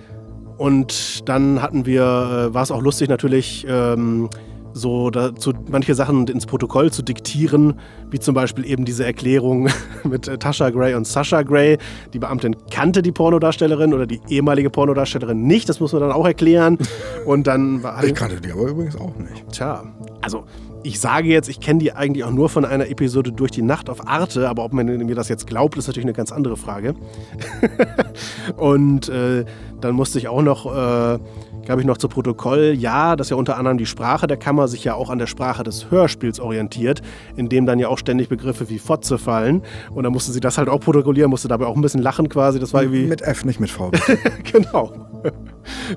Und 0.58 1.28
dann 1.28 1.62
hatten 1.62 1.86
wir, 1.86 2.02
äh, 2.50 2.54
war 2.54 2.62
es 2.64 2.72
auch 2.72 2.82
lustig 2.82 3.08
natürlich, 3.08 3.64
ähm, 3.68 4.28
so 4.72 5.10
dazu, 5.10 5.52
manche 5.70 5.94
Sachen 5.94 6.26
ins 6.28 6.46
Protokoll 6.46 6.90
zu 6.90 7.02
diktieren, 7.02 7.74
wie 8.10 8.18
zum 8.18 8.34
Beispiel 8.34 8.64
eben 8.66 8.84
diese 8.84 9.04
Erklärung 9.04 9.68
mit 10.04 10.28
äh, 10.28 10.38
Tasha 10.38 10.70
Gray 10.70 10.94
und 10.94 11.06
Sasha 11.06 11.42
Gray. 11.42 11.78
Die 12.12 12.18
Beamtin 12.18 12.56
kannte 12.70 13.02
die 13.02 13.12
Pornodarstellerin 13.12 13.94
oder 13.94 14.06
die 14.06 14.20
ehemalige 14.28 14.70
Pornodarstellerin 14.70 15.42
nicht, 15.42 15.68
das 15.68 15.80
muss 15.80 15.92
man 15.92 16.02
dann 16.02 16.12
auch 16.12 16.26
erklären. 16.26 16.78
Und 17.26 17.46
dann 17.46 17.82
war 17.82 18.02
Ich 18.02 18.14
kannte 18.14 18.40
die 18.40 18.50
aber 18.50 18.68
übrigens 18.68 18.96
auch 18.96 19.14
nicht. 19.16 19.48
Tja, 19.52 19.84
also 20.20 20.44
ich 20.82 21.00
sage 21.00 21.28
jetzt, 21.28 21.48
ich 21.48 21.60
kenne 21.60 21.78
die 21.78 21.92
eigentlich 21.92 22.24
auch 22.24 22.30
nur 22.30 22.48
von 22.48 22.64
einer 22.64 22.88
Episode 22.88 23.32
durch 23.32 23.50
die 23.50 23.62
Nacht 23.62 23.88
auf 23.88 24.06
Arte, 24.06 24.48
aber 24.48 24.64
ob 24.64 24.72
man 24.72 24.86
mir 24.86 25.14
das 25.14 25.28
jetzt 25.28 25.46
glaubt, 25.46 25.76
ist 25.76 25.86
natürlich 25.86 26.06
eine 26.06 26.12
ganz 26.12 26.32
andere 26.32 26.56
Frage. 26.56 26.94
Und 28.56 29.08
äh, 29.08 29.44
dann 29.80 29.94
musste 29.94 30.18
ich 30.18 30.28
auch 30.28 30.42
noch, 30.42 30.66
äh, 30.66 31.18
glaube 31.64 31.80
ich, 31.80 31.86
noch 31.86 31.96
zu 31.98 32.08
Protokoll, 32.08 32.74
ja, 32.76 33.16
dass 33.16 33.30
ja 33.30 33.36
unter 33.36 33.56
anderem 33.56 33.78
die 33.78 33.86
Sprache 33.86 34.26
der 34.26 34.36
Kammer 34.36 34.68
sich 34.68 34.84
ja 34.84 34.94
auch 34.94 35.10
an 35.10 35.18
der 35.18 35.26
Sprache 35.26 35.62
des 35.62 35.90
Hörspiels 35.90 36.40
orientiert, 36.40 37.02
in 37.36 37.48
dem 37.48 37.66
dann 37.66 37.78
ja 37.78 37.88
auch 37.88 37.98
ständig 37.98 38.28
Begriffe 38.28 38.68
wie 38.68 38.78
Fotze 38.78 39.18
fallen. 39.18 39.62
Und 39.90 40.04
dann 40.04 40.12
musste 40.12 40.32
sie 40.32 40.40
das 40.40 40.58
halt 40.58 40.68
auch 40.68 40.80
protokollieren, 40.80 41.30
musste 41.30 41.48
dabei 41.48 41.66
auch 41.66 41.76
ein 41.76 41.82
bisschen 41.82 42.02
lachen 42.02 42.28
quasi. 42.28 42.58
Das 42.58 42.72
war 42.74 42.82
irgendwie. 42.82 43.06
Mit 43.06 43.22
F, 43.22 43.44
nicht 43.44 43.60
mit 43.60 43.70
V. 43.70 43.90
genau. 44.52 44.92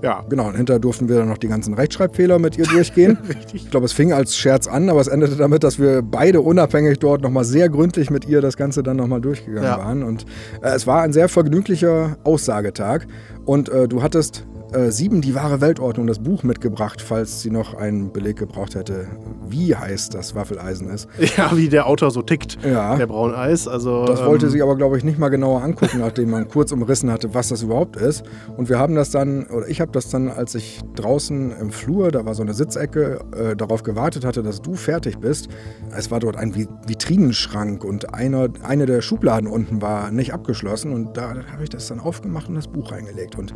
ja. 0.01 0.23
Genau, 0.29 0.47
und 0.47 0.55
hinterher 0.55 0.79
durften 0.79 1.09
wir 1.09 1.17
dann 1.17 1.29
noch 1.29 1.37
die 1.37 1.47
ganzen 1.47 1.73
Rechtschreibfehler 1.73 2.39
mit 2.39 2.57
ihr 2.57 2.65
durchgehen. 2.65 3.17
Ich 3.53 3.71
glaube, 3.71 3.85
es 3.85 3.93
fing 3.93 4.11
als 4.13 4.35
Scherz 4.35 4.67
an, 4.67 4.89
aber 4.89 4.99
es 4.99 5.07
endete 5.07 5.35
damit, 5.35 5.63
dass 5.63 5.79
wir 5.79 6.01
beide 6.01 6.41
unabhängig 6.41 6.99
dort 6.99 7.21
nochmal 7.21 7.43
sehr 7.45 7.69
gründlich 7.69 8.09
mit 8.09 8.27
ihr 8.27 8.41
das 8.41 8.57
Ganze 8.57 8.83
dann 8.83 8.97
nochmal 8.97 9.21
durchgegangen 9.21 9.63
Ja. 9.63 9.77
waren. 9.77 10.03
Und 10.03 10.25
äh, 10.61 10.69
es 10.69 10.85
war 10.87 11.01
ein 11.01 11.13
sehr 11.13 11.29
vergnüglicher 11.29 12.17
Aussagetag. 12.23 13.07
Und 13.45 13.69
äh, 13.69 13.87
du 13.87 14.01
hattest 14.03 14.45
äh, 14.75 14.91
Sieben, 14.91 15.21
die 15.21 15.33
wahre 15.35 15.61
Weltordnung, 15.61 16.05
das 16.07 16.19
Buch 16.19 16.43
mitgebracht, 16.43 17.01
falls 17.01 17.41
sie 17.41 17.49
noch 17.49 17.73
einen 17.73 18.11
Beleg 18.11 18.37
gebraucht 18.37 18.75
hätte, 18.75 19.07
wie 19.47 19.75
heiß 19.75 20.09
das 20.09 20.35
Waffeleisen 20.35 20.89
ist. 20.89 21.07
ja, 21.37 21.55
wie 21.55 21.69
der 21.69 21.87
Autor 21.87 22.11
so 22.11 22.21
tickt, 22.21 22.57
Ja. 22.63 22.95
der 22.95 23.07
Brauneis. 23.07 23.67
Also, 23.67 24.05
Das 24.05 24.23
wollte 24.25 24.45
ähm, 24.47 24.51
sie 24.51 24.61
aber, 24.61 24.75
glaube 24.75 24.97
ich, 24.97 25.03
nicht 25.03 25.17
mal 25.17 25.29
genauer 25.29 25.63
angucken, 25.63 25.99
nachdem 25.99 26.29
man 26.29 26.47
kurz 26.47 26.71
umrissen 26.71 27.11
hatte, 27.11 27.33
was 27.33 27.49
das 27.49 27.63
überhaupt 27.63 27.95
ist. 27.95 28.23
Und 28.57 28.69
wir 28.69 28.77
haben 28.77 28.95
das 28.95 29.11
dann, 29.11 29.45
oder 29.47 29.67
ich 29.67 29.81
habe 29.81 29.91
das 29.91 30.09
dann, 30.09 30.29
als 30.29 30.53
ich 30.55 30.81
draußen 30.95 31.51
im 31.59 31.71
Flur, 31.71 32.11
da 32.11 32.25
war 32.25 32.35
so 32.35 32.43
eine 32.43 32.53
Sitzecke, 32.53 33.19
äh, 33.35 33.55
darauf 33.55 33.83
gewartet 33.83 34.25
hatte, 34.25 34.43
dass 34.43 34.61
du 34.61 34.75
fertig 34.75 35.17
bist. 35.19 35.47
Es 35.95 36.11
war 36.11 36.19
dort 36.19 36.35
ein 36.37 36.53
Vi- 36.53 36.67
Vitrinenschrank 36.87 37.83
und 37.83 38.13
einer, 38.13 38.49
eine 38.63 38.85
der 38.85 39.01
Schubladen 39.01 39.47
unten 39.49 39.81
war 39.81 40.11
nicht 40.11 40.33
abgeschlossen. 40.33 40.91
Und 40.91 41.15
da 41.17 41.35
habe 41.51 41.63
ich 41.63 41.69
das 41.69 41.87
dann 41.87 41.99
aufgemacht 41.99 42.49
und 42.49 42.55
das 42.55 42.67
Buch 42.67 42.91
reingelegt. 42.91 43.37
Und 43.37 43.53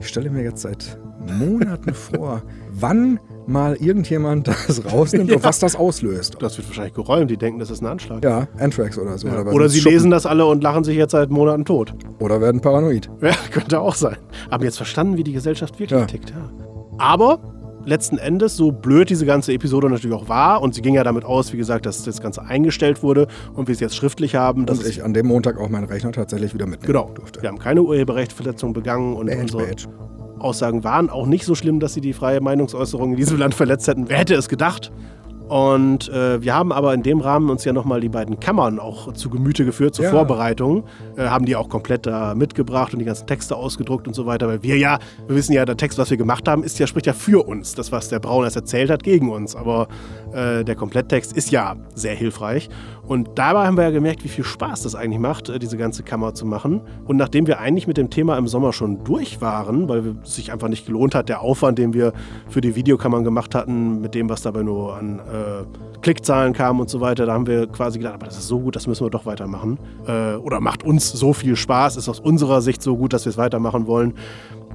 ich 0.00 0.08
stelle 0.08 0.30
mir 0.30 0.42
jetzt 0.42 0.61
seit 0.62 0.98
Monaten 1.38 1.94
vor, 1.94 2.42
wann 2.72 3.20
mal 3.46 3.74
irgendjemand 3.76 4.48
das 4.48 4.82
rausnimmt 4.92 5.30
und 5.32 5.44
was 5.44 5.58
das 5.60 5.76
auslöst. 5.76 6.36
Das 6.40 6.56
wird 6.58 6.68
wahrscheinlich 6.68 6.94
geräumt, 6.94 7.30
die 7.30 7.36
denken, 7.36 7.58
das 7.60 7.70
ist 7.70 7.80
ein 7.80 7.86
Anschlag. 7.86 8.24
Ja, 8.24 8.48
Anthrax 8.58 8.98
oder 8.98 9.16
so. 9.18 9.28
Ja. 9.28 9.40
Oder 9.42 9.64
mit 9.64 9.70
sie 9.70 9.80
Schuppen. 9.80 9.92
lesen 9.94 10.10
das 10.10 10.26
alle 10.26 10.46
und 10.46 10.62
lachen 10.62 10.82
sich 10.84 10.96
jetzt 10.96 11.12
seit 11.12 11.30
Monaten 11.30 11.64
tot. 11.64 11.94
Oder 12.18 12.40
werden 12.40 12.60
paranoid. 12.60 13.08
Ja, 13.20 13.30
könnte 13.52 13.80
auch 13.80 13.94
sein. 13.94 14.16
Haben 14.50 14.64
jetzt 14.64 14.76
verstanden, 14.76 15.16
wie 15.16 15.24
die 15.24 15.32
Gesellschaft 15.32 15.78
wirklich 15.78 15.98
Ja. 16.00 16.06
tickt. 16.06 16.30
Ja. 16.30 16.50
Aber 16.98 17.38
letzten 17.84 18.18
Endes, 18.18 18.56
so 18.56 18.70
blöd 18.70 19.10
diese 19.10 19.26
ganze 19.26 19.52
Episode 19.52 19.88
natürlich 19.90 20.16
auch 20.16 20.28
war, 20.28 20.62
und 20.62 20.74
sie 20.74 20.82
ging 20.82 20.94
ja 20.94 21.02
damit 21.04 21.24
aus, 21.24 21.52
wie 21.52 21.56
gesagt, 21.56 21.84
dass 21.86 22.02
das 22.04 22.20
Ganze 22.20 22.42
eingestellt 22.44 23.02
wurde 23.02 23.26
und 23.54 23.66
wir 23.68 23.72
es 23.72 23.80
jetzt 23.80 23.96
schriftlich 23.96 24.34
haben, 24.36 24.66
dass 24.66 24.78
Und 24.78 24.86
ich 24.86 25.02
an 25.04 25.14
dem 25.14 25.26
Montag 25.26 25.58
auch 25.58 25.68
meinen 25.68 25.86
Rechner 25.86 26.12
tatsächlich 26.12 26.54
wieder 26.54 26.66
mitnehmen 26.66 26.92
Genau. 26.92 27.10
durfte. 27.14 27.42
Wir 27.42 27.48
haben 27.48 27.58
keine 27.58 27.82
Urheberrechtsverletzung 27.82 28.72
begangen 28.72 29.14
und 29.16 29.26
Badge, 29.26 29.40
unsere 29.42 29.66
Badge. 29.66 29.88
Aussagen 30.42 30.84
waren 30.84 31.10
auch 31.10 31.26
nicht 31.26 31.44
so 31.44 31.54
schlimm, 31.54 31.80
dass 31.80 31.94
sie 31.94 32.00
die 32.00 32.12
freie 32.12 32.40
Meinungsäußerung 32.40 33.12
in 33.12 33.16
diesem 33.16 33.38
Land 33.38 33.54
verletzt 33.54 33.86
hätten. 33.88 34.08
Wer 34.08 34.18
hätte 34.18 34.34
es 34.34 34.48
gedacht? 34.48 34.92
Und 35.48 36.08
äh, 36.08 36.40
wir 36.40 36.54
haben 36.54 36.72
aber 36.72 36.94
in 36.94 37.02
dem 37.02 37.20
Rahmen 37.20 37.50
uns 37.50 37.64
ja 37.66 37.74
nochmal 37.74 38.00
die 38.00 38.08
beiden 38.08 38.40
Kammern 38.40 38.78
auch 38.78 39.12
zu 39.12 39.28
Gemüte 39.28 39.66
geführt, 39.66 39.94
zur 39.94 40.06
Ja. 40.06 40.10
Vorbereitung. 40.10 40.84
Äh, 41.16 41.26
haben 41.26 41.44
die 41.44 41.56
auch 41.56 41.68
komplett 41.68 42.06
da 42.06 42.34
mitgebracht 42.34 42.94
und 42.94 43.00
die 43.00 43.04
ganzen 43.04 43.26
Texte 43.26 43.54
ausgedruckt 43.54 44.08
und 44.08 44.14
so 44.14 44.24
weiter. 44.24 44.48
Weil 44.48 44.62
wir 44.62 44.78
ja, 44.78 44.98
wir 45.26 45.36
wissen 45.36 45.52
ja, 45.52 45.66
der 45.66 45.76
Text, 45.76 45.98
was 45.98 46.08
wir 46.08 46.16
gemacht 46.16 46.48
haben, 46.48 46.62
ist 46.64 46.78
ja, 46.78 46.86
spricht 46.86 47.06
ja 47.06 47.12
für 47.12 47.46
uns. 47.46 47.74
Das, 47.74 47.92
was 47.92 48.08
der 48.08 48.18
Braun 48.18 48.44
erst 48.44 48.56
erzählt 48.56 48.90
hat, 48.90 49.02
gegen 49.02 49.30
uns. 49.30 49.54
Aber 49.54 49.88
äh, 50.32 50.64
der 50.64 50.74
Kompletttext 50.74 51.34
ist 51.34 51.50
ja 51.50 51.76
sehr 51.94 52.14
hilfreich. 52.14 52.70
Und 53.12 53.28
dabei 53.34 53.66
haben 53.66 53.76
wir 53.76 53.84
ja 53.84 53.90
gemerkt, 53.90 54.24
wie 54.24 54.28
viel 54.28 54.42
Spaß 54.42 54.84
das 54.84 54.94
eigentlich 54.94 55.20
macht, 55.20 55.50
äh, 55.50 55.58
diese 55.58 55.76
ganze 55.76 56.02
Kammer 56.02 56.32
zu 56.32 56.46
machen. 56.46 56.80
Und 57.04 57.18
nachdem 57.18 57.46
wir 57.46 57.60
eigentlich 57.60 57.86
mit 57.86 57.98
dem 57.98 58.08
Thema 58.08 58.38
im 58.38 58.48
Sommer 58.48 58.72
schon 58.72 59.04
durch 59.04 59.42
waren, 59.42 59.86
weil 59.86 60.16
es 60.24 60.36
sich 60.36 60.50
einfach 60.50 60.68
nicht 60.68 60.86
gelohnt 60.86 61.14
hat, 61.14 61.28
der 61.28 61.42
Aufwand, 61.42 61.78
den 61.78 61.92
wir 61.92 62.14
für 62.48 62.62
die 62.62 62.74
Videokammern 62.74 63.22
gemacht 63.22 63.54
hatten, 63.54 64.00
mit 64.00 64.14
dem, 64.14 64.30
was 64.30 64.40
dabei 64.40 64.62
nur 64.62 64.96
an 64.96 65.18
äh, 65.18 66.00
Klickzahlen 66.00 66.54
kam 66.54 66.80
und 66.80 66.88
so 66.88 67.02
weiter, 67.02 67.26
da 67.26 67.34
haben 67.34 67.46
wir 67.46 67.66
quasi 67.66 67.98
gedacht, 67.98 68.14
aber 68.14 68.24
das 68.24 68.38
ist 68.38 68.48
so 68.48 68.60
gut, 68.60 68.76
das 68.76 68.86
müssen 68.86 69.04
wir 69.04 69.10
doch 69.10 69.26
weitermachen. 69.26 69.78
Äh, 70.06 70.36
oder 70.36 70.60
macht 70.60 70.82
uns 70.82 71.12
so 71.12 71.34
viel 71.34 71.54
Spaß, 71.54 71.98
ist 71.98 72.08
aus 72.08 72.18
unserer 72.18 72.62
Sicht 72.62 72.82
so 72.82 72.96
gut, 72.96 73.12
dass 73.12 73.26
wir 73.26 73.30
es 73.30 73.36
weitermachen 73.36 73.86
wollen. 73.86 74.14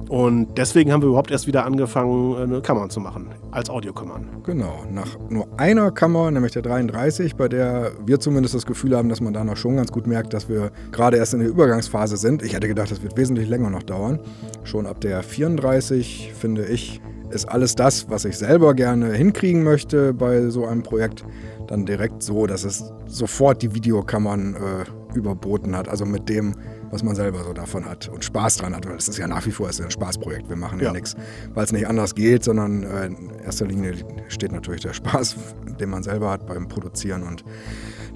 Und 0.08 0.56
deswegen 0.56 0.92
haben 0.92 1.02
wir 1.02 1.08
überhaupt 1.08 1.30
erst 1.30 1.46
wieder 1.46 1.66
angefangen, 1.66 2.36
eine 2.36 2.62
Kammern 2.62 2.88
zu 2.90 3.00
machen, 3.00 3.28
als 3.50 3.68
Audiokammern. 3.68 4.26
Genau, 4.44 4.84
nach 4.90 5.18
nur 5.28 5.48
einer 5.58 5.90
Kammer, 5.90 6.30
nämlich 6.30 6.52
der 6.52 6.62
33, 6.62 7.36
bei 7.36 7.48
der 7.48 7.92
wir 8.06 8.18
zumindest 8.18 8.54
das 8.54 8.64
Gefühl 8.64 8.96
haben, 8.96 9.08
dass 9.08 9.20
man 9.20 9.34
da 9.34 9.44
noch 9.44 9.56
schon 9.56 9.76
ganz 9.76 9.92
gut 9.92 10.06
merkt, 10.06 10.32
dass 10.32 10.48
wir 10.48 10.70
gerade 10.92 11.18
erst 11.18 11.34
in 11.34 11.40
der 11.40 11.48
Übergangsphase 11.48 12.16
sind. 12.16 12.42
Ich 12.42 12.54
hätte 12.54 12.68
gedacht, 12.68 12.90
das 12.90 13.02
wird 13.02 13.16
wesentlich 13.16 13.48
länger 13.48 13.70
noch 13.70 13.82
dauern. 13.82 14.20
Schon 14.64 14.86
ab 14.86 15.00
der 15.00 15.22
34, 15.22 16.32
finde 16.34 16.64
ich, 16.64 17.00
ist 17.30 17.46
alles 17.46 17.74
das, 17.74 18.08
was 18.08 18.24
ich 18.24 18.38
selber 18.38 18.74
gerne 18.74 19.12
hinkriegen 19.12 19.62
möchte 19.62 20.14
bei 20.14 20.48
so 20.48 20.64
einem 20.64 20.82
Projekt, 20.82 21.24
dann 21.66 21.84
direkt 21.84 22.22
so, 22.22 22.46
dass 22.46 22.64
es 22.64 22.92
sofort 23.06 23.60
die 23.62 23.74
Videokammern 23.74 24.54
äh, 24.54 24.97
überboten 25.14 25.76
hat. 25.76 25.88
Also 25.88 26.04
mit 26.04 26.28
dem, 26.28 26.54
was 26.90 27.02
man 27.02 27.14
selber 27.14 27.42
so 27.44 27.52
davon 27.52 27.84
hat 27.84 28.08
und 28.08 28.24
Spaß 28.24 28.56
dran 28.56 28.74
hat. 28.74 28.88
Weil 28.88 28.96
es 28.96 29.08
ist 29.08 29.18
ja 29.18 29.26
nach 29.26 29.44
wie 29.46 29.50
vor 29.50 29.68
ist 29.68 29.80
ein 29.80 29.90
Spaßprojekt. 29.90 30.48
Wir 30.48 30.56
machen 30.56 30.78
ja, 30.80 30.86
Ja. 30.86 30.92
nichts, 30.92 31.14
weil 31.54 31.64
es 31.64 31.72
nicht 31.72 31.86
anders 31.88 32.14
geht, 32.14 32.44
sondern 32.44 32.82
äh, 32.82 33.06
in 33.06 33.30
erster 33.44 33.66
Linie 33.66 33.94
steht 34.28 34.52
natürlich 34.52 34.82
der 34.82 34.92
Spaß, 34.92 35.36
den 35.80 35.90
man 35.90 36.02
selber 36.02 36.30
hat 36.30 36.46
beim 36.46 36.68
Produzieren. 36.68 37.22
Und 37.22 37.44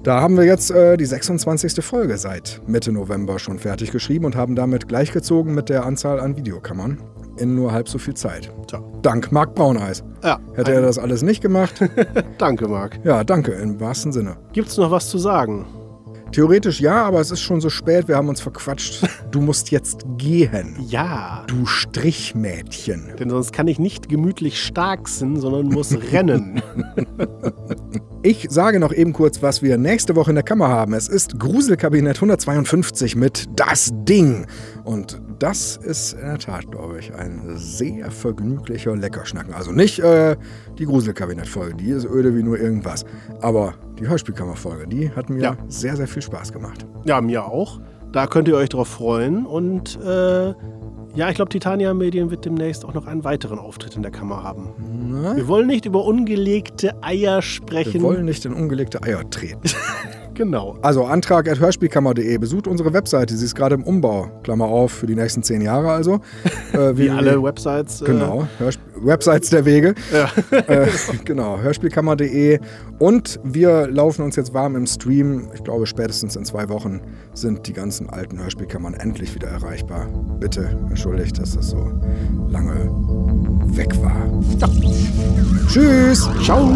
da 0.03 0.21
haben 0.21 0.35
wir 0.37 0.43
jetzt 0.45 0.71
äh, 0.71 0.97
die 0.97 1.05
26. 1.05 1.83
Folge 1.83 2.17
seit 2.17 2.61
Mitte 2.67 2.91
November 2.91 3.39
schon 3.39 3.59
fertig 3.59 3.91
geschrieben 3.91 4.25
und 4.25 4.35
haben 4.35 4.55
damit 4.55 4.87
gleichgezogen 4.87 5.53
mit 5.55 5.69
der 5.69 5.85
Anzahl 5.85 6.19
an 6.19 6.35
Videokammern 6.37 6.97
in 7.37 7.55
nur 7.55 7.71
halb 7.71 7.89
so 7.89 7.97
viel 7.97 8.13
Zeit. 8.13 8.51
Tja. 8.67 8.79
Dank 9.01 9.31
Marc 9.31 9.55
Brauneis. 9.55 10.03
Ja, 10.23 10.39
Hätte 10.53 10.71
er 10.73 10.81
das 10.81 10.99
alles 10.99 11.23
nicht 11.23 11.41
gemacht, 11.41 11.73
danke, 12.37 12.67
Marc. 12.67 12.99
ja, 13.03 13.23
danke, 13.23 13.53
im 13.53 13.79
wahrsten 13.79 14.11
Sinne. 14.11 14.37
Gibt 14.53 14.67
es 14.69 14.77
noch 14.77 14.91
was 14.91 15.09
zu 15.09 15.17
sagen? 15.17 15.65
Theoretisch 16.33 16.81
ja, 16.81 17.03
aber 17.05 17.21
es 17.21 17.31
ist 17.31 17.41
schon 17.41 17.61
so 17.61 17.69
spät, 17.69 18.07
wir 18.07 18.15
haben 18.17 18.27
uns 18.29 18.41
verquatscht. 18.41 19.07
Du 19.31 19.41
musst 19.41 19.71
jetzt 19.71 20.05
gehen, 20.17 20.75
Ja, 20.87 21.43
du 21.47 21.65
Strichmädchen. 21.65 23.13
denn 23.19 23.31
sonst 23.31 23.51
kann 23.51 23.67
ich 23.67 23.79
nicht 23.79 24.07
gemütlich 24.09 24.61
stark 24.61 25.07
sind, 25.07 25.37
sondern 25.37 25.67
muss 25.67 25.95
rennen. 26.11 26.61
Ich 28.25 28.47
sage 28.49 28.79
noch 28.79 28.93
eben 28.93 29.11
kurz, 29.11 29.41
was 29.41 29.61
wir 29.61 29.77
nächste 29.77 30.15
Woche 30.15 30.31
in 30.31 30.35
der 30.35 30.45
Kammer 30.45 30.69
haben. 30.69 30.93
Es 30.93 31.09
ist 31.09 31.37
Gruselkabinett 31.39 32.15
152 32.15 33.17
mit 33.17 33.47
Das 33.57 33.91
Ding. 33.93 34.45
Und 34.85 35.21
das 35.43 35.75
ist 35.75 36.13
in 36.13 36.21
der 36.25 36.37
Tat, 36.39 36.71
glaube 36.71 36.99
ich, 36.99 37.13
ein 37.13 37.41
sehr 37.55 38.09
vergnüglicher 38.09 38.95
Leckerschnacken. 38.95 39.53
Also 39.53 39.73
nicht 39.73 39.99
äh, 39.99 40.37
die 40.79 40.85
Gruselkabinett-Folge, 40.85 41.75
die 41.75 41.89
ist 41.89 42.05
öde 42.05 42.33
wie 42.35 42.43
nur 42.43 42.57
irgendwas. 42.57 43.03
Aber 43.41 43.73
die 43.99 44.07
Hörspielkammer-Folge, 44.07 44.87
die 44.87 45.11
hat 45.11 45.29
mir 45.29 45.41
Ja. 45.41 45.57
sehr, 45.67 45.97
sehr 45.97 46.07
viel 46.07 46.21
Spaß 46.21 46.53
gemacht. 46.53 46.85
Ja, 47.03 47.19
mir 47.19 47.45
auch. 47.45 47.81
Da 48.13 48.25
könnt 48.27 48.47
ihr 48.47 48.55
euch 48.55 48.69
drauf 48.69 48.87
freuen. 48.87 49.45
Und 49.45 49.99
äh, 50.01 50.53
ja, 51.15 51.29
ich 51.29 51.35
glaube, 51.35 51.49
Titania 51.49 51.93
Medien 51.93 52.31
wird 52.31 52.45
demnächst 52.45 52.85
auch 52.85 52.93
noch 52.93 53.05
einen 53.05 53.23
weiteren 53.25 53.59
Auftritt 53.59 53.95
in 53.97 54.01
der 54.01 54.11
Kammer 54.11 54.43
haben. 54.43 54.69
Na? 55.21 55.35
Wir 55.35 55.47
wollen 55.49 55.67
nicht 55.67 55.85
über 55.85 56.05
ungelegte 56.05 56.93
Eier 57.03 57.35
Wir 57.37 57.41
sprechen. 57.41 58.01
wollen 58.01 58.25
nicht 58.25 58.45
in 58.45 58.53
ungelegte 58.53 59.03
Eier 59.03 59.29
treten. 59.29 59.61
Genau. 60.35 60.77
Also 60.81 61.03
Antrag 61.05 61.49
at 61.49 61.59
hörspielkammer.de. 61.59 62.37
Besucht 62.37 62.67
unsere 62.67 62.93
Webseite, 62.93 63.35
sie 63.35 63.45
ist 63.45 63.55
gerade 63.55 63.75
im 63.75 63.83
Umbau. 63.83 64.29
Klammer 64.43 64.65
auf, 64.65 64.91
für 64.91 65.07
die 65.07 65.15
nächsten 65.15 65.43
zehn 65.43 65.61
Jahre 65.61 65.91
also. 65.91 66.19
Äh, 66.73 66.97
Wie 66.97 67.07
alle 67.11 67.41
Websites. 67.43 68.01
äh, 68.01 68.05
Genau, 68.05 68.47
Hörsp 68.57 68.79
Websites 68.95 69.51
der 69.51 69.63
Wege. 69.65 69.93
Ja. 70.11 70.27
äh, 70.57 70.87
genau, 71.23 71.59
hörspielkammer.de. 71.59 72.59
Und 72.97 73.39
wir 73.43 73.87
laufen 73.89 74.23
uns 74.23 74.35
jetzt 74.37 74.55
warm 74.55 74.75
im 74.75 74.87
Stream. 74.87 75.49
Ich 75.53 75.63
glaube, 75.63 75.85
spätestens 75.85 76.35
in 76.35 76.45
zwei 76.45 76.67
Wochen 76.69 76.99
sind 77.33 77.67
die 77.67 77.73
ganzen 77.73 78.09
alten 78.09 78.41
Hörspielkammern 78.41 78.95
endlich 78.95 79.35
wieder 79.35 79.49
erreichbar. 79.49 80.07
Bitte 80.39 80.75
entschuldigt, 80.89 81.37
dass 81.37 81.55
das 81.55 81.69
so 81.69 81.91
lange 82.49 82.89
weg 83.75 83.93
war. 84.01 84.15
Tschüss! 85.67 86.27
Ciao. 86.43 86.67